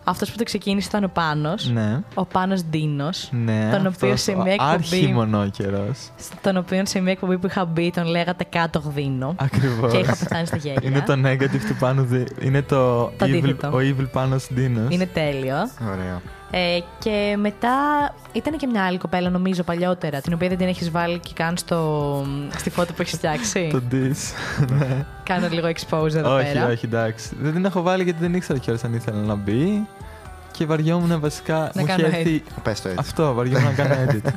[0.07, 1.99] Αυτός που το ξεκίνησε ήταν ο Πάνος, Ναι.
[2.13, 6.09] Ο Πάνος Ντίνος, Ναι, Τον αυτός οποίο σε ο μια εκπομπή- Αρχιμονόκερος.
[6.41, 9.35] Τον οποίο σε μια εκπομπή που είχα μπει τον λέγατε κάτω γδίνο.
[9.37, 9.91] Ακριβώς.
[9.91, 10.81] Και είχα πεθάνει στα γέλια.
[10.83, 12.23] Είναι το negative του πάνω δι...
[12.41, 13.67] Είναι το, Το evil, αντίθετο.
[13.67, 14.93] ο evil πάνω Ντίνος.
[14.93, 15.55] Είναι τέλειο.
[15.93, 16.21] Ωραία.
[16.51, 17.75] Ε, και μετά
[18.31, 21.57] ήταν και μια άλλη κοπέλα, νομίζω, παλιότερα, την οποία δεν την έχεις βάλει και καν
[21.57, 22.25] στο,
[22.57, 23.69] στη φώτο που έχεις φτιάξει.
[23.73, 24.33] Το diss.
[24.69, 25.05] ναι.
[25.23, 26.67] Κάνω λίγο expose εδώ όχι, πέρα.
[26.67, 27.35] όχι, εντάξει.
[27.39, 29.87] Δεν την έχω βάλει γιατί δεν ήξερα κιόλας αν ήθελα να μπει.
[30.57, 31.53] Και βαριόμουν βασικά.
[31.53, 32.43] Να μου είχε κάνω έρθει.
[32.63, 32.99] Πες το έτσι.
[32.99, 34.31] Αυτό, βαριόμουν να κάνω edit.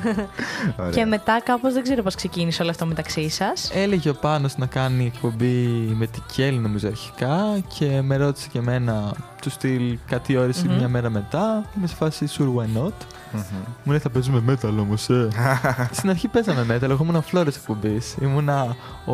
[0.79, 0.91] Ωραία.
[0.91, 3.71] Και μετά κάπως δεν ξέρω πώς ξεκίνησε όλο αυτό μεταξύ σας.
[3.73, 5.65] Έλεγε ο Πάνος να κάνει εκπομπή
[5.97, 7.37] με την Κέλλη νομίζω αρχικά
[7.77, 10.75] και με ρώτησε και εμένα του στυλ κάτι ώρες ή Μμμ.
[10.77, 11.63] μια μέρα μετά.
[11.77, 12.93] Είμαι σε φάση sure why not;
[13.31, 13.41] Μμμ.
[13.83, 15.27] Μου λέει θα παίζουμε metal όμως ε.
[15.91, 18.15] Στην αρχή παίζαμε metal, εγώ ήμουν ο Φλόρες εκπομπής.
[18.21, 19.13] Ήμουνα ο,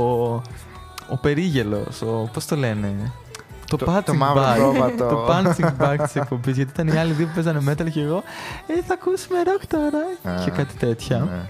[1.10, 3.12] ο περίγελος, ο, πώς το λένε,
[3.68, 4.55] το, Το- το punching μαύρο bag.
[4.55, 5.05] πρόβατο.
[5.07, 8.24] το punching bag της εκπομπής, γιατί ήταν οι άλλοι δύο που παίζανε metal και εγώ,
[8.68, 11.18] ε, θα ακούσουμε rock τώρα Α, και κάτι τέτοια.
[11.18, 11.47] ναι.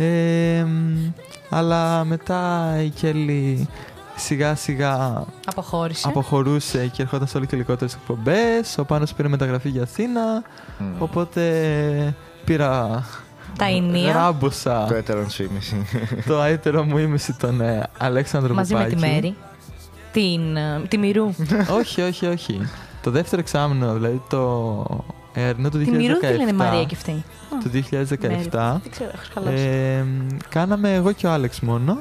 [0.00, 1.12] Ε, μ,
[1.50, 3.68] αλλά μετά η Κέλλη
[4.16, 6.08] σιγά σιγά Αποχώρησε.
[6.08, 8.78] αποχωρούσε και ερχόταν σε όλο και λιγότερες εκπομπές.
[8.78, 10.42] Ο Πάνος πήρε μεταγραφή για Αθήνα,
[10.78, 10.84] Μμ.
[11.02, 11.42] οπότε
[12.44, 13.04] πήρα
[13.58, 15.86] Τα ενία Γράμποσα Το έτερον σου ήμιση.
[16.26, 19.00] το έτερο μου ήμιση τον ε, Αλέξανδρο μαζί με Πουπάκη.
[19.02, 19.36] τη Μέρη.
[20.12, 21.34] Την, ε, τη Μυρού.
[21.80, 22.60] όχι, όχι, όχι.
[23.02, 25.84] το δεύτερο εξάμεινο, δηλαδή το εαρινό του 2017.
[25.84, 27.24] τη Μυρού τη λένε Μαρία και αυτή.
[27.50, 28.18] Το 2017.
[28.20, 28.48] Μέρη.
[28.50, 29.64] Δεν ξέρω, έχω σκαλώσει.
[29.64, 30.04] Ε,
[30.48, 31.98] κάναμε εγώ και ο Άλεξ μόνο.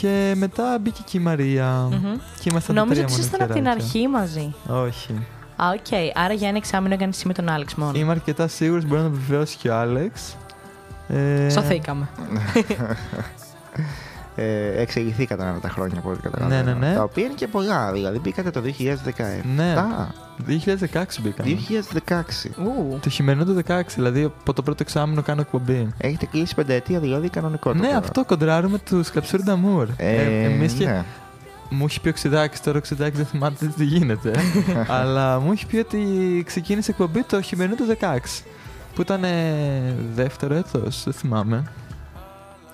[0.00, 1.88] Και μετά μπήκε και η Μαρία.
[1.90, 2.16] Μμμ.
[2.40, 3.84] Και ήμασταν τα Νόμιζα τρία ότι ήσασταν από την μονοκεράκια.
[3.84, 4.54] αρχή μαζί.
[4.68, 5.12] Όχι.
[5.56, 6.16] Α, οκ.
[6.24, 7.92] Άρα για ένα εξάμεινο έκανες εσύ με τον Άλεξ μόνο.
[7.98, 10.36] Είμαι αρκετά σίγουρος μπορεί να το επιβεβαιώσει και ο Άλεξ.
[11.08, 12.08] Ε, Σωθήκαμε.
[14.42, 16.62] Ε, εξελιχθήκατε με τα χρόνια από ό,τι καταλαβαίνω.
[16.62, 16.94] Ναι, ναι, ναι.
[16.94, 17.92] Τα οποία είναι και πολλά.
[17.92, 18.68] Δηλαδή μπήκατε το 2017.
[19.56, 19.74] Ναι.
[20.92, 21.58] 2016 μπήκαμε.
[22.08, 22.22] 2016.
[22.64, 22.98] Ου.
[23.02, 25.88] Το χειμερινό του 16, δηλαδή από το πρώτο εξάμεινο κάνω εκπομπή.
[25.98, 27.82] Έχετε κλείσει πενταετία δηλαδή κανονικότητα.
[27.82, 27.98] Ναι, τώρα.
[27.98, 29.88] αυτό κοντράρουμε τους Καψούρ Νταμούρ.
[29.96, 30.84] Ε, Εμείς και.
[30.84, 31.04] ναι.
[31.70, 34.32] Μου έχει πει ο Ξιδάκη, τώρα ο Ξιδάκη δεν θυμάται τι γίνεται.
[35.00, 35.98] αλλά μου έχει πει ότι
[36.46, 38.16] ξεκίνησε εκπομπή το χειμερινό του 16.
[38.94, 41.62] Που ήταν ε, δεύτερο έτος, δεν θυμάμαι.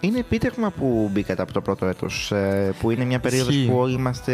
[0.01, 3.68] Είναι επίτευγμα που μπήκατε από το πρώτο έτος, ε, που είναι μια περίοδος Ισχύει.
[3.68, 4.32] που όλοι είμαστε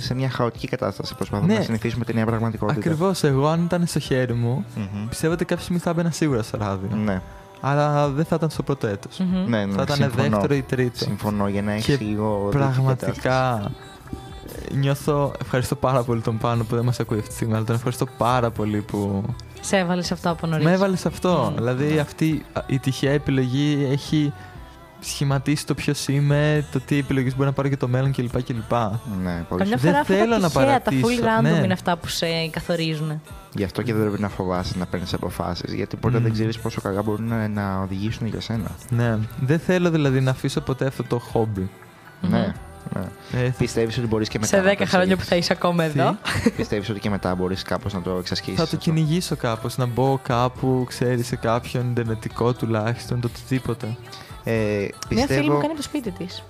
[0.00, 1.14] σε μια χαοτική κατάσταση.
[1.14, 1.58] Προσπαθούμε Ναι.
[1.58, 2.78] να συνηθίσουμε τη νέα πραγματικότητα.
[2.78, 5.08] Ακριβώς, εγώ αν ήταν στο χέρι μου, Μμμ.
[5.08, 6.96] πιστεύω ότι κάποια στιγμή θα έμπαινα σίγουρα στο ράδιο.
[7.04, 7.20] Ναι,
[7.60, 9.18] Αλλά δεν θα ήταν στο πρώτο έτος.
[9.18, 9.48] Μμμ.
[9.48, 10.28] ναι, ναι, Θα ήταν συμφωνώ.
[10.30, 10.98] δεύτερο ή τρίτο.
[10.98, 12.48] Συμφωνώ για να έχεις Και λίγο.
[12.52, 12.82] δίκη κατάσταση.
[13.20, 13.70] Πραγματικά
[14.70, 15.32] ε, νιώθω.
[15.42, 18.06] Ευχαριστώ πάρα πολύ τον Πάνο που δεν μας ακούει αυτή τη στιγμή, αλλά τον ευχαριστώ
[18.18, 19.24] πάρα πολύ που
[19.60, 20.64] Σε έβαλες αυτό από νωρίς.
[20.64, 21.48] με έβαλες σε αυτό.
[21.52, 21.54] Μμ.
[21.56, 24.32] Δηλαδή αυτή α, η τυχαία επιλογή έχει
[25.00, 28.42] σχηματίσει το ποιος είμαι, το τι επιλογές μπορεί να πάρω για το μέλλον κλπ.
[28.42, 28.72] κλπ.
[29.22, 31.06] Ναι, πολύ Καμιά Δεν φορά αυτά θέλω τα να τυχαία, τα παρατήσω.
[31.06, 31.60] full random Ναι.
[31.64, 33.20] είναι αυτά που σε καθορίζουν.
[33.54, 35.72] Γι' αυτό και δεν πρέπει να φοβάσαι να παίρνεις αποφάσεις.
[35.74, 36.22] Γιατί ποτέ Μμ.
[36.22, 38.70] δεν ξέρεις πόσο καλά μπορούν να, να οδηγήσουν για σένα.
[38.88, 39.18] Ναι.
[39.40, 41.70] Δεν θέλω δηλαδή να αφήσω ποτέ αυτό το χόμπι.
[42.20, 42.30] Μμμ.
[42.30, 42.54] Ναι.
[42.94, 43.00] ναι.
[43.40, 44.56] Ε, θα- Πιστεύεις ότι μπορείς και μετά.
[44.56, 45.28] Σε να 10 το χρόνια που εξελίξεις.
[45.28, 46.16] θα είσαι ακόμα εδώ.
[46.56, 48.58] Πιστεύεις ότι και μετά μπορείς κάπως να το εξασκήσεις.
[48.60, 53.96] Θα το κυνηγήσω κάπως, να μπω κάπου, ξέρεις, σε κάποιον ιντερνετικό τουλάχιστον, το οτιδήποτε.
[54.44, 55.32] Ε, Μια πιστεύω.
[55.40, 56.42] φίλη μου κάνει το σπίτι της.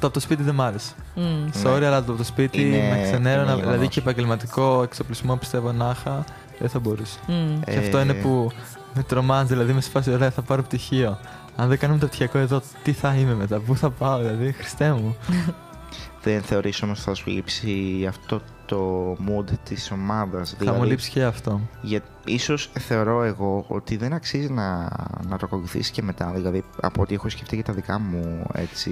[0.00, 0.92] Το από το σπίτι δεν μ' άρεσε.
[1.16, 1.66] Mm.
[1.66, 3.88] Sorry, αλλά το από το σπίτι Είναι- με ξενέρωνα, είναι δηλαδή γεγονός.
[3.94, 6.24] και επαγγελματικό εξοπλισμό πιστεύω να είχα,
[6.58, 7.18] δεν θα μπορούσε.
[7.64, 8.50] Ε, Και αυτό είναι που
[8.94, 11.18] με τρομάζει, δηλαδή με σφάσει, ωραία, θα πάρω πτυχίο.
[11.56, 14.92] Αν δεν κάνουμε το πτυχιακό εδώ, τι θα είμαι μετά, πού θα πάω, δηλαδή, Χριστέ
[14.92, 15.16] μου.
[16.22, 20.56] Δεν θεωρείς όμως θα σου λείψει αυτό το mood της ομάδας.
[20.58, 21.60] Θα μου λείψει και αυτό.
[21.82, 24.82] Για, ίσως θεωρώ εγώ ότι δεν αξίζει να,
[25.28, 28.90] να το ακολουθήσεις και μετά, δηλαδή από ό,τι έχω σκεφτεί και τα δικά μου έτσι,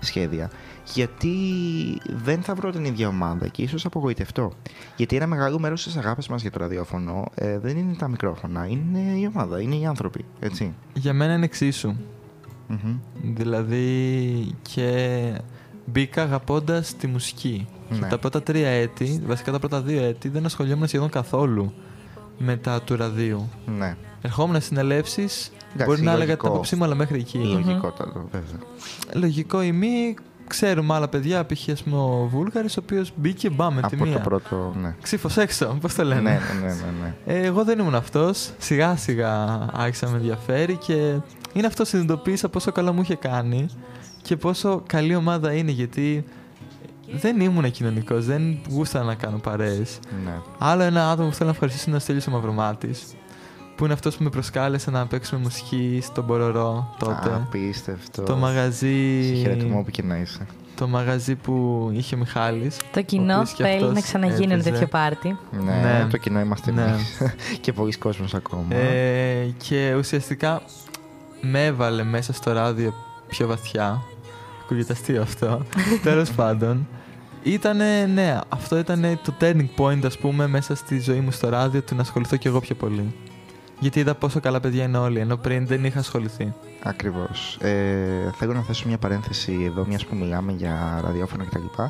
[0.00, 0.50] σχέδια.
[0.94, 1.36] Γιατί
[2.24, 4.52] δεν θα βρω την ίδια ομάδα και ίσως απογοητευτώ.
[4.96, 8.66] Γιατί ένα μεγάλο μέρος της αγάπης μας για το ραδιόφωνο ε, δεν είναι τα μικρόφωνα,
[8.66, 10.74] είναι η ομάδα, είναι οι άνθρωποι, έτσι.
[10.94, 11.94] Για μένα είναι εξίσου.
[12.68, 12.98] Μμμ.
[13.34, 15.40] Δηλαδή και
[15.86, 17.66] μπήκα αγαπώντας τη μουσική.
[17.88, 17.98] Ναι.
[17.98, 21.72] Και τα πρώτα τρία έτη, βασικά τα πρώτα δύο έτη, δεν ασχολιόμουν σχεδόν καθόλου
[22.38, 23.50] με τα του ραδίου.
[23.78, 23.96] Ναι.
[24.22, 25.50] Ερχόμουν συνελεύσεις,
[25.86, 26.48] μπορεί να έλεγα την λογικό.
[26.48, 27.38] άποψή μου, αλλά μέχρι εκεί.
[27.38, 28.58] Λογικότατο, βέβαια.
[29.14, 30.14] Λογικό ή μη,
[30.46, 31.68] ξέρουμε άλλα παιδιά, π.χ.
[31.68, 34.12] ας πούμε ο Βούλγαρης, ο οποίος μπήκε μπαμ με τη Από μία.
[34.12, 34.94] το πρώτο, ναι.
[35.02, 36.20] Ξύφος έξω, πώς το λένε.
[36.20, 37.34] Ναι, ναι, ναι, ναι, ναι.
[37.34, 38.50] Ε, εγώ δεν ήμουν αυτός.
[38.58, 40.94] Σιγά σιγά άρχισα να με ενδιαφέρει και
[41.52, 43.66] είναι αυτό συνειδητοποίησα πόσο καλά μου είχε κάνει
[44.22, 46.24] και πόσο καλή ομάδα είναι γιατί
[47.12, 49.98] δεν ήμουν κοινωνικός, δεν γούσταρα να κάνω παρέες.
[50.24, 50.32] ναι.
[50.58, 53.02] Άλλο ένα άτομο που θέλω να ευχαριστήσω είναι ο Στέλιος ο Μαυρομάτης
[53.76, 57.34] που είναι αυτός που με προσκάλεσε να παίξουμε μουσική στον Μπορορό τότε.
[57.34, 58.26] Απίστευτος.
[58.26, 59.22] το μαγαζί...
[59.22, 60.46] Σε χαιρετimo όπου και να είσαι.
[60.76, 62.76] Το μαγαζί που είχε ο Μιχάλης.
[62.92, 64.70] Το ο κοινό οποίος και θέλει αυτός να ξαναγίνει ένα έπαιζε.
[64.70, 65.36] τέτοιο πάρτι.
[65.64, 66.06] Ναι, Ναι.
[66.10, 66.82] το κοινό είμαστε Ναι.
[66.82, 67.20] εμείς.
[67.60, 68.74] και πολλοί κόσμος ακόμα.
[68.74, 70.62] Ε, και ουσιαστικά
[71.40, 72.94] με έβαλε μέσα στο ράδιο
[73.28, 74.02] πιο βαθιά.
[74.66, 75.62] Ακούγεται αστείο αυτό.
[76.02, 76.86] Τέλος πάντων.
[77.42, 81.82] Ήτανε, ναι, αυτό ήταν το turning point, ας πούμε, μέσα στη ζωή μου στο ράδιο
[81.82, 83.14] του να ασχοληθώ κι εγώ πιο πολύ.
[83.78, 86.54] Γιατί είδα πόσο καλά παιδιά είναι όλοι, ενώ πριν δεν είχα ασχοληθεί.
[86.82, 87.58] Ακριβώς.
[87.60, 91.82] Ε, θέλω να θέσω μια παρένθεση εδώ, μιας που μιλάμε για ραδιόφωνο κτλ.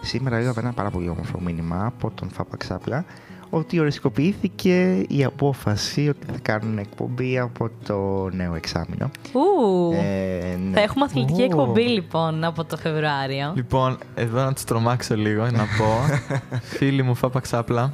[0.00, 3.04] Σήμερα έλαβα ένα πάρα πολύ όμορφο μήνυμα από τον Φάπα Ξάπλα
[3.50, 9.10] ότι οριστικοποιήθηκε η απόφαση ότι θα κάνουν εκπομπή από το νέο εξάμεινο.
[9.32, 10.74] Ου, Ε, ναι.
[10.74, 11.44] θα έχουμε αθλητική Ου.
[11.44, 13.52] εκπομπή λοιπόν από το Φεβρουάριο.
[13.56, 16.18] Λοιπόν, εδώ να τους τρομάξω λίγο, να πω.
[16.76, 17.92] φίλοι μου, Φάπα Ξάπλα.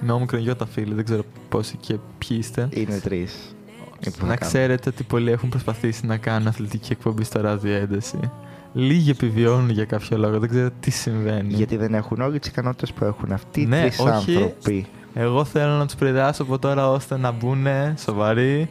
[0.00, 2.68] Με όμικρον γιώτα φίλοι, δεν ξέρω πόσοι και ποιοι είστε.
[2.70, 3.54] Είναι τρεις.
[4.00, 4.52] Ε, που θα Να κάνουν.
[4.52, 8.18] ξέρετε ότι πολλοί έχουν προσπαθήσει να κάνουν αθλητική εκπομπή στο ράδιο ένταση.
[8.72, 11.54] Λίγοι επιβιώνουν για κάποιο λόγο, δεν ξέρω τι συμβαίνει.
[11.54, 14.08] Γιατί δεν έχουν όλες τις ικανότητες που έχουν αυτοί οι Ναι, τρεις όχι.
[14.10, 14.86] άνθρωποι.
[15.14, 17.66] Εγώ θέλω να τους προειδεάσω από τώρα ώστε να μπουν
[17.98, 18.68] σοβαροί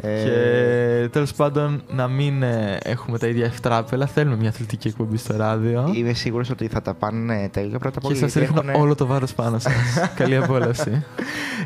[0.00, 4.06] Ε, και τέλος πάντων να μην ε, έχουμε τα ίδια ευτράπελα.
[4.06, 5.90] Θέλουμε μια αθλητική εκπομπή στο ράδιο.
[5.94, 8.16] Είμαι σίγουρος ότι θα τα πάνε τέλεια πρώτα απ' Και όλα.
[8.18, 9.72] σας γιατί ρίχνω έχουν- όλο το βάρος πάνω σας.
[10.16, 11.04] Καλή απόλαυση.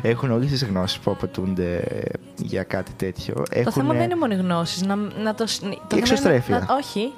[0.01, 1.83] Έχουν όλες τις γνώσεις που απαιτούνται
[2.35, 3.33] για κάτι τέτοιο.
[3.33, 3.71] Το Έχουν...
[3.71, 4.81] θέμα δεν είναι μόνο οι γνώσεις.
[4.81, 6.59] Να, να το, σ- το θέμα είναι εξωστρέφεια.
[6.59, 7.11] να- όχι.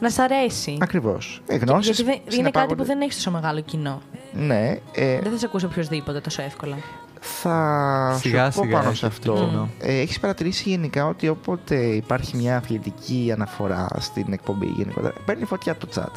[0.00, 0.76] Να σ' αρέσει.
[0.80, 1.42] Ακριβώς.
[1.46, 4.00] Ε, Και- γνώσεις Γιατί δεν- είναι κάτι συνεπάγονται- που δεν έχεις τόσο μεγάλο κοινό.
[4.32, 6.76] Ναι, ε, Δεν θα σε ακούσει οποιοδήποτε τόσο εύκολα.
[7.20, 9.32] θα Σιγά σου πω σιγά πάνω έχει σε αυτό.
[9.32, 9.68] κοινό.
[9.80, 15.76] Ε, έχεις παρατηρήσει γενικά ότι όποτε υπάρχει μια αθλητική αναφορά στην εκπομπή γενικότερα, παίρνει φωτιά
[15.76, 16.12] το chat.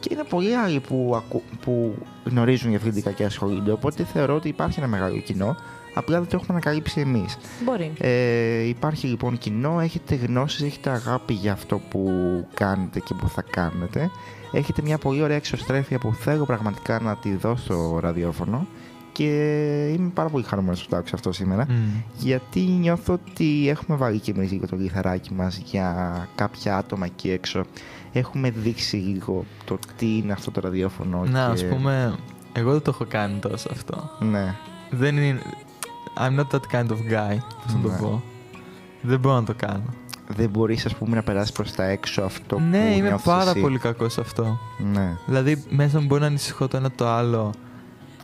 [0.00, 1.94] Και είναι πολλοί άλλοι που, ακου- που
[2.24, 5.56] γνωρίζουν για αθλητικά και ασχολούνται, οπότε θεωρώ ότι υπάρχει ένα μεγάλο κοινό,
[5.94, 7.36] απλά δεν το έχουμε ανακαλύψει εμείς.
[7.64, 7.92] Μπορεί.
[7.98, 12.10] Ε, υπάρχει λοιπόν κοινό, έχετε γνώσεις, έχετε αγάπη για αυτό που
[12.54, 14.10] κάνετε και που θα κάνετε.
[14.52, 18.66] Έχετε μια πολύ ωραία εξωστρέφεια που θέλω πραγματικά να τη δω στο ραδιόφωνο
[19.12, 19.26] και
[19.96, 21.66] είμαι πάρα πολύ χαρούμενος που το άκουσα αυτό σήμερα.
[21.68, 21.74] Μμ.
[22.18, 27.30] Γιατί νιώθω ότι έχουμε βάλει και εμείς λίγο το λιθαράκι μας για κάποια άτομα εκεί
[27.30, 27.64] έξω.
[28.12, 31.24] Έχουμε δείξει λίγο το τι είναι αυτό το ραδιόφωνο.
[31.24, 31.52] Να, και...
[31.52, 32.18] ας πούμε,
[32.52, 34.10] εγώ δεν το έχω κάνει τόσο αυτό.
[34.20, 34.54] Ναι.
[34.90, 35.40] Δεν είναι.
[36.20, 37.96] I'm not that kind of guy, πώς να το Ναι.
[37.98, 38.22] πω.
[39.02, 39.94] Δεν μπορώ να το κάνω.
[40.36, 43.50] Δεν μπορείς ας πούμε να περάσεις προς τα έξω αυτό που ναι, είμαι νιώθεις πάρα
[43.50, 43.60] εσύ.
[43.60, 44.58] πολύ κακός σε αυτό.
[44.92, 45.16] Ναι.
[45.26, 47.52] Δηλαδή, μέσα μου μπορεί να ανησυχώ το ένα το άλλο.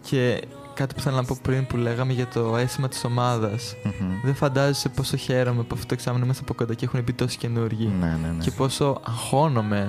[0.01, 0.43] Και
[0.75, 3.75] κάτι που θέλω να πω πριν που λέγαμε για το αίσθημα της ομάδας.
[3.85, 4.11] Μμμ.
[4.25, 7.39] Δεν φαντάζεσαι πόσο χαίρομαι που αυτό το εξάμεινο είμαστε από κοντά και έχουν μπει τόσοι
[7.39, 7.93] καινούργοι.
[8.01, 8.43] Ναι, ναι, ναι.
[8.43, 9.89] Και πόσο αγχώνομαι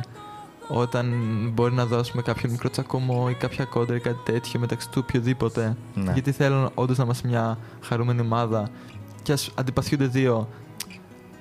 [0.67, 1.13] όταν
[1.53, 5.75] μπορεί να δώσουμε κάποιο μικρό τσακωμό ή κάποια κόντρα ή κάτι τέτοιο μεταξύ του οποιοδήποτε.
[5.93, 6.11] Ναι.
[6.13, 8.69] Γιατί θέλω όντως να είμαστε μια χαρούμενη ομάδα.
[9.23, 10.47] Και ας αντιπαθιούνται δύο.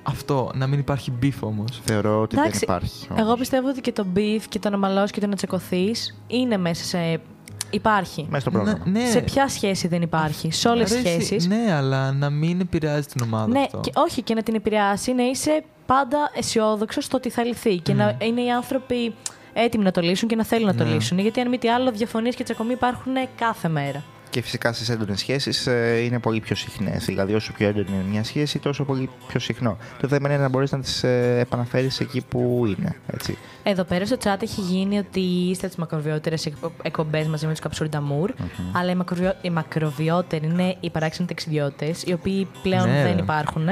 [0.03, 1.81] Αυτό, να μην υπάρχει beef όμως.
[1.83, 3.07] Θεωρώ ότι Εντάξει, δεν υπάρχει.
[3.09, 3.21] όμως.
[3.23, 6.57] Εγώ πιστεύω ότι και το beef και το να μαλώσεις και το να τσακωθείς είναι
[6.57, 7.21] μέσα σε.
[7.69, 8.25] Υπάρχει.
[8.29, 8.83] Μέσα στο πρόγραμμα.
[8.85, 10.51] Ναι, Σε ποια σχέση δεν υπάρχει.
[10.51, 11.47] Σε όλες τις Αρέσει, σχέσεις.
[11.47, 13.79] Ναι, αλλά να μην επηρεάζει την ομάδα Ναι, αυτό.
[13.79, 17.93] και, όχι και να την επηρεάσει, να είσαι πάντα αισιόδοξος στο ότι θα λυθεί και
[17.93, 19.13] να είναι οι άνθρωποι
[19.53, 20.89] έτοιμοι να το λύσουν και να θέλουν να το Ναι.
[20.93, 21.19] λύσουν.
[21.19, 24.03] Γιατί αν μη τι άλλο, διαφωνίες και τσακωμοί υπάρχουν κάθε μέρα.
[24.29, 25.65] Και φυσικά στις έντονες σχέσεις
[26.05, 27.05] είναι πολύ πιο συχνές.
[27.05, 29.77] Δηλαδή, όσο πιο έντονη είναι μια σχέση, τόσο πολύ πιο συχνό.
[30.01, 31.03] Το θέμα είναι να μπορείς να τις
[31.39, 32.95] επαναφέρεις εκεί που είναι.
[33.13, 33.37] Έτσι.
[33.63, 36.49] Εδώ πέρα στο chat έχει γίνει ότι είστε τις μακροβιότερες
[36.81, 38.31] εκπομπές μαζί με τους Καψούριντα Μουρ.
[38.73, 39.33] Αλλά οι, μακροβιό...
[39.41, 43.21] οι μακροβιότεροι είναι οι παράξενοι ταξιδιώτες, οι οποίοι πλέον Ναι, δεν ρε.
[43.21, 43.67] υπάρχουν.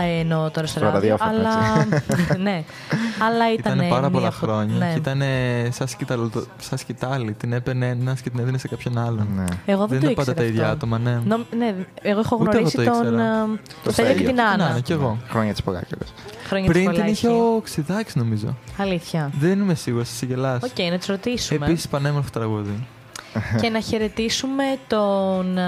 [0.00, 1.16] Ενώ τώρα στο, Στο ράδιο.
[1.20, 1.86] ραδιόφωνο, Αλλά.
[2.50, 2.64] ναι.
[3.28, 3.74] Αλλά ήταν.
[3.76, 4.90] Ήταν πάρα μία πολλά από- χρόνια Ναι.
[4.92, 5.22] και ήταν
[5.72, 7.32] σαν σκητάλο, σαν σκητάλι.
[7.32, 9.28] Την έπαιρνε ένας και την έδινε σε κάποιον άλλον.
[9.36, 9.44] Ναι.
[9.66, 10.74] Εγώ δεν, Δεν το είναι πάντα ήξερα τα ίδια αυτό.
[10.74, 11.20] άτομα, ναι.
[11.24, 12.92] Νο- ναι, εγώ έχω Ούτε εγώ γνωρίσει το τον.
[12.94, 13.22] ήξερα.
[13.22, 14.26] ε, Το Στέλιο και Στέλιο.
[14.26, 14.72] την Ναι, Άννα.
[14.74, 15.18] ναι, κι εγώ.
[15.30, 16.12] Χρόνια της πολλά κιόλας.
[16.46, 17.36] Χρόνια της Πριν πολλά την είχε έχει.
[17.36, 18.56] ο Ξιδάκης νομίζω.
[18.78, 19.30] Αλήθεια.
[19.38, 20.62] Δεν είμαι σίγουρος, θα σε γελάσω.
[20.62, 21.66] Οκ, να τον ρωτήσουμε.
[21.66, 22.86] Επίσης πανέμορφο τραγούδι.
[23.60, 25.62] και να χαιρετήσουμε τον, ε,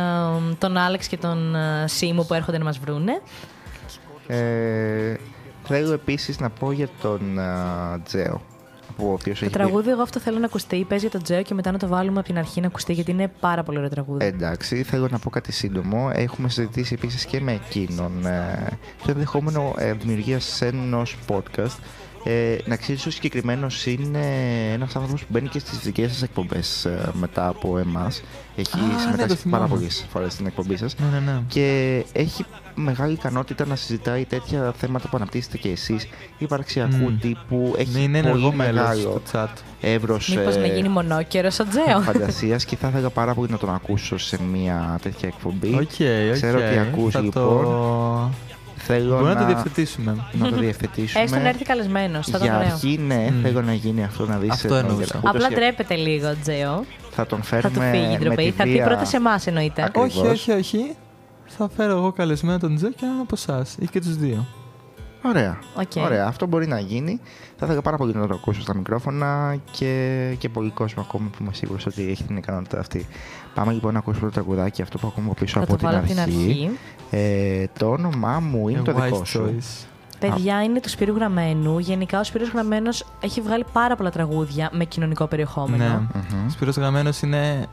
[0.58, 3.20] τον Άλεξ και τον ε, Σίμου που έρχονται να μας βρούνε.
[4.26, 5.14] Ε,
[5.66, 8.42] θέλω επίσης να πω για τον α, Τζέο.
[8.96, 10.84] Που ο οποίος Το έχει τραγούδι, εγώ αυτό θέλω να ακουστεί.
[10.88, 13.10] Παίζει για τον Τζέο και μετά να το βάλουμε από την αρχή να ακουστεί γιατί
[13.10, 14.24] είναι πάρα πολύ ωραίο τραγούδι.
[14.24, 16.10] Εντάξει, θέλω να πω κάτι σύντομο.
[16.12, 18.68] Έχουμε συζητήσει επίσης και με εκείνον ε,
[19.04, 21.76] το ενδεχόμενο ε, δημιουργία ενό podcast
[22.24, 24.26] Ε, να ξέρεις ο συγκεκριμένος είναι
[24.72, 28.22] ένας άνθρωπος που μπαίνει και στις δικές σας εκπομπές μετά από εμάς.
[28.56, 29.64] Έχει Α, ναι, το συμμετάσχει θυμάμαι.
[29.66, 30.94] πάρα πολλές φορές στην εκπομπή σας.
[30.98, 31.40] Ναι, ναι, ναι.
[31.48, 32.44] Και έχει
[32.74, 36.08] μεγάλη ικανότητα να συζητάει τέτοια θέματα που αναπτύσσετε και εσείς.
[36.38, 37.18] Υπαρξιακού Μμ.
[37.20, 37.74] τύπου.
[37.78, 39.46] Έχει Ναι, είναι ενεργό πολύ μέλος μεγάλο του chat.
[39.80, 42.00] εύρος Μήπως να γίνει μονόκερο ο Τζέο.
[42.00, 45.74] φαντασίας και θα ήθελα πάρα πολύ να τον ακούσω σε μια τέτοια εκπομπή.
[45.74, 46.32] Οκ, οκ.
[46.32, 47.42] Ξέρω τι ακούς, Θα λοιπόν.
[47.64, 48.30] Το...
[48.86, 50.16] Θέλω Μπορούμε να το να, διευθετήσουμε.
[50.32, 51.22] να το διευθετήσουμε.
[51.24, 52.26] Έστω να έρθει καλεσμένος.
[52.26, 52.72] Θα Για ήταν ωραίο.
[52.72, 53.42] αρχή, ναι, Μμ.
[53.42, 54.98] θέλω να γίνει αυτό να δεις Αυτό τον εννοούσα.
[55.04, 56.84] Γερακούτο Απλά και ντρέπεται λίγο ο Τζέο.
[57.10, 58.44] Θα τον Θα φέρουμε του φύγει η με ντροπή.
[58.44, 59.82] τη Θα έρθει βία- πρώτα σε εμάς εννοείται.
[59.82, 60.16] Ακριβώς.
[60.16, 60.94] Όχι, όχι, όχι.
[61.46, 63.76] Θα φέρω εγώ καλεσμένο τον Τζο και έναν από εσάς.
[63.78, 64.46] Ή και τους δύο.
[65.26, 65.58] Ωραία.
[65.74, 66.04] Οκ.
[66.04, 67.20] Ωραία, αυτό μπορεί να γίνει.
[67.56, 71.36] Θα ήθελα πάρα πολύ να το ακούσω στα μικρόφωνα και, και πολύ κόσμο ακόμα που
[71.40, 73.06] είμαι σίγουρος ότι έχει την ικανότητα αυτή.
[73.54, 75.86] Πάμε λοιπόν να ακούσουμε το τραγουδάκι αυτό που ακούμε από πίσω Θα από το την
[75.86, 76.24] βάλω από αρχή.
[76.24, 76.70] την αρχή.
[77.10, 79.54] Ε, το όνομά μου είναι A το wise δικό σου.
[79.58, 79.86] choice.
[80.18, 81.78] Παιδιά είναι του Σπύρου Γραμμένου.
[81.78, 85.84] Γενικά ο Σπύρος Γραμμένος έχει βγάλει πάρα πολλά τραγούδια με κοινωνικό περιεχόμενο.
[85.84, 85.98] Ναι.
[86.38, 86.48] Μμμ.
[86.48, 87.66] Σπύρος Γραμμένος είναι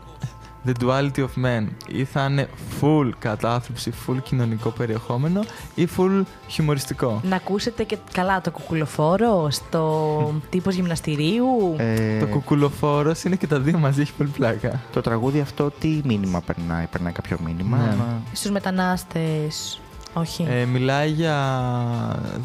[0.66, 1.68] The Duality of Men.
[1.88, 2.50] Ή θα είναι
[2.82, 5.40] full κατάθλιψη, full κοινωνικό περιεχόμενο
[5.76, 7.22] ή full χιουμοριστικό.
[7.24, 11.46] Να ακούσετε και καλά το κουκουλοφόρο στο τύπος γυμναστηρίου.
[11.78, 14.80] Ε, Το κουκουλοφόρος είναι και τα δύο μαζί, έχει πολύ πλάκα.
[14.94, 17.78] το τραγούδι αυτό τι μήνυμα περνάει, περνάει κάποιο μήνυμα.
[17.78, 17.96] Ναι.
[17.96, 19.80] μα- Στους μετανάστες.
[20.14, 20.46] Όχι.
[20.50, 21.36] Ε, μιλάει για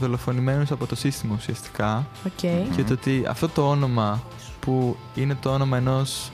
[0.00, 2.32] δολοφονημένους από το σύστημα ουσιαστικά Οκ.
[2.76, 4.22] και το ότι αυτό το όνομα
[4.60, 6.30] που είναι το όνομα ενός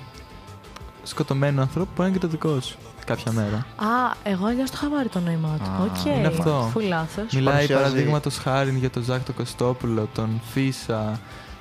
[1.03, 2.77] σκοτωμένου ανθρώπου μπορεί να είναι και το δικό σου
[3.07, 3.57] κάποια μέρα.
[3.77, 5.71] Α, εγώ αλλιώς το είχα πάρει το νόημά του.
[5.71, 6.05] Α, Οκ.
[6.17, 6.69] είναι αυτό.
[6.73, 7.33] Φου λάθος.
[7.33, 11.21] Μιλάει παρουσιάζει- παραδείγματος χάρη για τον Ζάκ τον Κωστόπουλο, τον Φίσα,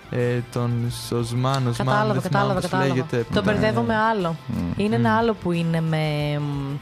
[0.09, 0.71] ε, τον
[1.07, 2.93] Σοσμάν, Οσμάν, Κατάλαβα, δεν θυμάμαι κατάλαβα, πώς κατάλαβα.
[2.93, 3.25] λέγεται.
[3.33, 3.51] Το Ναι.
[3.51, 4.35] μπερδεύω με άλλο.
[4.47, 4.71] Μμ.
[4.77, 6.37] Είναι ένα άλλο που είναι με.
[6.39, 6.75] μ,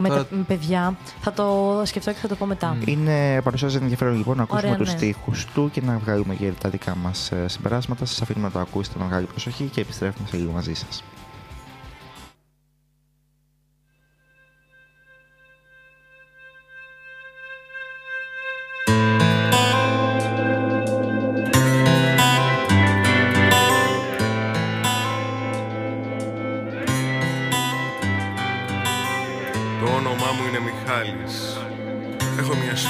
[0.00, 0.96] Με, Τώρα- τα, με παιδιά.
[1.20, 1.46] Θα το
[1.84, 2.68] σκεφτώ και θα το πω μετά.
[2.74, 2.82] Μμ.
[2.86, 4.96] Είναι, παρουσιάζει ενδιαφέρον λοιπόν να ακούσουμε Ωραία, τους ναι.
[4.98, 8.04] στίχους του και να βγάλουμε και τα δικά μας ε, συμπεράσματα.
[8.04, 11.02] Σας αφήνουμε να το ακούσετε με μεγάλη προσοχή και επιστρέφουμε σε λίγο μαζί σας.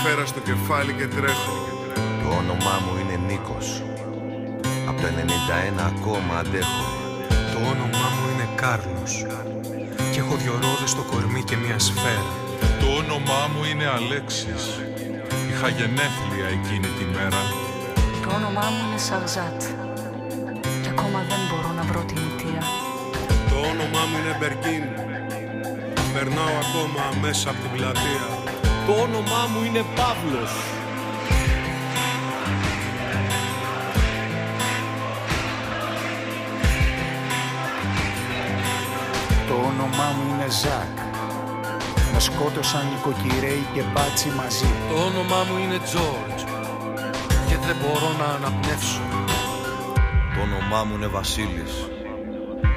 [0.09, 1.55] Σφαίρα στο κεφάλι και τρέχω.
[2.23, 3.69] Το όνομά μου είναι Νίκος.
[4.89, 6.87] Από το 91 ακόμα αντέχω.
[7.53, 9.15] Το όνομά μου είναι Κάρλος
[10.13, 12.33] και έχω δυο ρόδες στο κορμί και μια σφαίρα.
[12.81, 14.65] Το όνομά μου είναι Αλέξης.
[15.51, 17.43] Είχα γενέθλια εκείνη τη μέρα.
[18.25, 19.61] Το όνομά μου είναι Σαγζάτ
[20.83, 22.63] και ακόμα δεν μπορώ να βρω την αιτία.
[23.51, 24.85] Το όνομά μου είναι Μπερκίν.
[26.15, 28.48] Περνάω ακόμα μέσα από την πλατεία.
[28.89, 30.53] Το όνομά μου είναι Παύλος.
[39.49, 40.97] Το όνομά μου είναι Ζακ.
[42.13, 44.71] Με σκότωσαν νοικοκυρέοι και μπάτσι μαζί.
[44.89, 46.43] Το όνομά μου είναι George
[47.49, 49.01] και δεν μπορώ να αναπνεύσω.
[50.35, 51.98] Το όνομά μου είναι Βασίλης.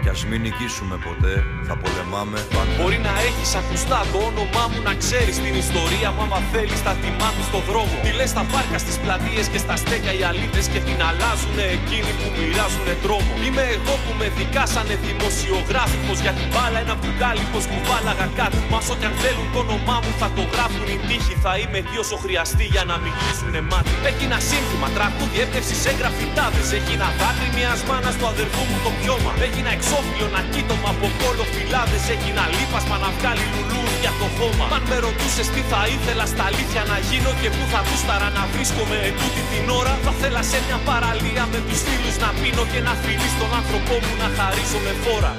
[0.04, 1.34] Κι ας μην νικήσουμε ποτέ,
[1.68, 2.74] θα πολεμάμε πάντα.
[2.80, 6.94] Μπορεί να έχεις ακουστά το όνομά μου να ξέρεις την ιστορία μου άμα θέλεις θα
[7.02, 7.94] τη μάθεις στο δρόμο.
[8.04, 12.12] Τι λες στα πάρκα, στις πλατείες και στα στέκια οι αλήτες και την αλλάζουνε εκείνοι
[12.20, 13.32] που μοιράζουνε τρόμο.
[13.46, 18.60] Είμαι εγώ που με δικάσανε δημοσιογράφικος για την μπάλα ένα μπουκάλι πως κουβάλαγα κάτι.
[18.72, 21.96] Μας ό,τι αν θέλουν το όνομά μου θα το γράφουν οι τύχοι θα είμαι εκεί
[22.04, 23.92] όσο χρειαστεί για να μην κλείσουνε μάτι.
[24.10, 26.68] Έχει ένα σύνθημα, τραγούδι, έπνευση σε γραφιτάδες.
[26.78, 29.32] Έχει ένα δάκρυ μιας μάνας του αδερφού μου το πιώμα.
[29.46, 32.04] Έχει ένα εξώφυλλο, ένα κοίτομα από κόλλο φυλάδες.
[32.14, 34.66] Έχει ένα λίπασμα να βγάλει λουλούδια το χώμα.
[34.70, 38.28] Μ' αν με ρωτούσες τι θα ήθελα στα αλήθεια να γίνω και πού θα γούσταρα
[38.38, 39.94] να βρίσκομαι ετούτη την ώρα.
[40.06, 43.96] Θα θέλα σε μια παραλία με τους φίλους να πίνω και να φιλεί στον άνθρωπό
[44.04, 45.34] μου να χαρίσω με φόρα.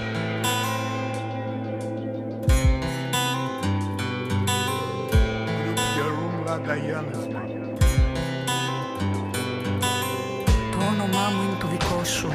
[10.75, 12.31] Το όνομά μου είναι το δικό σου.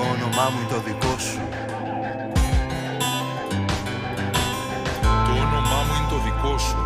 [0.00, 1.40] Το όνομά μου είναι το δικό σου.
[5.26, 6.76] Το όνομά μου είναι το δικό σου.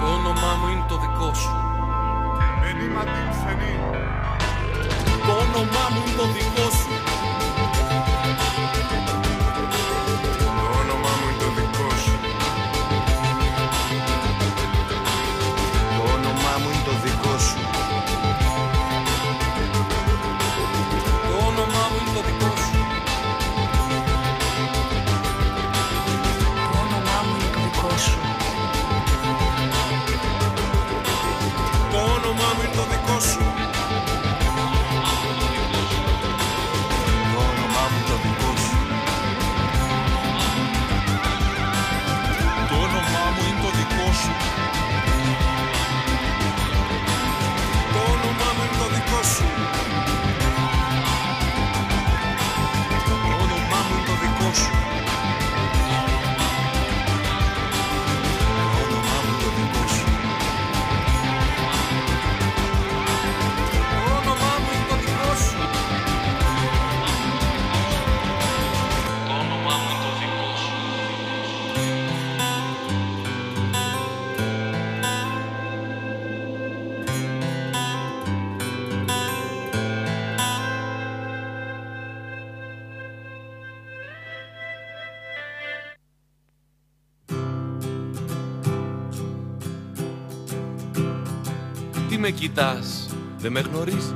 [0.00, 1.50] Το όνομά μου είναι το δικό σου.
[5.26, 6.67] Το όνομά μου είναι το δικό σου.
[92.58, 93.08] Κοιτάς,
[93.38, 94.14] δεν με γνωρίζεις.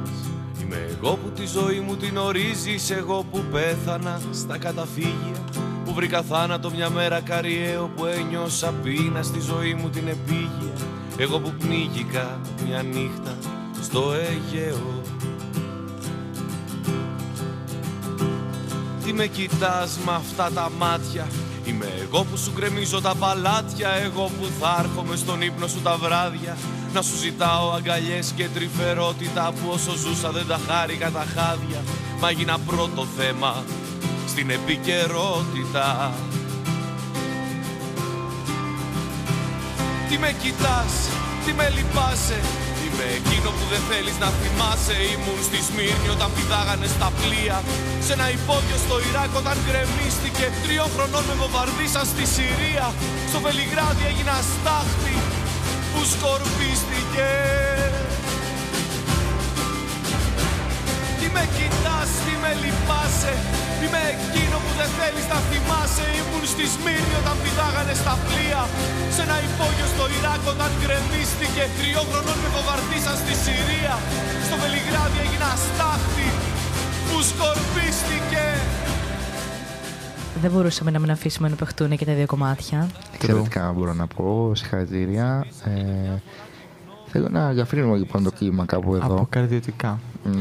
[0.62, 5.44] Είμαι εγώ που τη ζωή μου την ορίζεις Εγώ που πέθανα στα καταφύγια
[5.85, 10.73] Που βρήκα θάνατο μια μέρα καριέο Που ένιωσα πείνα στη ζωή μου την επίγεια.
[11.16, 13.36] Εγώ που πνίγηκα μια νύχτα
[13.82, 15.02] στο Αιγαίο.
[19.05, 21.27] Τι με κοιτάς με αυτά τα μάτια;
[21.64, 25.97] Είμαι εγώ που σου γκρεμίζω τα παλάτια Εγώ που θα έρχομαι στον ύπνο σου τα
[25.97, 26.56] βράδια
[26.94, 31.81] Να σου ζητάω αγκαλιές και τρυφερότητα Που όσο ζούσα δεν τα χάρηκα τα χάδια.
[32.20, 33.64] Μα έγινα πρώτο θέμα
[34.28, 36.12] στην επικαιρότητα.
[40.09, 40.93] Τι με κοιτάς,
[41.44, 42.40] τι με λυπάσαι.
[42.85, 44.97] Είμαι εκείνο που δεν θέλεις να θυμάσαι.
[45.12, 47.59] Ήμουν στη Σμύρνη όταν πηδάγανε στα πλοία.
[48.06, 50.47] Σε ένα υπόγειο στο Ιράκ όταν γκρεμίστηκε.
[50.64, 52.86] Τριών χρονών με βομβαρδίσαν στη Συρία.
[53.31, 55.16] Στο Βελιγράδι έγινα στάχτη
[55.93, 57.31] που σκορπίστηκε
[61.19, 63.35] Τι με κοιτάς, τι με λυπάσαι
[63.82, 66.06] Είμαι εκείνο που δεν θέλεις να θυμάσαι.
[66.19, 68.62] Ήμουν στη Σμύρνη όταν πηδάγανε στα πλοία
[69.14, 71.62] Σε ένα υπόγειο στο Ιράκ όταν γκρεμίστηκε.
[71.78, 73.94] Τριών χρονών με βομβαρδίσαν στη Συρία.
[74.47, 76.28] Στο Βελιγράδι έγινα στάχτη
[77.06, 78.44] που σκορπίστηκε.
[80.43, 82.78] Δεν μπορούσαμε να μην αφήσουμε να παιχτούν και τα δύο κομμάτια.
[83.23, 84.53] Εξαιρετικά μπορώ να πω.
[84.55, 85.47] Συγχαρητήρια.
[85.65, 86.19] Ε,
[87.07, 89.15] θέλω να ελαφρύνουμε λοιπόν το κλίμα κάπου εδώ.
[89.15, 89.99] Αποκαρδιωτικά.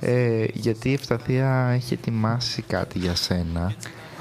[0.00, 3.72] ε, γιατί η Ευσταθία έχει ετοιμάσει κάτι για σένα.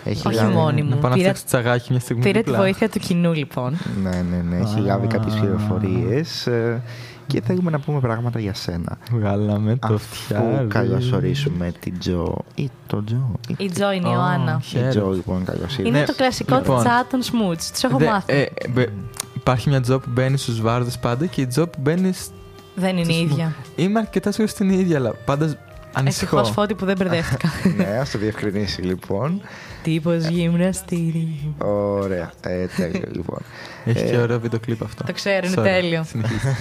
[0.04, 0.90] Έχει Όχι λάβει- μόνη μου.
[0.90, 2.22] Να πάω να Πήρα- φτιάξω τσαγάκι μια στιγμή.
[2.24, 2.58] Πήρε τη δίπλα.
[2.58, 3.78] βοήθεια του κοινού λοιπόν.
[4.04, 4.58] Ναι, ναι, ναι.
[4.58, 4.82] Έχει Α.
[4.82, 6.82] λάβει κάποιες πληροφορίες ε,
[7.28, 8.98] και θέλουμε να πούμε πράγματα για σένα.
[9.12, 10.68] Βγάλαμε το Αφού φτιάρι.
[10.68, 13.32] καλωσορίσουμε την Τζο ή τον Τζο.
[13.58, 14.62] Η Τζο είναι η Ω, Ιωάννα.
[14.74, 16.06] Η Τζο λοιπόν καλώς Είναι ήρθες.
[16.06, 16.80] το κλασικό λοιπόν.
[16.80, 17.72] τσάτ των σμούτς.
[17.72, 18.34] Τους έχω Δε- μάθει.
[18.34, 18.90] ε, ε, μπε-
[19.36, 22.14] υπάρχει μια τζο που μπαίνει στους βάρδες πάντα και η τζο που μπαίνει.
[22.14, 22.32] σ-
[22.76, 23.56] Δεν είναι η στους- ίδια.
[23.76, 25.46] Είμαι αρκετά σίγουρος στην ίδια, αλλά πάντα
[25.94, 26.38] ανησυχώ.
[26.40, 27.50] Ευτυχώ φώτη που δεν μπερδεύτηκα.
[27.78, 29.42] ναι, ας το διευκρινίσει λοιπόν.
[29.88, 31.54] Τύπος γυμναστήριο.
[31.58, 32.32] Ωραία.
[32.42, 33.40] Ε, τέλειο λοιπόν.
[33.86, 35.04] Έχει Ε, και ωραίο βίντεο κλιπ αυτό.
[35.04, 36.04] Το ξέρω, είναι Sorry, τέλειο.
[36.04, 36.56] συνεχίστε.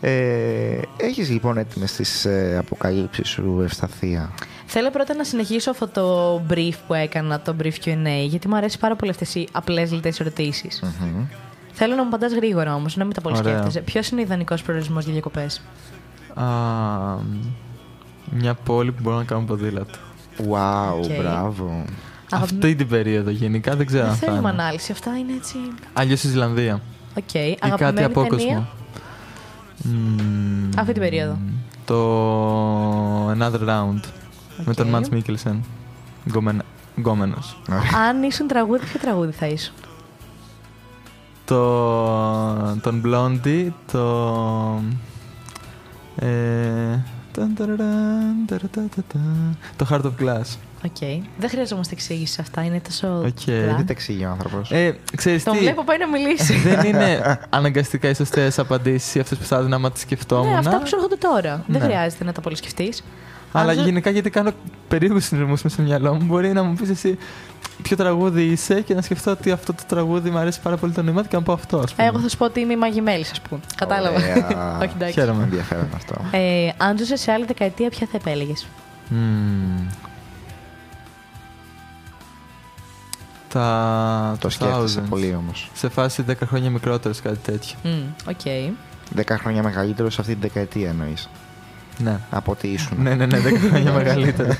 [0.00, 4.30] Ε, έχεις λοιπόν έτοιμες τις ε, αποκαλύψεις σου Ευσταθία;
[4.66, 8.78] Θέλω πρώτα να συνεχίσω αυτό το brief που έκανα, το brief Q&A, γιατί μου αρέσει
[8.78, 10.82] πάρα πολύ αυτές οι απλές λιτές ερωτήσεις.
[10.82, 11.24] Μμμ.
[11.72, 13.52] Θέλω να μου απαντάς γρήγορα όμως, να μην τα πολύ Ωραία.
[13.52, 13.80] σκέφτεσαι.
[13.80, 15.62] Ποιος είναι ο ιδανικός προορισμός για διακοπές;
[16.34, 16.44] Α,
[18.30, 19.98] μια πόλη που μπορώ να κάνω ποδήλατο.
[20.50, 21.16] Wow, Οκ.
[21.22, 21.84] μπράβο.
[22.32, 24.62] Αυτή την περίοδο γενικά δεν ξέρω Δεν αν θα θέλουμε είναι.
[24.62, 25.56] ανάλυση, αυτά είναι έτσι...
[25.92, 26.80] Αλλιώς η Ισλανδία.
[27.18, 28.36] Οκ, Ή κάτι αγαπημένη απόκοσμο.
[28.38, 28.68] ταινία;
[29.84, 31.38] Μμμ, αυτή την περίοδο.
[31.84, 34.00] Το Another Round.
[34.64, 34.92] Με τον Οκ.
[34.92, 35.64] Μάντς Μίκελσεν.
[36.98, 37.56] Γκόμενος.
[38.08, 39.74] Αν ήσουν τραγούδι, ποιο τραγούδι θα ήσουν;
[41.44, 44.82] Το, τον Blondie, το...
[46.16, 47.19] Ε, ταν, ταραραν, ταρατατατα,
[49.76, 50.56] το Heart of Glass.
[50.84, 50.98] Οκ.
[51.38, 53.08] Δεν χρειαζόμαστε εξήγηση αυτά, είναι τόσο.
[53.08, 53.26] Οκ.
[53.42, 53.76] απλά.
[53.76, 56.54] Δεν τα εξηγεί ο άνθρωπος; Ε, ξέρεις Τον τι, βλέπω πάει να μιλήσει.
[56.58, 57.20] δεν είναι
[57.50, 60.50] αναγκαστικά οι σωστές απαντήσεις ή αυτές που θα έδινα άμα τις σκεφτόμουν.
[60.50, 61.64] Ναι, αυτά που σου έρχονται τώρα.
[61.66, 61.86] Δεν Ναι.
[61.86, 63.04] χρειάζεται να τα πολύ σκεφτείς.
[63.52, 64.50] Αλλά Αν σου- γενικά γιατί κάνω
[64.88, 67.18] περίεργους συνειρμού μες στο μυαλό μου, μπορεί να μου πεις εσύ
[67.80, 71.02] ποιο τραγούδι είσαι και να σκεφτώ ότι αυτό το τραγούδι μου αρέσει πάρα πολύ το
[71.02, 71.78] νόημα του και να πω αυτό.
[71.78, 72.08] Ας πούμε.
[72.08, 73.60] Εγώ θα σου πω ότι είμαι η Μάγη Μέλης, ας πούμε.
[73.76, 74.16] Κατάλαβα.
[74.16, 74.78] Ωραία.
[74.82, 75.12] Όχι, εντάξει.
[75.20, 75.42] Χαίρομαι.
[75.42, 76.14] Ενδιαφέρον αυτό.
[76.30, 78.66] Ε, αν ζούσε σε άλλη δεκαετία, ποια θα επέλεγες;
[79.08, 79.86] Μμμ.
[83.48, 84.36] Τα.
[84.40, 85.08] Το τα σκέφτεσαι thousands.
[85.08, 85.70] πολύ όμως.
[85.74, 87.76] Σε φάση 10 χρόνια μικρότερος, κάτι τέτοιο.
[88.28, 88.70] Οκ.
[89.14, 91.28] Δέκα χρόνια μεγαλύτερος σε αυτή την δεκαετία εννοείς.
[92.02, 92.18] Ναι.
[92.30, 93.02] Από ότι ήσουν.
[93.02, 94.54] Ναι, ναι, ναι, 10 χρόνια μεγαλύτερο.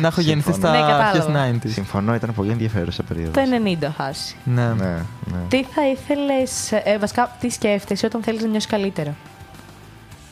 [0.00, 0.72] να έχω γεννηθεί Συμφωνώ.
[0.72, 1.40] Ναι, στα κατάλαβα.
[1.42, 1.72] αρχές 90s.
[1.72, 3.32] Συμφωνώ, ήταν πολύ ενδιαφέρουσα περίοδος.
[3.34, 3.40] Το
[3.88, 4.36] 90 χάσει.
[4.44, 4.66] Ναι.
[4.66, 4.84] Ναι,
[5.24, 5.38] ναι.
[5.48, 6.72] Τι θα ήθελες.
[6.72, 9.14] Ε, βασικά, τι σκέφτεσαι όταν θέλεις να νιώσεις καλύτερα;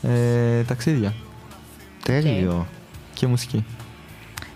[0.02, 1.12] Ε, ταξίδια
[2.02, 2.66] Τέλειο.
[3.14, 3.64] και; Μουσική.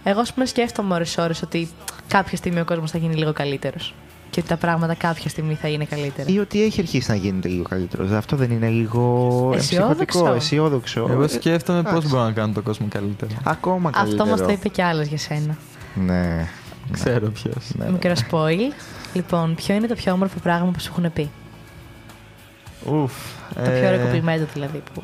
[0.02, 1.68] Εγώ, ας πούμε, σκέφτομαι ώρες-ώρες ότι
[2.08, 3.94] κάποια στιγμή ο κόσμος θα γίνει λίγο καλύτερος.
[4.30, 6.28] Και ότι τα πράγματα κάποια στιγμή θα είναι καλύτερα.
[6.30, 8.16] Ή ότι έχει αρχίσει να γίνεται λίγο καλύτερο.
[8.16, 9.00] Αυτό δεν είναι λίγο
[9.54, 9.90] Αισιόδοξο.
[9.98, 11.06] εμψυχωτικό, αισιόδοξο.
[11.10, 12.08] Εγώ Ε, σκέφτομαι πώς εντάξει.
[12.08, 13.30] μπορώ να κάνω τον κόσμο καλύτερο.
[13.44, 14.28] Ακόμα Αυτό καλύτερο.
[14.30, 15.56] μας το είπε κι άλλος για σένα.
[15.94, 16.48] Ναι.
[16.90, 17.70] Ξέρω ποιος.
[17.74, 17.90] ναι, ναι.
[17.90, 18.74] Μικρό spoil.
[19.12, 21.30] Λοιπόν, ποιο είναι το πιο όμορφο πράγμα που σου έχουν πει;
[22.86, 23.12] Ουφ.
[23.54, 24.82] Το πιο ωραίο κομπλιμέντο δηλαδή.
[24.94, 25.02] Που...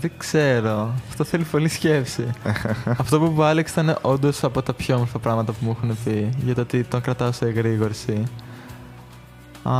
[0.00, 0.94] Δεν ξέρω.
[1.08, 2.30] Αυτό θέλει πολύ σκέψη.
[3.00, 5.96] Αυτό που είπε ο Άλεξ ήταν όντως από τα πιο όμορφα πράγματα που μου έχουν
[6.04, 6.28] πει.
[6.44, 8.22] Για το ότι τον κρατάω σε εγρήγορση.
[9.62, 9.72] Α,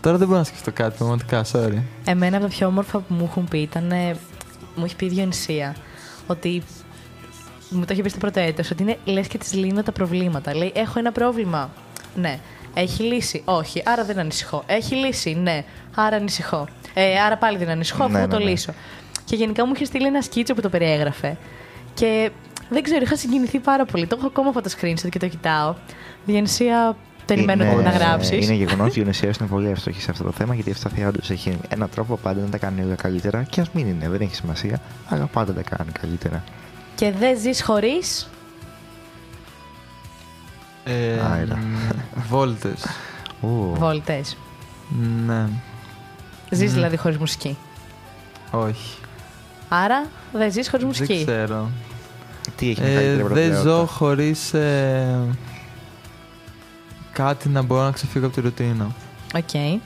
[0.00, 1.78] τώρα δεν μπορώ να σκεφτώ κάτι πραγματικά, sorry.
[2.04, 3.90] Εμένα από τα πιο όμορφα που μου έχουν πει ήταν.
[3.90, 4.16] ε,
[4.74, 5.76] Μου έχει πει η Διονυσία
[6.26, 6.62] ότι.
[7.70, 10.54] Μου το είχε πει στο πρώτο έτος, ότι είναι λες και της λύνω τα προβλήματα.
[10.56, 11.70] Λέει, έχω ένα πρόβλημα.
[12.14, 12.38] Ναι.
[12.74, 13.42] Έχει λύσει.
[13.44, 14.62] Όχι, άρα δεν ανησυχώ.
[14.66, 15.34] Έχει λύσει.
[15.34, 16.68] Ναι, άρα ανησυχώ.
[16.94, 18.50] Ε, άρα πάλι δεν ανησυχώ, αφού Ναι, θα ναι, το ναι.
[18.50, 18.72] λύσω.
[19.24, 21.36] Και γενικά μου είχε στείλει ένα σκίτσο που το περιέγραφε.
[21.94, 22.30] Και
[22.70, 24.06] δεν ξέρω, είχα συγκινηθεί πάρα πολύ.
[24.06, 25.74] Το έχω ακόμα από το screenshot και το κοιτάω.
[26.24, 26.96] Διανυσία,
[27.26, 28.44] περιμένω Είναι- να γράψεις.
[28.46, 31.08] Είναι γεγονός ότι η Ιωνισία είναι πολύ εύστοχη σε αυτό το θέμα γιατί η ευσταθία
[31.08, 33.42] όντως έχει έναν τρόπο πάντα να τα κάνει όλα καλύτερα.
[33.42, 36.44] Και ας μην είναι, δεν έχει σημασία, αλλά πάντα τα κάνει καλύτερα.
[36.94, 38.28] Και δεν ζεις χωρίς;
[40.84, 41.58] Ε, Άιρα.
[42.28, 42.86] Βόλτες.
[43.40, 43.72] Ου.
[43.74, 44.36] Βόλτες.
[45.26, 45.46] Ναι.
[46.54, 46.74] Ζεις Ναι.
[46.74, 47.56] δηλαδή χωρίς μουσική.
[48.50, 48.98] Όχι.
[49.68, 51.24] Άρα δεν ζεις χωρίς μουσική.
[51.24, 51.70] Δεν ξέρω.
[52.56, 53.70] Τι έχει Ε, μεγαλύτερη δεν προτεραιότητα.
[53.70, 55.18] ζω χωρίς ε,
[57.12, 58.86] κάτι να μπορώ να ξεφύγω από τη ρουτίνα.
[59.36, 59.80] Οκ.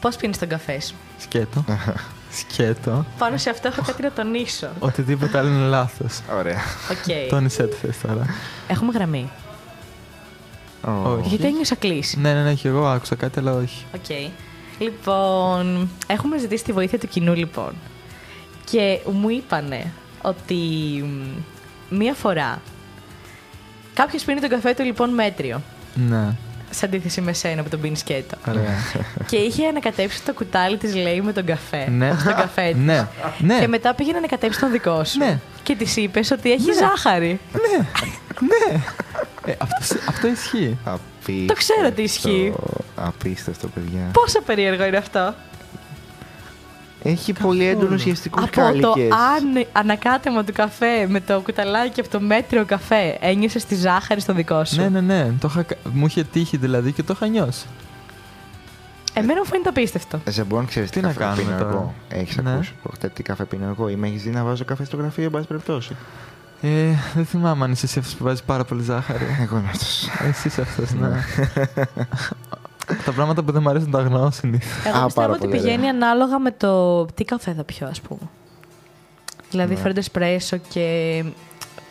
[0.00, 1.64] Πώς πίνεις τον καφέ σου; Σκέτο.
[2.38, 3.04] Σκέτο.
[3.18, 4.68] Πάνω σε αυτό έχω κάτι να τονίσω.
[4.78, 6.20] Οτιδήποτε άλλο είναι λάθος.
[6.38, 6.60] Ωραία.
[6.90, 7.28] Οκ.
[7.30, 8.26] Τόνισέ το θες τώρα.
[8.68, 9.30] Έχουμε γραμμή.
[10.82, 11.28] Όχι.
[11.28, 12.18] Γιατί ένιωσα κλήση.
[12.20, 13.84] Ναι, ναι, ναι, και εγώ άκουσα κάτι, αλλά όχι.
[13.94, 14.32] Οκ.
[14.78, 17.72] Λοιπόν, έχουμε ζητήσει τη βοήθεια του κοινού λοιπόν.
[18.70, 19.92] Και μου είπανε
[20.22, 20.54] ότι
[21.04, 22.60] μ, μία φορά
[23.94, 25.62] κάποιος πίνει τον καφέ του λοιπόν μέτριο.
[25.94, 26.34] Ναι.
[26.70, 28.36] Σε αντίθεση με σένα που τον πίνεις σκέτο.
[28.48, 28.76] Ωραία.
[29.26, 31.88] και είχε ανακατέψει το κουτάλι της, λέει, με τον καφέ.
[31.90, 32.16] Ναι.
[32.20, 32.82] Στον καφέ της.
[32.82, 33.08] Ναι.
[33.38, 33.58] Ναι.
[33.58, 35.18] Και μετά πήγε να ανακατέψει τον δικό σου.
[35.18, 35.40] Ναι.
[35.62, 37.40] Και της είπες ότι έχει ζάχαρη.
[37.52, 37.86] Ναι.
[39.46, 40.78] Ε, αυτό, αυτό ισχύει.
[40.84, 41.46] Απίστευτο.
[41.46, 42.52] Το ξέρω ότι ισχύει.
[42.96, 44.10] Απίστευτο, παιδιά.
[44.12, 45.34] Πόσο περίεργο είναι αυτό.
[47.04, 49.10] Έχει πολύ έντονους ουσιαστικού Από το κάλικες.
[49.12, 54.32] αν, ανακάτεμα του καφέ με το κουταλάκι από το μέτριο καφέ ένιωσε τη ζάχαρη στο
[54.32, 54.76] δικό σου.
[54.80, 55.32] Ναι, ναι, ναι.
[55.40, 57.66] Το είχα, κα- μου είχε τύχει δηλαδή και το είχα νιώσει.
[59.14, 60.20] Εμένα μου φαίνεται απίστευτο.
[60.28, 61.94] Ζεμπόν, ξέρεις τι, Τι να καφέ κάνουμε πίνω τώρα; εγώ.
[62.08, 62.52] Έχεις Ναι.
[62.52, 65.24] ακούσει; Προχτέ τι καφέ πίνω εγώ ή με έχεις δει να βάζω καφέ στο γραφείο,
[65.24, 65.96] εν πάση περιπτώσει.
[66.64, 69.24] Ε, δεν θυμάμαι αν είσαι εσύ αυτός που βάζει πάρα πολύ ζάχαρη.
[69.42, 70.08] Εγώ είμαι αυτός.
[70.28, 71.08] Εσύ είσαι αυτός, ναι.
[73.04, 74.84] τα πράγματα που δεν μου αρέσουν τα αγνοώ συνήθως.
[74.86, 75.90] Εγώ Α, πιστεύω πάρα ότι πολύ πηγαίνει ωραία.
[75.90, 78.20] ανάλογα με το τι καφέ θα πιω, ας πούμε.
[79.50, 79.80] Δηλαδή, Ναι.
[79.80, 81.24] φρέντο εσπρέσο και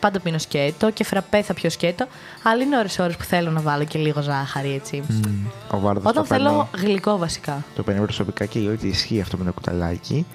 [0.00, 2.06] πάντα πίνω σκέτο και φραπέ θα πιω σκέτο.
[2.42, 5.02] Αλλά είναι ώρες-ώρες που θέλω να βάλω και λίγο ζάχαρη, έτσι.
[5.70, 7.64] Ο Βάρδος Όταν το παίρνει- θέλω γλυκό, βασικά.
[7.76, 10.26] Το παίρνει προσωπικά και λέω ότι ισχύει αυτό με το κουταλάκι.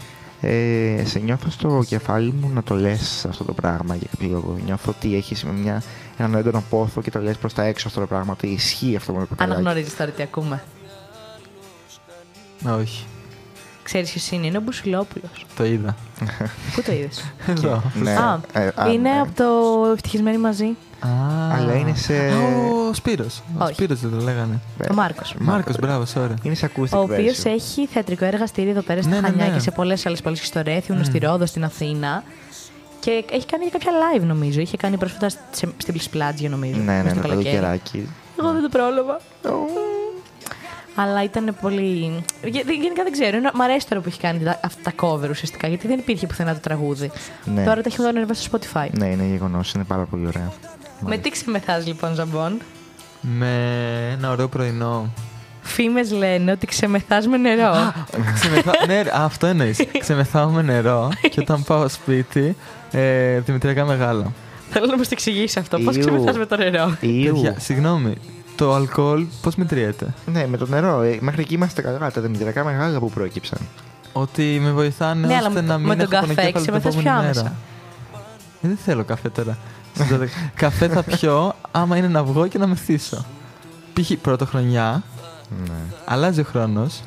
[0.41, 4.57] Ε, σε νιώθω στο κεφάλι μου να το λες αυτό το πράγμα για κάποιο λόγο.
[4.65, 5.83] Νιώθω ότι έχεις μια,
[6.17, 8.31] έναν έντονο πόθο και το λες προς τα έξω αυτό το πράγμα.
[8.31, 9.59] Ότι ισχύει αυτό με το κουταλάκι.
[9.59, 10.63] Αναγνωρίζεις τώρα τι ακούμε.
[12.79, 13.05] Όχι.
[13.83, 15.45] Ξέρεις ποιος είναι, είναι ο Μπουσουλόπουλος.
[15.55, 15.95] Το είδα.
[16.75, 17.83] Πού το είδες; Εδώ.
[17.93, 18.11] Ναι.
[18.15, 19.19] Α, Ε, α, είναι ναι.
[19.19, 19.45] από το
[19.91, 20.75] Ευτυχισμένοι μαζί.
[20.99, 21.09] Α,
[21.55, 22.13] Αλλά είναι σε.
[22.13, 22.37] Α,
[22.89, 23.41] Ο Σπύρος.
[23.57, 23.73] Ο Όχι.
[23.73, 24.59] Σπύρος δεν το λέγανε.
[24.91, 25.35] Ο Μάρκος.
[25.39, 26.33] Μάρκος, μπράβο, sorry.
[26.43, 27.49] Είναι σε acoustic Ο οποίος version.
[27.51, 29.53] έχει θεατρικό εργαστήριο εδώ πέρα στη Ναι, ναι, Χανιά ναι.
[29.53, 32.23] και σε πολλές άλλες πόλεις στο Ρέθιουνο, στη Ρόδο, στην Αθήνα.
[32.99, 34.59] Και έχει κάνει και κάποια live νομίζω.
[34.59, 35.39] Είχε κάνει πρόσφατα σε-
[35.77, 36.77] στην Πλησπλάτζιο νομίζω.
[36.79, 37.55] Ναι, ναι, μες ναι, στο το καλοκαίρι.
[37.55, 38.09] καλοκαιράκι.
[38.39, 39.19] Εγώ δεν το πρόλαβα.
[40.99, 42.23] Αλλά ήταν πολύ.
[42.43, 43.37] Γε- Γενικά δεν ξέρω.
[43.37, 45.67] είναι- Μ' αρέσει τώρα που έχει κάνει τα- αυτά τα cover ουσιαστικά.
[45.67, 47.11] Γιατί δεν υπήρχε πουθενά το τραγούδι.
[47.45, 47.63] Ναι.
[47.63, 48.87] Τώρα τα έχει ανεβάσει στο Spotify.
[48.91, 50.51] Ναι, είναι γεγονός, είναι πάρα πολύ ωραία.
[50.99, 52.57] Με τι ξεμεθάς λοιπόν, Ζαμπόν;
[53.21, 53.51] Με
[54.17, 55.13] ένα ωραίο πρωινό.
[55.61, 57.93] Φήμες λένε ότι ξεμεθάς με νερό.
[58.33, 58.71] Ξεμεθά...
[58.87, 59.79] ναι, ρε, α, αυτό εννοείς.
[59.99, 62.55] Ξεμεθάω με νερό και όταν πάω σπίτι,
[62.91, 64.31] ε, δημητριακά μεγάλα.
[64.69, 65.79] Θέλω να μας το εξηγήσεις αυτό.
[65.79, 66.01] Πώς Ιου.
[66.01, 67.33] ξεμεθάς με το νερό; Ιου.
[67.33, 68.13] Παιδιά, συγγνώμη,
[68.55, 71.01] το αλκοόλ πώς μετριέται; Ναι, με το νερό.
[71.01, 72.11] Ε, μέχρι εκεί είμαστε καλά.
[72.11, 73.59] Τα δημητριακά μεγάλα που προέκυψαν.
[74.13, 76.61] Ότι με βοηθάνε Ναι, αλλά ώστε με- να μην με τον έχω καφέ πονοκέφαλο την
[76.61, 77.39] ξεμεθάς επόμενη πιο μέρα.
[77.39, 77.55] άμεσα.
[78.61, 79.57] Ε, δεν θέλω καφέ τώρα.
[79.93, 80.25] Στις 12.
[80.55, 83.25] καφέ θα πιω άμα είναι να βγω και να μεθύσω.
[83.93, 84.11] Π.χ.
[84.21, 85.03] πρωτοχρονιά,
[85.67, 85.75] Ναι.
[86.05, 87.01] αλλάζει ο χρόνος.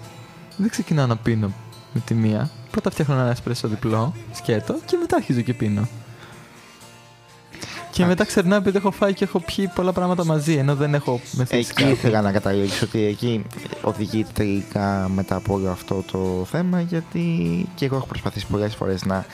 [0.56, 1.52] Δεν ξεκινάω να πίνω
[1.92, 2.50] με τη μία.
[2.70, 5.88] Πρώτα φτιάχνω ένα εσπρέσο διπλό, σκέτο και μετά αρχίζω και πίνω.
[7.90, 11.20] Και μετά ξερνάω επειδή έχω φάει και έχω πιει πολλά πράγματα μαζί, ενώ δεν έχω
[11.32, 11.90] μεθύσει Εκεί κάτι.
[11.90, 13.44] ήθελα να καταλήξω ότι εκεί
[13.82, 19.04] οδηγείται τελικά μετά από όλο αυτό το θέμα γιατί και εγώ έχω προσπαθήσει πολλές φορές
[19.04, 19.24] να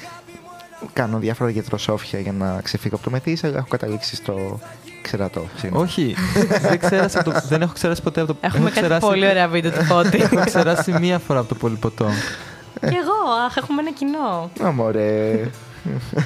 [0.93, 4.59] κάνω διάφορα γιατροσόφια για να ξεφύγω από το μεθύς αλλά έχω καταλήξει στο
[5.03, 5.47] ξερατό.
[5.57, 5.85] συγγνώμη.
[5.85, 6.15] Όχι,
[6.61, 9.49] δεν, ξέρασα το, δεν έχω ξεράσει ποτέ από το Έχουμε έχω κάτι ξεράσει- πολύ ωραία
[9.49, 10.17] βίντεο του Φώτη.
[10.23, 12.07] Έχω ξεράσει μία φορά από το πολυποτό.
[12.81, 14.51] Κι εγώ, αχ, έχουμε ένα κοινό.
[14.67, 15.51] Α, μωρέ.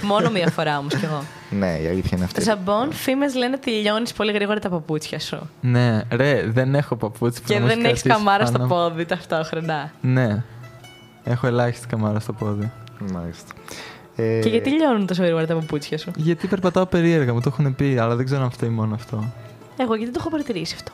[0.03, 1.23] Μόνο μία φορά όμως κι εγώ.
[1.51, 2.43] ναι, η αλήθεια είναι αυτή.
[2.43, 5.51] Ζαμπόν, φήμες λένε ότι λιώνεις πολύ γρήγορα τα παπούτσια σου.
[5.61, 8.57] ναι, ρε, δεν έχω παπούτσι που Και να μου δεν έχεις κρατήσει καμάρα πάνω.
[8.57, 9.91] στο πόδι ταυτόχρονα.
[10.01, 10.43] Ναι.
[11.25, 12.71] Έχω ελάχιστη καμάρα στο πόδι.
[13.13, 13.53] Μάλιστα.
[14.17, 17.75] Ε, Και γιατί λιώνουν τόσο γρήγορα τα παπούτσια σου; Γιατί περπατάω περίεργα, μου το έχουν
[17.75, 19.33] πει, αλλά δεν ξέρω αν φταίει μόνο αυτό.
[19.77, 20.93] Εγώ γιατί το έχω παρατηρήσει αυτό.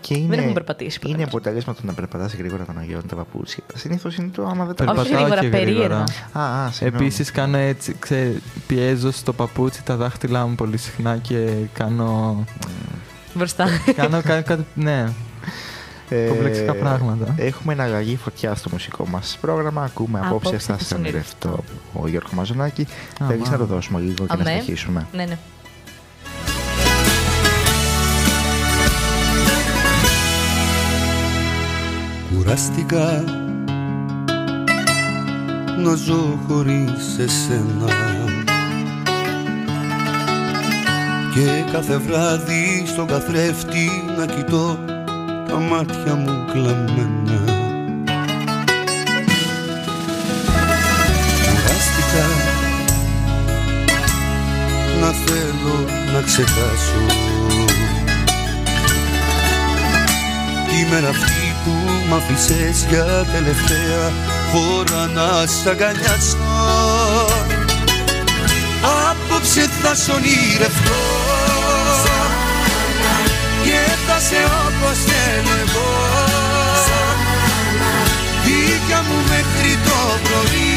[0.00, 1.12] και είναι, Δεν έχουμε περπατήσει ποτέ.
[1.14, 3.62] είναι αποτέλεσμα του να περπατάς γρήγορα το να γιώνουν τα παπούτσια.
[3.74, 6.04] Συνήθως είναι το άμα δεν τα Περπατάω γρήγορα, και περίεργα.
[6.32, 7.04] Α, α, συγγνώμη.
[7.04, 12.44] Επίσης κάνω έτσι, ξέρει, πιέζω στο παπούτσι τα δάχτυλά μου πολύ συχνά και κάνω.
[13.34, 13.66] μπροστά.
[13.96, 14.64] κάνω, κάνω κάτι.
[14.74, 15.08] Ναι.
[16.28, 17.34] Κομπλεξικά πράγματα.
[17.36, 19.82] Ε, Έχουμε εναλλαγή φωτιά στο μουσικό μας πρόγραμμα.
[19.82, 21.64] Ακούμε απόψε Απόψε θα θα σε σε ονειρευτώ.
[21.92, 22.86] Ο Γιώργο Μαζονάκη.
[23.22, 24.44] Α, Θέλεις να μ' το δώσουμε λίγο και να Αμέ.
[24.50, 25.38] συνεχίσουμε; Ναι, ναι.
[32.36, 33.24] Κουράστηκα
[35.84, 37.92] να ζω χωρίς εσένα
[41.34, 44.78] Και κάθε βράδυ στον καθρέφτη να κοιτώ
[45.48, 47.40] τα μάτια μου κλαμμένα.
[51.44, 52.26] Κουράστηκα
[55.00, 57.02] να θέλω να ξεχάσω.
[60.68, 61.70] Τη μέρα αυτή που
[62.08, 64.12] μ' άφησες για τελευταία
[64.52, 66.36] φορά να σ' αγκαλιάσω.
[69.10, 71.37] Απόψε θα σ' ονειρευτώ
[74.08, 75.90] και θα σε όπως θέλω εγώ
[78.44, 80.72] Δίκια μου μέχρι το πρωί.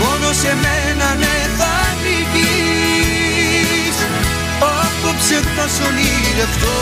[0.00, 3.96] Μόνο σε μένα ναι θα νικείς
[4.58, 6.80] Απόψε θα σ' ονειρευτώ.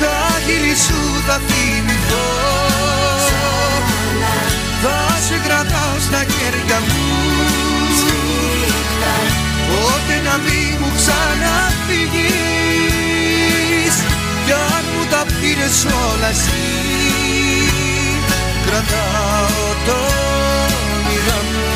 [0.00, 2.28] Τα χείλη σου θα θυμηθώ.
[4.82, 7.10] Θα σε κρατάω στα χέρια μου
[9.70, 12.26] Πότε να μην μου ξαναφυγείς.
[14.44, 16.66] Κι αν μου τα πήρες όλα εσύ.
[18.66, 19.98] Κρατάω το
[20.72, 21.68] όνειρα μου.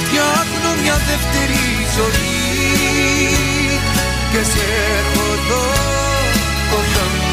[0.00, 1.64] Φτιάχνω μια δεύτερη
[1.96, 2.34] ζωή.
[4.32, 4.64] Και σε
[4.98, 5.64] έχω εδώ
[6.70, 7.26] κοντά μου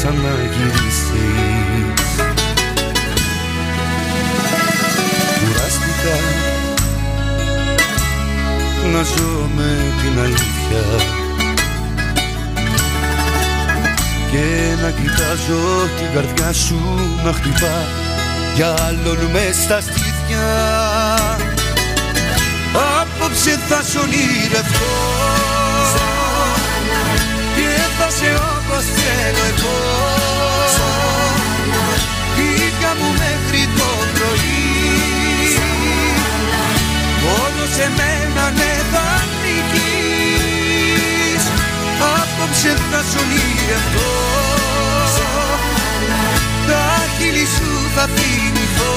[0.00, 0.98] ξαναγυρίσεις.
[5.38, 6.16] Κουράστηκα
[8.92, 10.84] να ζω με την αλήθεια.
[14.30, 16.80] Και να κοιτάζω την καρδιά σου
[17.24, 17.86] να χτυπά
[18.54, 20.48] για άλλον μες στα στήθια.
[23.00, 24.94] Απόψε θα σ' ονειρευτώ.
[27.54, 29.78] Και θα σε όπως θέλω εγώ.
[32.36, 34.66] Δίκα μου μέχρι το πρωί.
[37.22, 39.08] Μόνο σε μένα ναι θα
[39.42, 40.62] νικείς.
[42.16, 44.12] Απόψε θα σ' ονειρευτώ
[46.66, 46.84] Τα
[47.16, 48.96] χείλη σου θα θυμηθώ.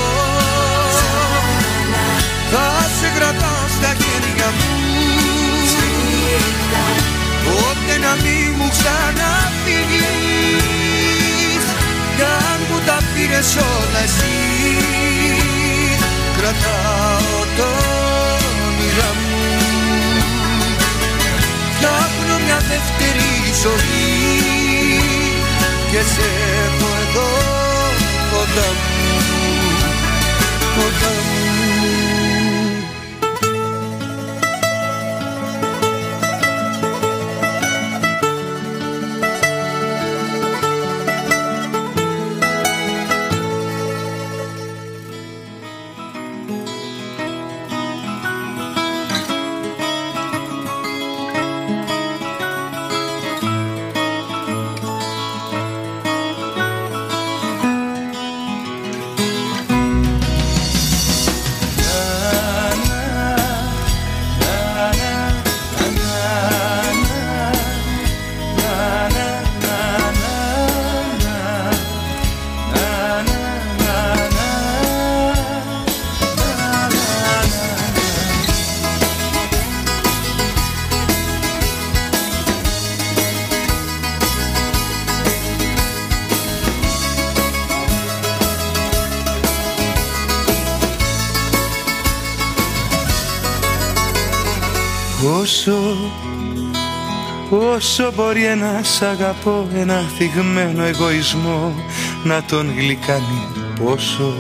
[2.52, 2.68] Θα
[3.00, 4.92] σε κρατάω στα χέρια μου
[7.92, 10.06] Πότε να μην μου ξαναφυγείς
[12.16, 14.38] Κι αν μου τα πήρες όλα εσύ
[16.38, 17.70] Κρατάω το
[18.66, 19.42] όνειρα μου.
[21.76, 23.32] Φτιάχνω μια δεύτερη
[23.64, 24.10] ζωή
[25.92, 26.28] Και σε
[26.64, 27.30] έχω εδώ
[28.32, 28.90] κοντά μου
[30.76, 31.31] Κοντά μου
[97.92, 101.74] Όσο Πόσο μπορεί ένας αγαπώ ένα θυγμένο εγωισμό
[102.24, 103.48] να τον γλυκάνει
[103.84, 104.34] πόσο.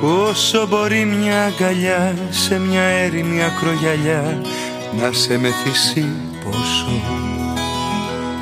[0.00, 4.42] Πόσο μπορεί μια αγκαλιά σε μια έρημη ακρογιαλιά
[5.00, 6.06] να σε μεθύσει
[6.44, 6.88] πόσο.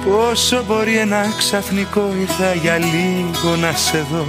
[0.05, 4.27] Πόσο μπορεί ένα ξαφνικό ήρθα για λίγο να σε δω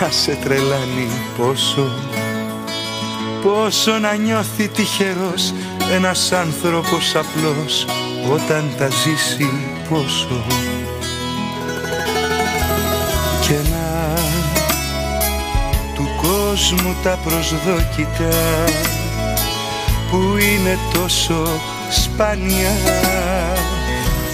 [0.00, 1.92] να σε τρελάνει πόσο.
[3.42, 5.52] Πόσο να νιώθει τυχερός
[5.94, 7.86] ένας άνθρωπος απλός
[8.32, 9.50] όταν τα ζήσει
[9.88, 10.44] πόσο.
[13.40, 14.14] Και να
[15.94, 18.64] του κόσμου τα προσδόκητα
[20.10, 21.46] που είναι τόσο
[21.90, 22.72] σπάνια.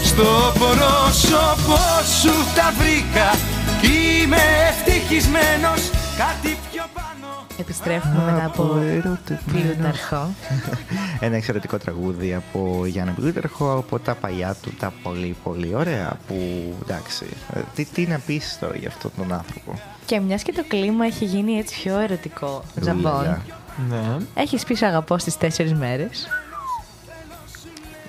[0.05, 1.83] Στο πρόσωπό
[2.21, 3.37] σου τα βρήκα
[3.81, 7.14] κι είμαι ευτυχισμένος κάτι πιο πάνω
[7.59, 9.75] Επιστρέφουμε μετά από ερωτευμένος.
[9.75, 10.29] Πλούταρχο.
[11.21, 16.37] Ένα εξαιρετικό τραγούδι από Γιάννη Πλούταρχο από τα παλιά του, τα πολύ πολύ ωραία που
[16.83, 19.81] εντάξει, ε, τι, τι να πεις τώρα για αυτόν τον άνθρωπο.
[20.07, 23.01] Και μιας και το κλίμα έχει γίνει έτσι πιο ερωτικό, Ζαμπόν.
[23.01, 23.43] Ουλαλα.
[23.89, 24.17] Ναι.
[24.35, 26.29] Έχεις πει σ' αγαπώ στις τέσσερις μέρες;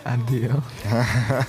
[0.03, 0.63] Αντίο.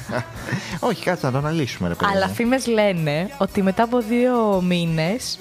[0.88, 2.12] Όχι, κάτσε να το αναλύσουμε ρε παιδί.
[2.14, 2.34] Αλλά μου.
[2.34, 5.38] φήμες λένε ότι μετά από δύο μήνες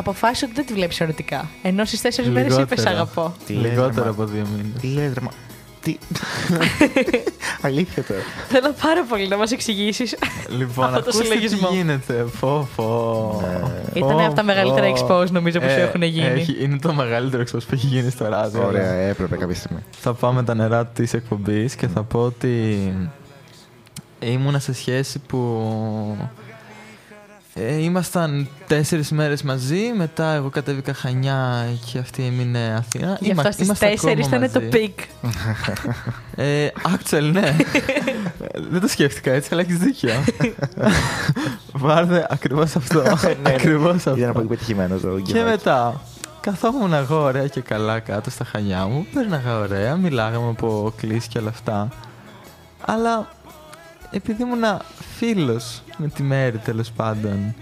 [0.00, 1.48] αποφάσισε ότι δεν τη βλέπεις ερωτικά.
[1.62, 2.90] Ενώ στις τέσσερις μέρες είπες Λιγότερα.
[2.90, 3.34] αγαπώ.
[3.46, 4.80] Τι λες, ρε, Λιγότερο μα- από δύο μήνες.
[4.80, 5.30] Τι λες ρε μα...
[5.82, 5.98] Τι...
[7.62, 8.20] Αλήθεια τώρα.
[8.48, 10.16] Θέλω πάρα πολύ να μας εξηγήσεις
[10.58, 11.68] Λοιπόν, αυτό το ακούστε συλλογισμό.
[11.68, 12.26] τι γίνεται.
[12.36, 13.42] Φω, φω.
[13.94, 15.06] Ήταν Φω, από τα μεγαλύτερα φω.
[15.20, 16.26] expose, νομίζω, που σου έχουν γίνει.
[16.26, 18.64] έχει- είναι το μεγαλύτερο expose που έχει γίνει στο ράδιο.
[18.66, 19.82] Ωραία, αλλά έπρεπε κάποια στιγμή.
[19.90, 22.76] Θα πάμε τα νερά της εκπομπής και θα πω ότι
[24.20, 25.66] ήμουνα σε σχέση που
[26.20, 26.49] ε,
[27.80, 33.06] ήμασταν τέσσερις μέρες μαζί, μετά εγώ κατέβηκα Χανιά και αυτή έμεινε Αθήνα.
[33.20, 34.78] Γι' αυτό Είμα- στις είμαστε τέσσερις ακόμα ήταν το μαζί.
[34.78, 34.98] πικ.
[36.36, 37.56] Ε, actual, ναι.
[38.70, 40.10] Δεν το σκέφτηκα έτσι, αλλά έχεις δίκιο.
[41.72, 43.02] Βάρδε ακριβώς αυτό.
[43.42, 44.16] ακριβώς αυτό.
[44.16, 45.50] Ήταν πολύ πετυχημένος το Και γκέμετ.
[45.50, 46.00] μετά
[46.40, 49.06] καθόμουν εγώ ωραία και καλά κάτω στα χανιά μου.
[49.14, 51.88] Πέρναγα ωραία, μιλάγαμε από κλείσει και όλα αυτά.
[52.86, 53.28] Αλλά
[54.10, 54.80] επειδή ήμουνα
[55.18, 57.54] φίλος με τη Μέρη τέλος πάντων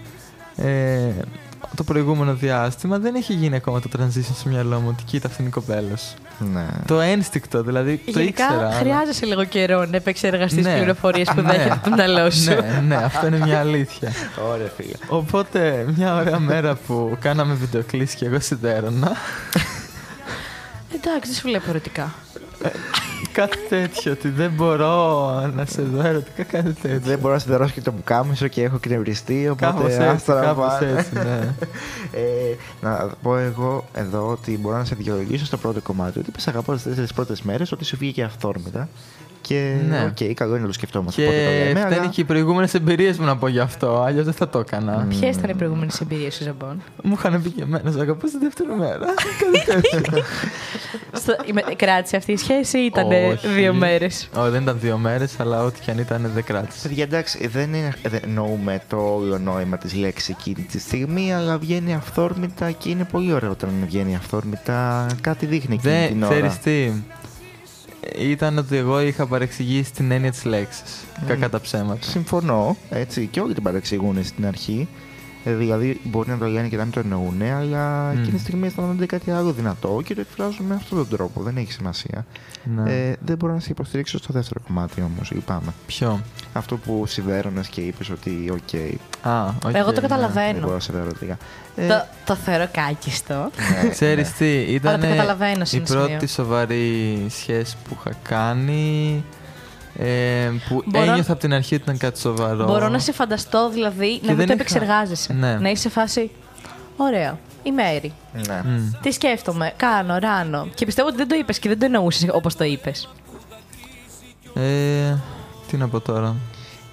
[0.55, 1.11] ε,
[1.75, 5.41] το προηγούμενο διάστημα δεν έχει γίνει ακόμα το transition στο μυαλό μου ότι κοίτα αυτή
[5.41, 6.13] είναι η κοπέλα σου.
[6.53, 6.65] Ναι.
[6.85, 8.59] Το ένστικτο, δηλαδή το Γενικά ήξερα.
[8.67, 10.75] αλλά- χρειάζεσαι λίγο καιρό να επεξεργαστείς Ναι.
[10.75, 11.51] πληροφορίες που Ναι.
[11.51, 12.43] δέχεται το μυαλό σου.
[12.49, 14.11] ναι, ναι, αυτό είναι μια αλήθεια.
[14.53, 14.93] Ωραία, φίλε.
[15.07, 19.11] Οπότε, μια ωραία μέρα που κάναμε βιντεοκλήση και εγώ σιδέρωνα,
[20.95, 22.13] Εντάξει, δεν σου βλέπω ερωτικά.
[23.31, 26.99] κάτι τέτοιο, ότι δεν μπορώ να σε δω ερωτικά, κάτι τέτοιο.
[26.99, 30.41] Δεν μπορώ να σιδερώσω και το πουκάμισο και έχω εκνευριστεί, Κάπως οπότε έτσι, άστα να
[30.41, 30.97] κάπως πάνε.
[30.97, 31.39] έτσι, ναι.
[32.11, 36.47] Ε, να πω εγώ εδώ ότι μπορώ να σε δικαιολογήσω στο πρώτο κομμάτι ότι είπες
[36.47, 38.89] αγαπώ στις τέσσερις πρώτες μέρες ότι σου βγήκε αυθόρμητα
[39.41, 40.11] και Ναι.
[40.11, 42.73] οκ, καλό είναι να το σκεφτόμαστε πότε το Και λέμε, φταίνει αλλά και οι προηγούμενες
[42.73, 45.05] εμπειρίες μου να πω γι' αυτό, αλλιώς δεν θα το έκανα.
[45.09, 48.37] Ποιες ήταν οι προηγούμενες εμπειρίες σου, Ζαμπόν; Μου είχαν πει και εμένα, «Σ' αγαπώ στη
[48.37, 48.99] δεύτερη μέρα.
[49.65, 50.23] Κάτι τέτοιο.
[51.11, 51.35] Στο-
[51.71, 53.47] η- Κράτησε αυτή η σχέση ή ήταν Όχι.
[53.47, 56.87] δύο μέρες; Όχι, δεν ήταν δύο μέρες, αλλά ό,τι και αν ήταν δεν κράτησε.
[56.87, 61.57] Παιδιά, εντάξει, δεν είναι, δεν εννοούμε το όλο νόημα της λέξης εκείνη τη στιγμή, αλλά
[61.57, 65.07] βγαίνει αυθόρμητα και είναι πολύ ωραίο όταν βγαίνει αυθόρμητα.
[65.21, 66.33] Κάτι δείχνει εκείνη Δεν την ώρα.
[66.33, 66.91] ξέρεις τι.
[68.17, 71.03] Ήταν ότι εγώ είχα παρεξηγήσει την έννοια της λέξης.
[71.27, 72.01] Κακά τα ψέματα.
[72.01, 74.87] Συμφωνώ, έτσι, και όλοι την παρεξηγούν στην αρχή.
[75.43, 78.17] Ε, δηλαδή, μπορεί να το λένε και να μην το εννοούν, αλλά Μμ.
[78.19, 81.41] εκείνη τη στιγμή αισθάνονται κάτι άλλο δυνατό και το εκφράζουν με αυτόν τον τρόπο.
[81.41, 82.25] Δεν έχει σημασία.
[82.75, 82.93] Ναι.
[82.93, 85.73] Ε, δεν μπορώ να σε υποστηρίξω στο δεύτερο κομμάτι όμως, λυπάμαι.
[85.87, 86.21] Ποιο;
[86.53, 88.79] Αυτό που σιδέρωνε και είπες ότι, οκ.
[89.27, 90.07] Α, οκ, Εγώ το ναι.
[90.07, 90.51] καταλαβαίνω.
[90.53, 91.33] Δεν μπορώ να σε δω ερωτικά.
[91.33, 91.37] Ε,
[91.87, 93.49] Το, το θεωρώ κάκιστο.
[93.83, 94.33] ναι, Ξέρεις ναι.
[94.37, 96.05] τι, ήταν το καταλαβαίνω σε η ένα σημείο.
[96.07, 99.23] πρώτη σοβαρή σχέση που είχα κάνει.
[99.99, 102.65] Ε, που Μπορώ- ένιωθα από την αρχή ότι ήταν κάτι σοβαρό.
[102.65, 105.33] Μπορώ να σε φανταστώ δηλαδή να μην δεν το είχα- επεξεργάζεσαι.
[105.33, 105.53] Ναι.
[105.57, 106.31] Να είσαι σε φάση.
[106.97, 107.39] Ωραίο.
[107.63, 108.13] Η Μέρη.
[108.47, 108.61] Ναι.
[108.63, 108.91] Μμ.
[109.01, 110.67] Τι σκέφτομαι, κάνω, ράνω.
[110.75, 113.09] Και πιστεύω ότι δεν το είπες και δεν το εννοούσες όπως το είπες.
[114.55, 115.15] Ε,
[115.67, 116.35] τι να πω τώρα.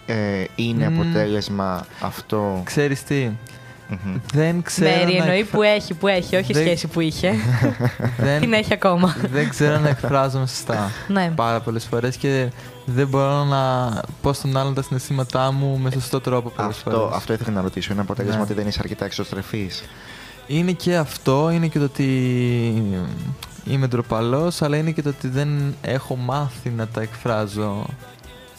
[0.06, 1.00] Ε, είναι Μμ.
[1.00, 3.30] αποτέλεσμα αυτό; Ξέρεις τι,
[3.88, 4.16] Μμμ.
[4.32, 7.32] δεν ξέρω Μέρη να εννοεί εκφρα- που έχει, που έχει, όχι Δεν- σχέση που είχε.
[8.18, 9.16] δεν, Την έχει ακόμα.
[9.32, 11.32] δεν ξέρω να εκφράζομαι σωστά Ναι.
[11.34, 12.48] πάρα πολλές φορές και
[12.84, 13.92] δεν μπορώ να
[14.22, 17.16] πω στον άλλον τα συναισθήματά μου με σωστό τρόπο πολλές Αυτό, φορές.
[17.16, 17.92] αυτό ήθελα να ρωτήσω.
[17.92, 18.42] Είναι αποτέλεσμα Ναι.
[18.42, 19.84] ότι δεν είσαι αρκετά εξωστρεφής.
[20.46, 22.04] Είναι και αυτό, είναι και το ότι
[23.64, 27.86] είμαι ντροπαλός, αλλά είναι και το ότι δεν έχω μάθει να τα εκφράζω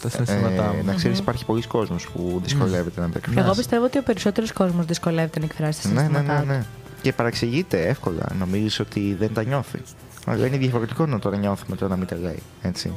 [0.02, 0.78] τα συναισθήματά μου.
[0.80, 3.38] Ε, να ξέρεις, υπάρχει πολλοί κόσμος που δυσκολεύεται να τα εκφράσει.
[3.38, 6.46] Εγώ πιστεύω ότι ο περισσότερος κόσμος δυσκολεύεται να εκφράσει τα Ναι, ναι, συναισθήματά ναι, του.
[6.58, 6.64] ναι.
[7.02, 8.26] Και παραξηγείται εύκολα.
[8.38, 9.78] Νομίζεις ότι δεν τα νιώθει.
[10.26, 12.42] Αλλά είναι διαφορετικό να το νιώθουμε το να μην τα λέει.
[12.62, 12.92] Έτσι.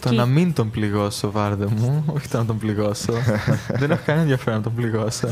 [0.00, 3.12] Το να μην τον πληγώσω, βάρδε μου, όχι το να τον πληγώσω.
[3.80, 5.28] Δεν έχω κανένα ενδιαφέρον να τον πληγώσω.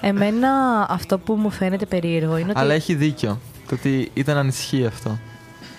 [0.00, 0.48] Εμένα
[0.88, 2.58] αυτό που μου φαίνεται περίεργο είναι ότι.
[2.60, 3.40] Αλλά έχει δίκιο.
[3.68, 5.18] Το ότι ήταν ανησυχία αυτό.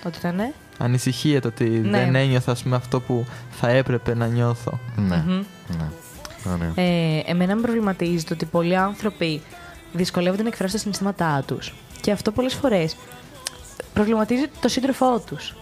[0.06, 0.40] Ότι ήταν.
[0.40, 1.89] ε; Ανησυχία το ότι Ναι.
[1.89, 4.80] δεν ένιωθα ας πούμε, αυτό που θα έπρεπε να νιώθω.
[4.95, 5.23] Ναι.
[5.27, 5.43] Μμμ.
[5.77, 5.89] ναι.
[6.53, 6.72] Ωραία.
[6.88, 9.41] Ε, εμένα με προβληματίζει το ότι πολλοί άνθρωποι
[9.93, 11.73] δυσκολεύονται να εκφράσουν τα συναισθήματά τους.
[12.02, 12.95] Και αυτό πολλές φορές
[13.93, 15.53] προβληματίζει το σύντροφό τους.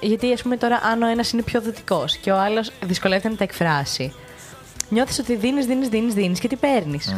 [0.00, 3.36] Γιατί, ας πούμε, τώρα, αν ο ένας είναι πιο δοτικό και ο άλλος δυσκολεύεται να
[3.36, 4.12] τα εκφράσει,
[4.88, 7.14] νιώθεις ότι δίνεις, δίνεις, δίνεις, δίνεις και τι παίρνεις.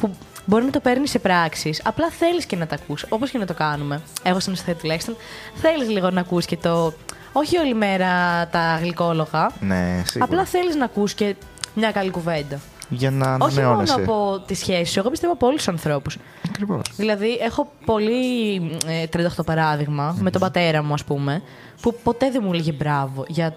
[0.00, 1.80] Που μπορεί να το παίρνει σε πράξεις.
[1.84, 3.06] Απλά θέλεις και να τα ακούς.
[3.08, 4.00] Όπως και να το κάνουμε.
[4.22, 5.16] Εγώ στην αισθητή τουλάχιστον.
[5.54, 6.92] Θέλεις λίγο να ακούς και το.
[7.32, 9.50] Όχι όλη μέρα τα γλυκόλογα.
[9.60, 10.24] Ναι, σίγουρα.
[10.32, 11.34] Απλά θέλεις να ακούς και
[11.74, 12.60] μια καλή κουβέντα.
[12.88, 13.94] Για να Όχι μόνο ανανεώνεσαι.
[13.94, 16.18] από τι σχέσει, εγώ πιστεύω από όλους τους ανθρώπους.
[16.48, 16.82] Ακριβώς.
[16.96, 18.56] Δηλαδή, έχω πολύ
[18.86, 19.04] ε,
[19.38, 21.42] 38 παράδειγμα με τον πατέρα μου, ας πούμε,
[21.80, 23.24] που ποτέ δεν μου έλεγε μπράβο.
[23.28, 23.54] Για...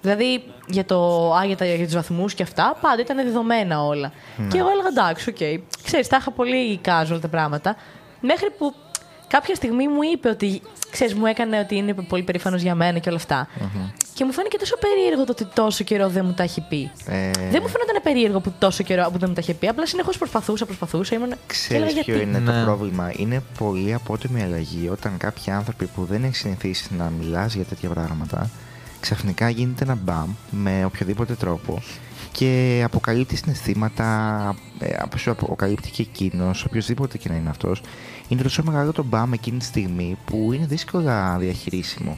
[0.00, 4.12] Δηλαδή, για, το, α, για, τα, για τους βαθμούς και αυτά, πάντα ήταν δεδομένα όλα.
[4.36, 4.46] Ναι.
[4.48, 5.36] Και εγώ έλεγα εντάξει, οκ.
[5.84, 7.76] Ξέρεις, τα είχα πολύ casual τα πράγματα.
[8.20, 8.74] Μέχρι που
[9.28, 13.08] κάποια στιγμή μου είπε ότι, ξέρεις, μου έκανε ότι είναι πολύ περήφανος για μένα και
[13.08, 13.48] όλα αυτά.
[14.14, 16.90] Και μου φάνηκε τόσο περίεργο το ότι τόσο καιρό δεν μου τα έχει πει.
[17.06, 19.68] Ε, Δεν μου φαίνονταν περίεργο που τόσο καιρό που δεν μου τα είχε πει.
[19.68, 21.14] Απλά συνεχώς προσπαθούσα, προσπαθούσα.
[21.14, 21.28] Ήμουν...
[21.28, 21.34] και
[21.74, 22.28] έλεγα Ξέρεις ποιο γιατί.
[22.30, 22.58] είναι Ναι.
[22.58, 27.54] το πρόβλημα; Είναι πολύ απότομη αλλαγή όταν κάποιοι άνθρωποι που δεν έχεις συνηθίσει να μιλάς
[27.54, 28.50] για τέτοια πράγματα
[29.00, 31.82] ξαφνικά γίνεται ένα μπαμ με οποιοδήποτε τρόπο
[32.32, 34.04] και αποκαλύπτει συναισθήματα,
[34.78, 37.82] ε, απο- σου αποκαλύπτει και εκείνος, οποιοδήποτε και να είναι αυτός.
[38.28, 42.16] Είναι τόσο μεγάλο το μπαμ εκείνη τη στιγμή που είναι δύσκολα διαχειρίσιμο.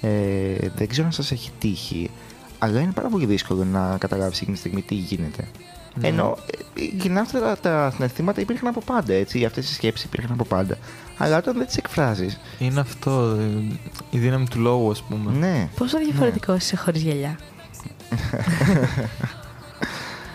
[0.00, 2.10] Ε, δεν ξέρω αν σας έχει τύχει,
[2.58, 5.48] αλλά είναι πάρα πολύ δύσκολο να καταλάβεις εκείνη τη στιγμή τι γίνεται.
[6.00, 6.08] Ναι.
[6.08, 6.36] Ενώ
[6.76, 9.44] ε, γενικά αυτά τα, τα συναισθήματα υπήρχαν από πάντα, έτσι.
[9.44, 10.76] Αυτές οι σκέψεις υπήρχαν από πάντα.
[11.18, 13.76] Αλλά όταν δεν τις εκφράζεις, Είναι αυτό, ε,
[14.10, 15.32] η δύναμη του λόγου, ας πούμε.
[15.38, 15.68] ναι.
[15.76, 17.38] Πόσο διαφορετικό είσαι χωρίς γυαλιά;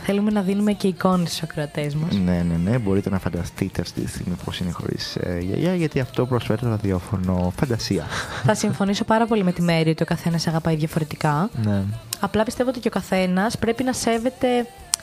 [0.05, 2.13] Θέλουμε να δίνουμε και εικόνες στους ακροατές μας.
[2.13, 2.77] Ναι, ναι, ναι.
[2.77, 6.67] Μπορείτε να φανταστείτε αυτή τη στιγμή πώς είναι χωρίς ε, γιαγιά, γιατί αυτό προσφέρει το
[6.69, 8.03] ραδιόφωνο φαντασία.
[8.45, 11.49] Θα συμφωνήσω πάρα πολύ με τη Μέρη ότι ο καθένας αγαπάει διαφορετικά.
[11.63, 11.84] Ναι.
[12.19, 14.47] Απλά πιστεύω ότι και ο καθένας πρέπει να σέβεται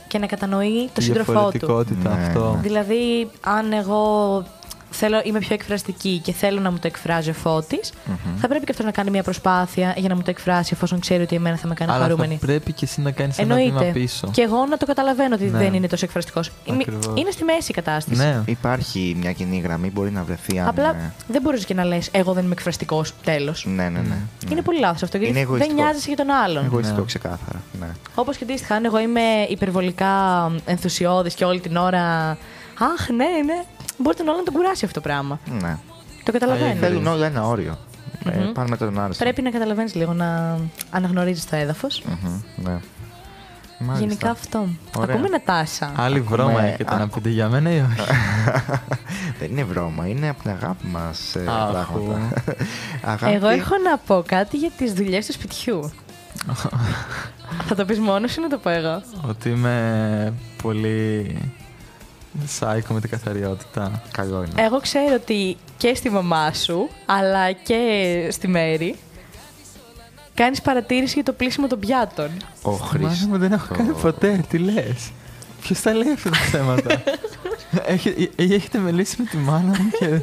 [0.09, 1.39] και να κατανοεί το Τη σύντροφό του.
[1.59, 2.59] διαφορετικότητα Ναι, αυτό.
[2.63, 4.45] Δηλαδή, αν εγώ
[4.91, 7.93] θέλω, είμαι πιο εκφραστική και θέλω να μου το εκφράζει ο φωτης
[8.41, 11.23] θα πρέπει και αυτό να κάνει μια προσπάθεια για να μου το εκφράσει, εφόσον ξέρει
[11.23, 12.37] ότι εμένα θα με κάνει Αλλά χαρούμενη.
[12.41, 13.99] θα πρέπει και εσύ να κάνεις ένα βήμα Εννοείται.
[13.99, 14.29] πίσω.
[14.33, 15.59] Και εγώ να το καταλαβαίνω ότι Ναι.
[15.59, 16.51] δεν είναι τόσο εκφραστικός.
[16.71, 17.07] Ακριβώς.
[17.15, 18.21] Είναι στη μέση η κατάσταση.
[18.21, 18.41] Ναι.
[18.47, 20.69] Υπάρχει μια κοινή γραμμή, μπορεί να βρεθεί αν.
[20.69, 23.13] Απλά ε, δεν μπορείς και να λες: Εγώ δεν είμαι εκφραστικός.
[23.25, 23.65] Τέλος.
[23.69, 24.17] Ναι, ναι, ναι.
[24.51, 25.17] Είναι πολύ λάθος αυτό.
[25.17, 25.83] Γιατί Είναι δεν εγωιστικό.
[25.83, 26.65] νοιάζεσαι για τον άλλον.
[26.65, 27.63] Εγωιστικό ξεκάθαρα.
[27.81, 27.87] Ναι.
[28.15, 30.13] Όπως και αντίστοιχα, αν εγώ είμαι υπερβολικά
[30.65, 32.29] ενθουσιώδης και όλη την ώρα.
[32.95, 33.65] Αχ, ναι, ναι.
[34.03, 35.39] Μπορεί τον άλλο να τον κουράσει αυτό το πράγμα.
[35.61, 35.77] ναι.
[36.25, 36.75] Το καταλαβαίνω.
[36.81, 37.79] Θέλουν όλα ένα όριο.
[38.25, 38.53] Ε, Μμμ.
[38.53, 39.15] πάνε με τον άλλο.
[39.19, 40.59] Πρέπει να καταλαβαίνεις λίγο να
[40.91, 42.03] αναγνωρίζεις το έδαφος.
[42.07, 42.79] Μμμ, ναι.
[43.83, 44.07] Μάλιστα.
[44.07, 44.67] Γενικά αυτό.
[44.97, 45.15] Ωραία.
[45.15, 45.93] Ακούμε Νατάσα.
[45.97, 48.11] Άλλη βρώμα Ακούμε- έχετε να άκου- πείτε για μένα ή όχι;
[49.41, 51.73] Δεν είναι βρώμα, είναι από την αγάπη μας ε, Αχου.
[51.73, 52.43] πράγματα.
[53.15, 53.33] αγάπη...
[53.35, 55.91] Εγώ έχω να πω κάτι για τις δουλειές του σπιτιού.
[57.67, 60.33] Θα το πεις μόνος ή να το πω εγώ; Ότι είμαι
[60.63, 61.37] πολύ
[62.47, 64.03] σάικο με την καθαριότητα.
[64.13, 64.63] Καλό είναι.
[64.63, 67.79] Εγώ ξέρω ότι και στη μαμά σου, αλλά και
[68.31, 68.97] στη Μέρη,
[70.35, 72.31] κάνεις παρατήρηση για το πλύσιμο των πιάτων.
[72.63, 73.27] Ο Μάνα Χριστός.
[73.27, 74.45] μου δεν έχω κάνει ποτέ.
[74.49, 75.11] Τι λες;
[75.61, 77.03] Ποιος τα λέει αυτά τα θέματα;
[77.87, 80.21] Έχε- ε, έχετε μιλήσει με τη μάνα μου και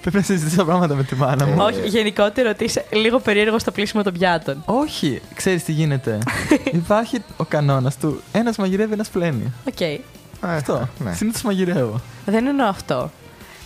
[0.00, 1.54] πρέπει να συζητήσω πράγματα με τη μάνα μου.
[1.58, 4.62] Όχι, γενικότερο ότι είσαι λίγο περίεργος στο πλύσιμο των πιάτων.
[4.64, 6.18] Όχι, ξέρεις τι γίνεται.
[6.82, 9.52] Υπάρχει ο κανόνας του ένας μαγειρεύει, ένας πλένει.
[9.68, 10.00] Οκ.
[10.40, 10.88] Αυτό.
[10.98, 11.12] ναι.
[11.14, 12.00] Συνήθως μαγειρεύω.
[12.26, 13.10] Δεν εννοώ αυτό.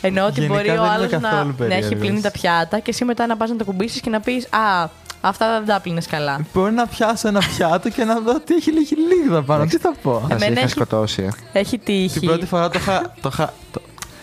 [0.03, 1.99] Εννοώ ότι Γενικά μπορεί δεν ο είμαι άλλος να, καθόλου να έχει περίεργος.
[2.01, 4.89] πλύνει τα πιάτα και εσύ μετά να πας να το κουμπίσεις και να πεις Α,
[5.21, 6.41] αυτά δεν τα πλύνε καλά.
[6.55, 9.65] Μπορεί να πιάσω ένα πιάτο και να δω ότι έχει λίγη λίγδα πάνω.
[9.67, 10.19] Τι θα πω.
[10.21, 11.23] Θα σε Εμένα είχα έχει- σκοτώσει.
[11.53, 11.59] ε.
[11.59, 12.19] Έχει τύχει.
[12.19, 13.15] Την πρώτη φορά το είχα.
[13.21, 13.81] Το είχα το...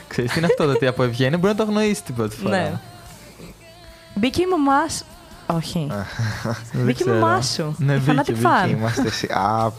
[0.07, 2.57] Ξέρεις τι είναι αυτό, το ότι από ευγένεια μπορεί να το αγνοήσεις την πρώτη φορά.
[2.57, 2.71] Ναι.
[4.15, 5.03] Μπήκε η μαμάς.
[5.49, 5.87] Σου- Όχι.
[6.73, 7.19] Δεν Μπήκε η ξέρω.
[7.19, 7.75] μαμά σου.
[7.77, 8.47] Ναι, η μπήκε, fanatic μπήκε.
[8.65, 8.69] fan.
[8.69, 9.25] Είμαστε σε...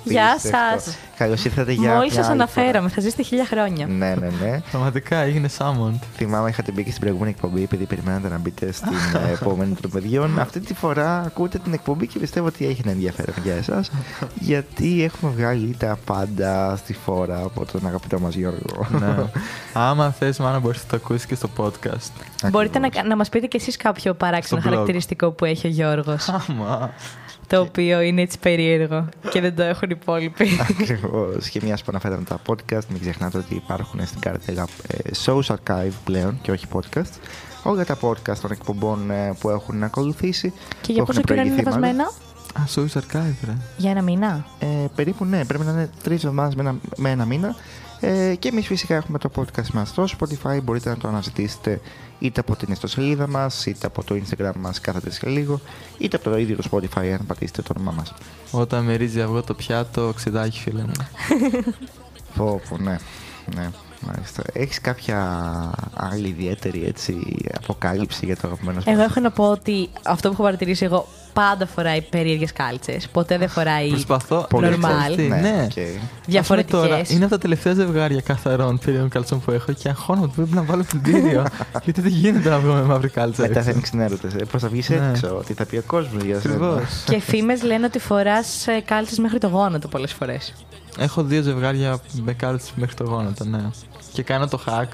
[0.04, 0.80] Γεια Απίστευτο.
[0.80, 0.96] σας.
[1.16, 3.86] Καλώς ήρθατε για Μόλις μια σας άλλη αναφέραμε, θα ζήσετε χίλια χρόνια.
[3.86, 3.98] φορά.
[3.98, 4.60] Ναι, ναι, ναι.
[4.70, 5.98] Πραγματικά έγινε summoned.
[6.16, 8.92] Θυμάμαι είχατε μπει και στην προηγούμενη εκπομπή επειδή περιμένατε να μπείτε στην
[9.28, 10.38] ε, επόμενη των παιδιών.
[10.40, 13.90] Αυτή τη φορά ακούτε την εκπομπή και πιστεύω ότι έχει ένα ενδιαφέρον για εσάς.
[14.40, 18.86] γιατί έχουμε βγάλει τα πάντα στη φόρα από τον αγαπητό μας Γιώργο.
[18.90, 19.14] ναι.
[19.72, 22.10] Άμα θες, μάνα, μπορείς να το ακούσεις και στο podcast.
[22.51, 24.73] Μπορείτε να, να μας πείτε κι εσείς κάποιο παράξενο Στο blog.
[24.73, 26.28] χαρακτηριστικό που έχει ο Γιώργος.
[26.48, 26.90] Άμα.
[27.47, 30.48] το οποίο είναι έτσι περίεργο και δεν το έχουν οι υπόλοιποι.
[30.70, 31.48] Ακριβώς.
[31.48, 35.93] Και μιας που αναφέραμε τα podcast, μην ξεχνάτε ότι υπάρχουν στην καρτέλα ε, Shows Archive
[36.05, 37.12] πλέον και όχι podcast.
[37.62, 40.52] Όλα τα podcast των εκπομπών ε, που έχουν ακολουθήσει.
[40.81, 41.85] και για που πόσο έχουν καιρό είναι προηγηθεί μάλλον.
[41.85, 42.27] ανεβασμένα.
[42.52, 43.52] Α, Shows Archive, ρε.
[43.77, 47.24] Για ένα μήνα; Ε, περίπου ναι, πρέπει να είναι τρεις εβδομάδες με, ένα- με ένα
[47.24, 47.55] μήνα.
[48.01, 50.59] Ε, και εμείς φυσικά έχουμε το podcast μας στο Spotify.
[50.62, 51.81] Μπορείτε να το αναζητήσετε
[52.18, 55.60] είτε από την ιστοσελίδα μας, είτε από το Instagram μας κάθε τρει και λίγο,
[55.98, 58.14] είτε από το ίδιο το Spotify, αν πατήσετε το όνομά μας.
[58.50, 60.92] Όταν μυρίζει αυγό το πιάτο, ξεδάκι, φίλε μου.
[62.36, 62.96] Πω, πω, ναι.
[63.54, 63.70] ναι.
[64.00, 64.42] Μάλιστα.
[64.52, 65.20] Έχεις κάποια
[65.94, 67.16] άλλη ιδιαίτερη έτσι,
[67.62, 71.06] αποκάλυψη για το αγαπημένο σου Εγώ έχω να πω ότι αυτό που έχω παρατηρήσει εγώ
[71.40, 73.09] πάντα φοράει περίεργες κάλτσες.
[73.09, 74.47] Ποτέ δεν φοράει Προσπαθώ.
[74.51, 74.78] normal.
[75.06, 75.66] ξέρεις τι, Ναι.
[76.27, 76.81] Διαφορετικές.
[76.81, 80.24] Ας πούμε Τώρα, είναι από τα τελευταία ζευγάρια καθαρών περίεργων καλτσών που έχω και αγχώνομαι
[80.24, 81.44] ότι πρέπει να βάλω πλυντήριο.
[81.85, 83.43] γιατί δεν γίνεται να βγω με μαύρη κάλτσα.
[83.43, 83.65] Μετά έξω.
[83.65, 84.44] θα ανοίξει έρωτε.
[84.51, 85.10] Πώς θα βγεις Ναι.
[85.10, 86.55] έξω, τι θα πει ο κόσμος για σένα.
[86.55, 87.02] Ακριβώς.
[87.05, 90.55] Και φήμες λένε ότι φοράς κάλτσες μέχρι το γόνατο πολλές φορές.
[90.98, 93.60] Έχω δύο ζευγάρια με κάλτσες μέχρι το γόνατο, ναι.
[94.12, 94.89] Και κάνω το hack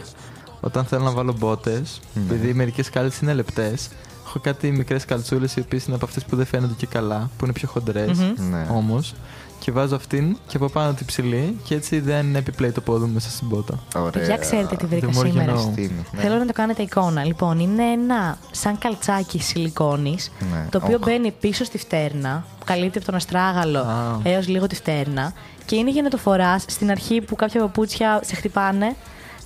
[0.61, 2.23] όταν θέλω να βάλω μπότες, Ναι.
[2.23, 3.89] επειδή μερικές κάλτσες είναι λεπτές.
[4.36, 7.44] Έχω κάτι μικρές καλτσούλες οι οποίες είναι από αυτές που δεν φαίνονται και καλά, που
[7.44, 8.48] είναι πιο χοντρές Μμμ.
[8.51, 8.66] Ναι.
[8.70, 9.15] όμως.
[9.59, 13.12] Και βάζω αυτήν και από πάνω την ψηλή και έτσι δεν επιπλέει το πόδι μου
[13.12, 13.78] μέσα στην πότα.
[14.12, 15.55] Παιδιά, ξέρετε τι βρήκα The more you σήμερα.
[15.55, 15.90] know.
[16.12, 16.20] Ναι.
[16.23, 17.24] Θέλω να το κάνετε εικόνα.
[17.24, 20.66] Λοιπόν, είναι ένα σαν καλτσάκι σιλικόνης, Ναι.
[20.70, 21.05] το οποίο Οχ.
[21.05, 24.19] μπαίνει πίσω στη φτέρνα, καλύπτει από τον αστράγαλο Α.
[24.23, 25.32] έως λίγο τη φτέρνα
[25.65, 28.97] και είναι για να το φοράς στην αρχή που κάποια παπούτσια σε χτυπάνε.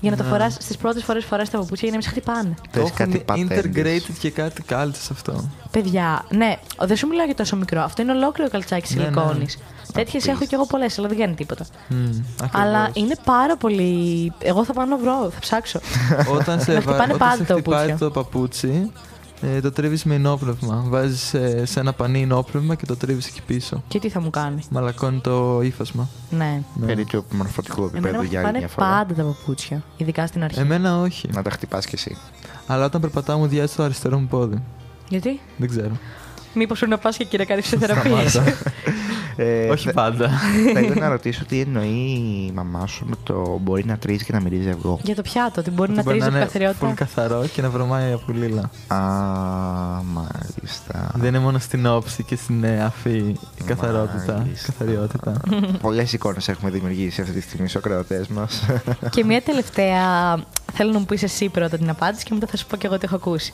[0.01, 0.29] Για να το Ναι.
[0.29, 2.55] φοράς στις πρώτες φορές φοράς τα παπούτσια για να μην σε χτυπάνε.
[2.73, 4.03] Το Θες κάτι έχουν πατέντες.
[4.05, 5.49] integrated και κάτι κάλτσε αυτό.
[5.71, 7.81] Παιδιά, ναι, δεν σου μιλάω για τόσο μικρό.
[7.83, 9.09] Αυτό είναι ολόκληρο καλτσάκι Ναι, ναι.
[9.11, 9.47] σιλικόνη.
[9.93, 11.65] Τέτοιε έχω και εγώ πολλές, αλλά δεν κάνει τίποτα.
[11.89, 11.97] Μμ,
[12.53, 13.03] Αλλά ακριβώς.
[13.03, 14.33] είναι πάρα πολύ.
[14.39, 15.81] Εγώ θα πάω να βρω, θα ψάξω.
[16.39, 17.97] όταν σε, Να βα- χτυπάνε όταν πάντα σε τα χτυπάει παπούτσια.
[18.07, 18.93] το παπούτσι,
[19.41, 20.85] ε, το τρίβεις με ενόπνευμα.
[20.89, 23.83] Βάζεις σε, σε ένα πανί ενόπνευμα και το τρίβεις εκεί πίσω.
[23.89, 26.09] Και τι θα μου κάνει; Μαλακώνει το ύφασμα.
[26.31, 26.63] Ναι.
[26.75, 26.87] Ναι.
[26.87, 28.87] Περί του μορφωτικού Εμένα επίπεδου μου για άλλη πάνε μια φορά.
[28.89, 29.83] πάντα τα παπούτσια.
[29.97, 30.59] Ειδικά στην αρχή.
[30.61, 31.29] Εμένα όχι.
[31.33, 32.17] Να τα χτυπάς κι εσύ.
[32.67, 34.63] Αλλά όταν περπατάω μου διάζει το αριστερό μου πόδι.
[35.09, 35.99] Γιατί; Δεν ξέρω.
[36.55, 38.29] Μήπως πρέπει να πας και κύριε κάνει φυσιοθεραπείε.
[38.29, 38.53] Σταμάτα.
[39.41, 40.31] Ε, όχι θε- πάντα.
[40.75, 41.87] Θέλω να ρωτήσω τι εννοεί
[42.49, 44.99] η μαμά σου με το μπορεί να τρίζεις και να μυρίζεις αυγό.
[45.03, 46.93] Για το πιάτο, ότι μπορεί Ότι να τρίζεις από είναι full καθαριότητα.
[46.95, 48.71] καθαρό και να βρωμάει από λίλα.
[48.87, 48.99] Α,
[50.03, 51.11] μάλιστα.
[51.15, 54.33] Δεν είναι μόνο στην όψη και στην ε, αφή η καθαρότητα.
[54.39, 54.73] Μάλιστα.
[54.73, 55.33] καθαριότητα.
[55.81, 58.63] Πολλές εικόνες έχουμε δημιουργήσει αυτή τη στιγμή στους ακροατές μας.
[59.11, 60.03] και μια τελευταία.
[60.73, 62.99] Θέλω να μου πεις εσύ πρώτα την απάντηση και μετά θα σου πω και εγώ
[62.99, 63.53] τι έχω ακούσει.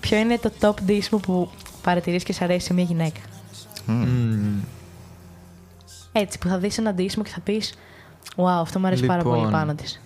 [0.00, 1.50] Ποιο είναι το top ντύσιμο που
[1.82, 3.20] παρατηρείς και σ' αρέσει σε μια γυναίκα;
[3.86, 4.58] Μμμ.
[6.20, 7.74] Έτσι, που θα δεις ένα ντύσιμο και θα πεις
[8.36, 9.52] Wow, αυτό μου αρέσει πάρα πολύ Λοιπόν.
[9.52, 10.00] πάνω της.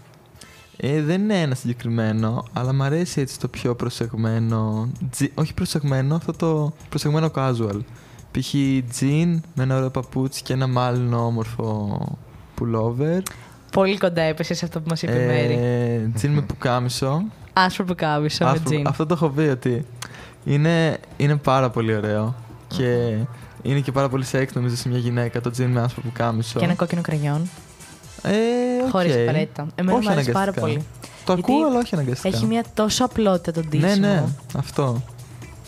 [0.77, 4.89] Ε, δεν είναι ένα συγκεκριμένο, αλλά μου αρέσει έτσι το πιο προσεγμένο.
[5.11, 7.79] τζι- όχι προσεγμένο, αυτό το προσεγμένο casual.
[8.31, 8.55] Π.χ.
[9.01, 11.99] jean με ένα ωραίο παπούτσι και ένα μάλλον όμορφο
[12.61, 13.21] pullover.
[13.73, 15.55] Πολύ κοντά έπεσες σε αυτό που μας είπε η Μέρη.
[15.55, 17.23] Ε, jean με πουκάμισο.
[17.53, 18.87] Άσπρο πουκάμισο με Άσπρο- τζιν.
[18.87, 19.87] Αυτό το έχω πει ότι
[20.45, 22.35] είναι, είναι πάρα πολύ ωραίο.
[22.67, 23.17] Και
[23.63, 26.59] είναι και πάρα πολύ σεξ νομίζω σε μια γυναίκα το jean με άσπρο πουκάμισο.
[26.59, 27.49] Και ένα κόκκινο κραγιόν.
[28.23, 28.31] Ε,
[28.85, 28.91] οκ.
[28.91, 29.67] Χωρίς απαραίτητα.
[29.75, 30.67] Εμένα όχι μου αρέσει πάρα αναγκαστικά.
[30.67, 30.87] πολύ.
[31.25, 32.37] Το Γιατί ακούω, αλλά όχι αναγκαστικά.
[32.37, 33.91] Έχει μια τόσο απλότητα το ντύσιμο.
[33.91, 34.25] Ναι, ναι,
[34.59, 35.03] αυτό.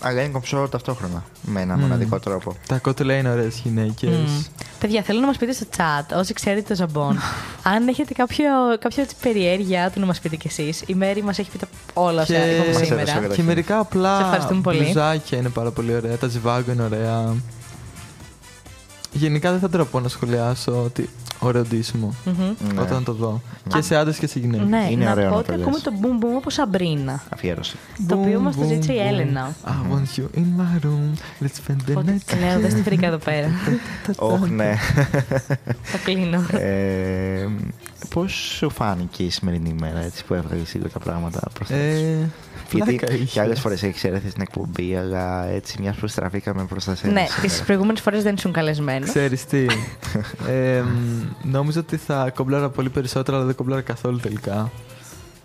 [0.01, 1.25] Αλλά είναι κομψό ταυτόχρονα.
[1.43, 1.81] Με ένα Μμ.
[1.81, 2.57] μοναδικό τρόπο.
[2.67, 4.11] Τα κότελα είναι ωραίες γυναίκες.
[4.11, 4.41] Μμ.
[4.81, 7.19] Παιδιά, θέλω να μας πείτε στο chat, όσοι ξέρετε το ζαμπόν,
[7.75, 8.45] αν έχετε κάποιο,
[8.79, 10.83] κάποια έτσι περιέργεια του να μας πείτε κι εσείς.
[10.87, 13.05] Η Μέρη μας έχει πει τα όλα όσα Και, είπαμε Μας έδωσε σήμερα.
[13.05, 13.35] καταρχήν.
[13.35, 14.83] και μερικά απλά Σε ευχαριστούμε πολύ.
[14.83, 16.17] μπλουζάκια είναι πάρα πολύ ωραία.
[16.17, 17.35] Τα ζιβάγκο είναι ωραία.
[19.17, 21.09] Γενικά δεν θα τραπώ να σχολιάσω ότι
[21.39, 22.35] ωραίο ντύσιμο Μμμ.
[22.75, 22.81] Ναι.
[22.81, 23.41] όταν το δω.
[23.69, 24.67] Και σε άντρες και σε γυναίκες.
[24.69, 25.67] Ναι, Είναι να ωραίο πω να ότι το λες.
[25.67, 27.23] ακούμε το boom boom όπω Σαμπρίνα.
[27.29, 27.77] Αφιέρωση.
[28.09, 29.55] Το οποίο μας το ζήτησε η Έλενα.
[29.65, 31.13] I want you in my room.
[31.45, 32.39] Let's spend the Οπότε night.
[32.41, 33.49] λέω, δεν στη βρήκα εδώ πέρα.
[34.17, 34.75] Όχι, ναι.
[35.83, 36.45] Θα κλείνω.
[36.53, 37.47] ε,
[38.09, 42.03] Πώς σου φάνηκε η σημερινή ημέρα έτσι, που έβγαλες λίγο τα πράγματα προς τα έξω;
[42.05, 42.29] Ε,
[42.77, 43.41] Γιατί πλάκα και είχε.
[43.41, 47.13] άλλες φορές έχεις έρθει στην εκπομπή, αλλά έτσι μιας που στραφήκαμε προ τα σένα.
[47.13, 47.41] ναι, σήμερα.
[47.43, 49.09] τις προηγούμενες φορές δεν ήσουν καλεσμένος.
[49.09, 49.67] Ξέρεις τι.
[50.49, 54.71] ε, μ, νόμιζα ότι θα κομπλάρα πολύ περισσότερο, αλλά δεν κομπλάρα καθόλου τελικά.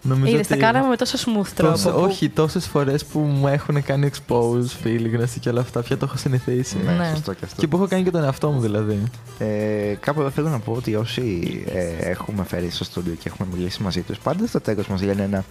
[0.02, 1.72] Νομίζω Είδες, τα ότι κάναμε με τόσο smooth τρόπο.
[1.74, 5.82] τόσο- που- Όχι, τόσες φορές που μου έχουν κάνει expose, φίλοι, γνωστοί και όλα αυτά,
[5.82, 6.78] πια το έχω συνηθίσει.
[6.86, 7.10] Ναι, Ναι.
[7.10, 7.62] σωστό και αυτό.
[7.62, 9.04] Και που έχω κάνει και τον εαυτό μου δηλαδή.
[9.40, 9.46] Ε,
[10.00, 13.82] κάπου εδώ θέλω να πω ότι όσοι ε, έχουμε φέρει στο στούντιο και έχουμε μιλήσει
[13.84, 15.44] μαζί τους, πάντα στο τέλος μας λένε ένα.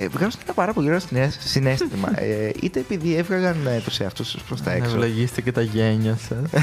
[0.00, 2.20] Ε, βγάζουν ένα πάρα πολύ ωραίο συναίσ- συναίσθημα.
[2.20, 4.90] ε, είτε επειδή έβγαλαν ε, τους εαυτούς τους προς τα Να έξω.
[4.90, 6.62] ευλογήστε και τα γένια σας.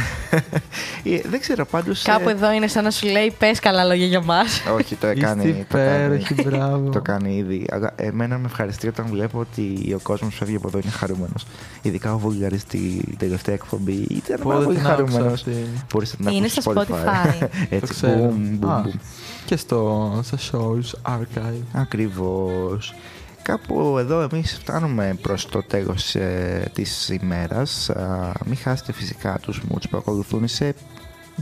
[1.04, 2.02] Ε, δεν ξέρω, πάντως.
[2.02, 4.62] Κάπου εδώ είναι σαν να σου λέει πες καλά λόγια για μας.
[4.76, 5.42] Όχι, το Είστε έκανε.
[5.44, 6.90] το κάνει, υπέροχοι, μπράβο.
[6.90, 7.66] το κάνει ήδη.
[7.72, 11.46] Αλλά εμένα με ευχαριστεί όταν βλέπω ότι ο κόσμος που φεύγει από εδώ είναι χαρούμενος.
[11.82, 15.34] Ειδικά ο Βούλγαρη στην τελευταία εκπομπή ήταν Πω, πάρα δεν πολύ την άκουσα χαρούμενο.
[15.34, 15.52] αυτή;
[15.94, 17.38] Μπορείς να την Είναι ακούσεις στο Spotify.
[17.40, 18.34] Το Έτσι, ξέρω.
[18.34, 19.00] boom, boom, Α, boom.
[19.46, 21.62] Και στο, στα shows, archive.
[21.74, 22.94] Ακριβώς.
[23.46, 27.90] Κάπου εδώ εμείς φτάνουμε προς το τέλος ε, της ημέρας.
[27.90, 30.76] Α, μην χάσετε φυσικά τους moods που ακολουθούν σε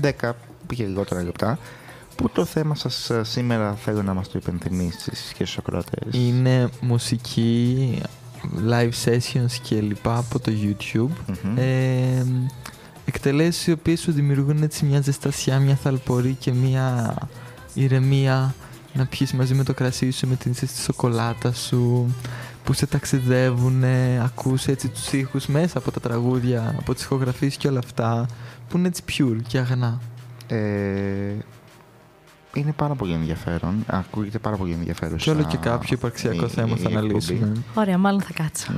[0.02, 0.32] 10
[0.76, 1.60] και λιγότερα λεπτά.
[2.16, 6.70] Που το θέμα σας ε, σήμερα θέλω να μας το υπενθυμίσεις και στους ακροατές; Είναι
[6.82, 8.02] μουσική,
[8.70, 11.36] live sessions και λοιπά από το YouTube.
[11.44, 11.58] Μμμ.
[11.58, 12.26] Ε,
[13.06, 17.16] εκτελέσεις οι οποίες σου δημιουργούν έτσι μια ζεστασιά, μια θαλπορή και μια
[17.74, 18.56] ηρεμία
[18.94, 22.14] να πιεις μαζί με το κρασί σου, με την ζέστη σοκολάτα σου
[22.64, 23.84] που σε ταξιδεύουν,
[24.24, 28.26] ακούς έτσι τους ήχους μέσα από τα τραγούδια, από τις ηχογραφίες και όλα αυτά
[28.70, 30.00] που είναι έτσι pure και αγνά.
[30.48, 30.58] Ε,
[32.54, 33.84] είναι πάρα πολύ ενδιαφέρον.
[33.88, 35.18] Ακούγεται πάρα πολύ ενδιαφέρον.
[35.18, 37.52] Και όλο και κάποιο υπαρξιακό θέμα θα αναλύσουμε.
[37.74, 38.72] Ωραία, μάλλον θα κάτσω.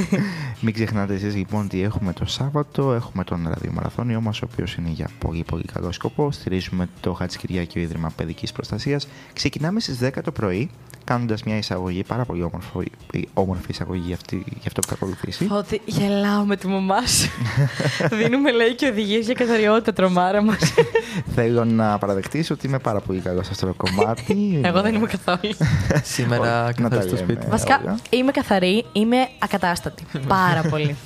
[0.62, 4.88] Μην ξεχνάτε εσείς λοιπόν ότι έχουμε το Σάββατο, έχουμε τον ραδιομαραθώνιο μας, ο οποίος είναι
[4.88, 6.32] για πολύ πολύ καλό σκοπό.
[6.32, 9.08] Στηρίζουμε το Χατζικυριάκιο Ίδρυμα Παιδικής Προστασίας.
[9.32, 10.70] Ξεκινάμε στις 10 το πρωί,
[11.06, 12.90] κάνοντας μια εισαγωγή, πάρα πολύ όμορφη,
[13.34, 15.48] όμορφη εισαγωγή για, αυτή, για αυτό που θα ακολουθήσει.
[15.50, 17.30] Ότι γελάω με τη μαμά σου.
[18.18, 20.58] Δίνουμε λέει και οδηγίες για καθαριότητα τρομάρα μας.
[21.36, 24.60] Θέλω να παραδεχτείς ότι είμαι πάρα πολύ καλός σε αυτό το κομμάτι.
[24.68, 25.54] Εγώ δεν είμαι καθόλου.
[26.02, 27.46] Σήμερα να τα καθαρίζει το λέμε σπίτι.
[27.50, 27.98] Βασικά όλα.
[28.10, 30.04] είμαι καθαρή, είμαι ακατάστατη.
[30.28, 30.96] Πάρα πολύ.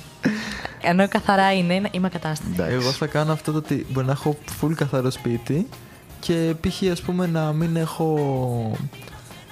[0.81, 2.51] Ενώ καθαρά είναι, είμαι ακατάστατη.
[2.53, 2.73] Εντάξει.
[2.73, 5.67] Εγώ θα κάνω αυτό το ότι μπορεί να έχω full καθαρό σπίτι
[6.19, 6.91] και π.χ.
[6.91, 8.17] ας πούμε να μην έχω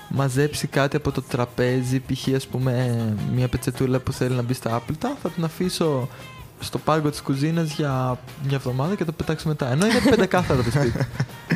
[0.09, 2.27] μαζέψει κάτι από το τραπέζι, π.χ.
[2.35, 2.97] ας πούμε
[3.33, 6.07] μια πετσετούλα που θέλει να μπει στα άπλυτα, θα την αφήσω
[6.59, 8.17] στο πάγκο της κουζίνας για
[8.47, 9.71] μια εβδομάδα και το πετάξω μετά.
[9.71, 11.05] Ενώ είναι πεντακάθαρο το σπίτι.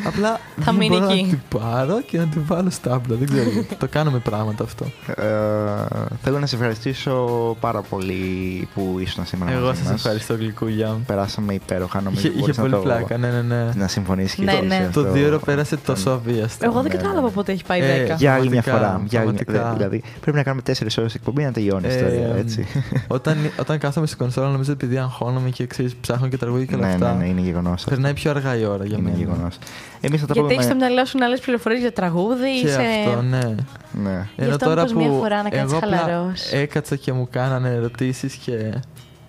[0.07, 1.21] Απλά Θα δεν μείνει μπορώ εκεί.
[1.21, 3.17] να την πάρω και να την βάλω στα άπλυτα.
[3.19, 3.75] Δεν ξέρω γιατί.
[3.75, 4.85] το κάνουμε πράγματα αυτό.
[5.15, 5.25] Ε,
[6.23, 7.27] θέλω να σε ευχαριστήσω
[7.59, 9.95] πάρα πολύ που ήσουν σήμερα Εγώ μαζί σας μας.
[9.99, 11.03] ευχαριστώ γλυκούλια μου.
[11.07, 12.19] Περάσαμε υπέροχα, νομίζω.
[12.27, 13.69] Είχε, είχε μπορείς να πολύ το- πλάκα, ναι, ναι, ναι.
[13.75, 14.75] Να συμφωνήσεις και Ναι, εσύ ναι.
[14.75, 15.03] σε αυτό.
[15.03, 16.65] Το δύο ώρο πέρασε τόσο αβίαστα.
[16.65, 17.33] Εγώ δεν ναι, κατάλαβα ναι.
[17.33, 18.15] πότε έχει πάει Ε, 10.
[18.17, 19.03] Για άλλη μια Πραγματικά, φορά.
[19.07, 19.73] Για άλλη μια- πραγματικά.
[19.77, 22.67] Δηλαδή πρέπει να κάνουμε 4 ώρες εκπομπή να τελειώνει η ιστορία, Ε, έτσι.
[23.07, 26.87] όταν, όταν κάθομαι στην κονσόλα, νομίζω επειδή αγχώνομαι και ξέρεις, ψάχνω και τραγούδια και όλα
[26.87, 27.13] ναι, αυτά.
[27.13, 27.83] ναι, ναι, είναι γεγονός.
[27.83, 29.17] Περνάει πιο αργά η ώρα για Είναι μένα.
[29.23, 29.57] γεγονός.
[30.01, 30.85] Εμείς θα τα Γιατί έχεις στο πούμε.
[30.87, 32.61] μυαλό σου άλλε πληροφορίες για τραγούδι.
[32.61, 32.81] Και σε...
[33.07, 33.55] αυτό, ναι.
[33.91, 34.27] Ναι.
[34.35, 36.51] Γι' αυτό μήπως μία φορά να κάτσεις εγώ απλά χαλαρός.
[36.51, 38.73] έκατσα και μου κάνανε ερωτήσεις και,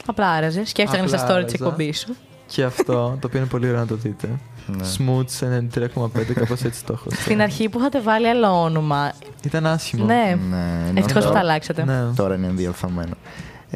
[0.06, 0.64] Απλά άραζε.
[0.64, 1.64] Σκέφτεσαι Απλά στα story της άραζα.
[1.64, 2.14] εκπομπής σου.
[2.46, 4.28] και αυτό, το οποίο είναι πολύ ωραίο να το δείτε.
[4.66, 4.84] Ναι.
[4.98, 7.06] Smooth 93,5, κάπως έτσι το έχω.
[7.10, 9.12] Στην αρχή που είχατε βάλει άλλο όνομα.
[9.44, 10.04] Ήταν άσχημο.
[10.04, 10.38] Ναι.
[10.50, 10.56] Ναι,
[10.88, 11.84] ενώ Ευτυχώ που τώρα- τα αλλάξατε.
[11.84, 12.02] Ναι.
[12.16, 13.14] Τώρα είναι διορθωμένο.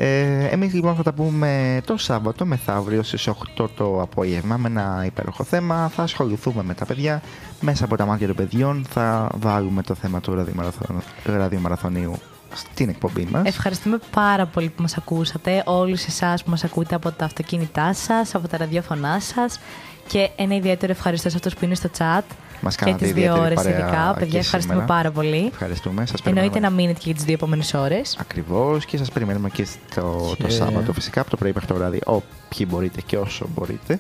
[0.01, 5.03] Ε, εμείς λοιπόν θα τα πούμε το Σάββατο μεθαύριο στις 8 το απόγευμα με ένα
[5.07, 5.89] υπέροχο θέμα.
[5.95, 7.23] Θα ασχοληθούμε με τα παιδιά.
[7.61, 12.19] Μέσα από τα μάτια των παιδιών θα βάλουμε το θέμα του ραδιομαραθων- ραδιομαραθωνίου
[12.55, 13.43] στην εκπομπή μας.
[13.49, 18.35] Ευχαριστούμε πάρα πολύ που μας ακούσατε, όλους εσάς που μας ακούτε από τα αυτοκίνητά σας,
[18.35, 19.61] από τα ραδιόφωνά σας
[20.07, 22.23] και ένα ιδιαίτερο ευχαριστώ σε αυτούς που είναι στο chat
[22.61, 24.11] Μας και κάνατε τις δύο ιδιαίτερη ώρες παρέα ειδικά.
[24.13, 24.85] και Παιδιά, ευχαριστούμε σήμερα.
[24.95, 25.47] πάρα πολύ.
[25.53, 26.07] Ευχαριστούμε.
[26.07, 26.81] Σας Εννοείται να περιμένουμε.
[26.83, 28.17] μείνετε και για τις δύο επόμενες ώρες.
[28.21, 31.75] Ακριβώς και σας περιμένουμε και στο, το Και- Σάββατο φυσικά από το πρωί μέχρι το
[31.75, 33.99] βράδυ όποιοι μπορείτε και όσο μπορείτε.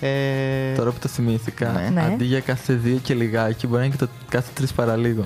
[0.00, 1.88] Ε, Τώρα που το θυμήθηκα, Ναι.
[1.88, 2.02] Ναι.
[2.02, 5.24] αντί για κάθε δύο και λιγάκι, μπορεί να είναι και το κάθε τρεις παραλίγο.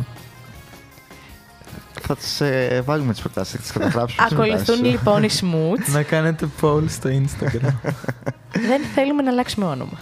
[2.03, 4.27] Θα τις ε, βάλουμε τις προτάσεις, θα τις καταγράψουμε.
[4.27, 4.91] στις Ακολουθούν προτάσεις σου.
[4.91, 5.93] λοιπόν οι Smoots.
[5.93, 7.75] να κάνετε poll στο Instagram.
[8.69, 9.99] Δεν θέλουμε να αλλάξουμε όνομα.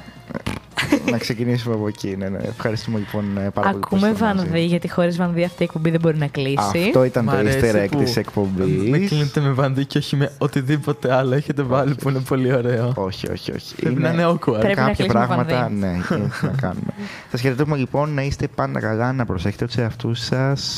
[1.11, 2.15] Να ξεκινήσουμε από εκεί.
[2.19, 2.39] Ναι, ναι.
[2.43, 3.81] Ευχαριστούμε λοιπόν ε, πάρα πολύ.
[3.81, 4.49] που Ακούμε ήσασταν μαζί.
[4.49, 6.57] Βανδύ, γιατί χωρίς Βανδύ αυτή η εκπομπή δεν μπορεί να κλείσει.
[6.59, 9.09] Αυτό ήταν Μ' το αρέσει easter egg που της Με εκπομπής.
[9.09, 12.93] κλείνετε με βανδί και όχι με οτιδήποτε άλλο έχετε βάλει που είναι πολύ ωραίο.
[12.97, 13.75] Όχι, όχι, όχι.
[13.75, 14.39] Πρέπει να είναι awkward.
[14.61, 15.75] Πρέπει να κάποια κλείσουμε πράγματα, βανδύ.
[15.75, 16.93] ναι, είναι να κάνουμε.
[17.31, 20.77] Σας χαιρετούμε λοιπόν να είστε πάντα καλά, να προσέχετε τους εαυτούς σας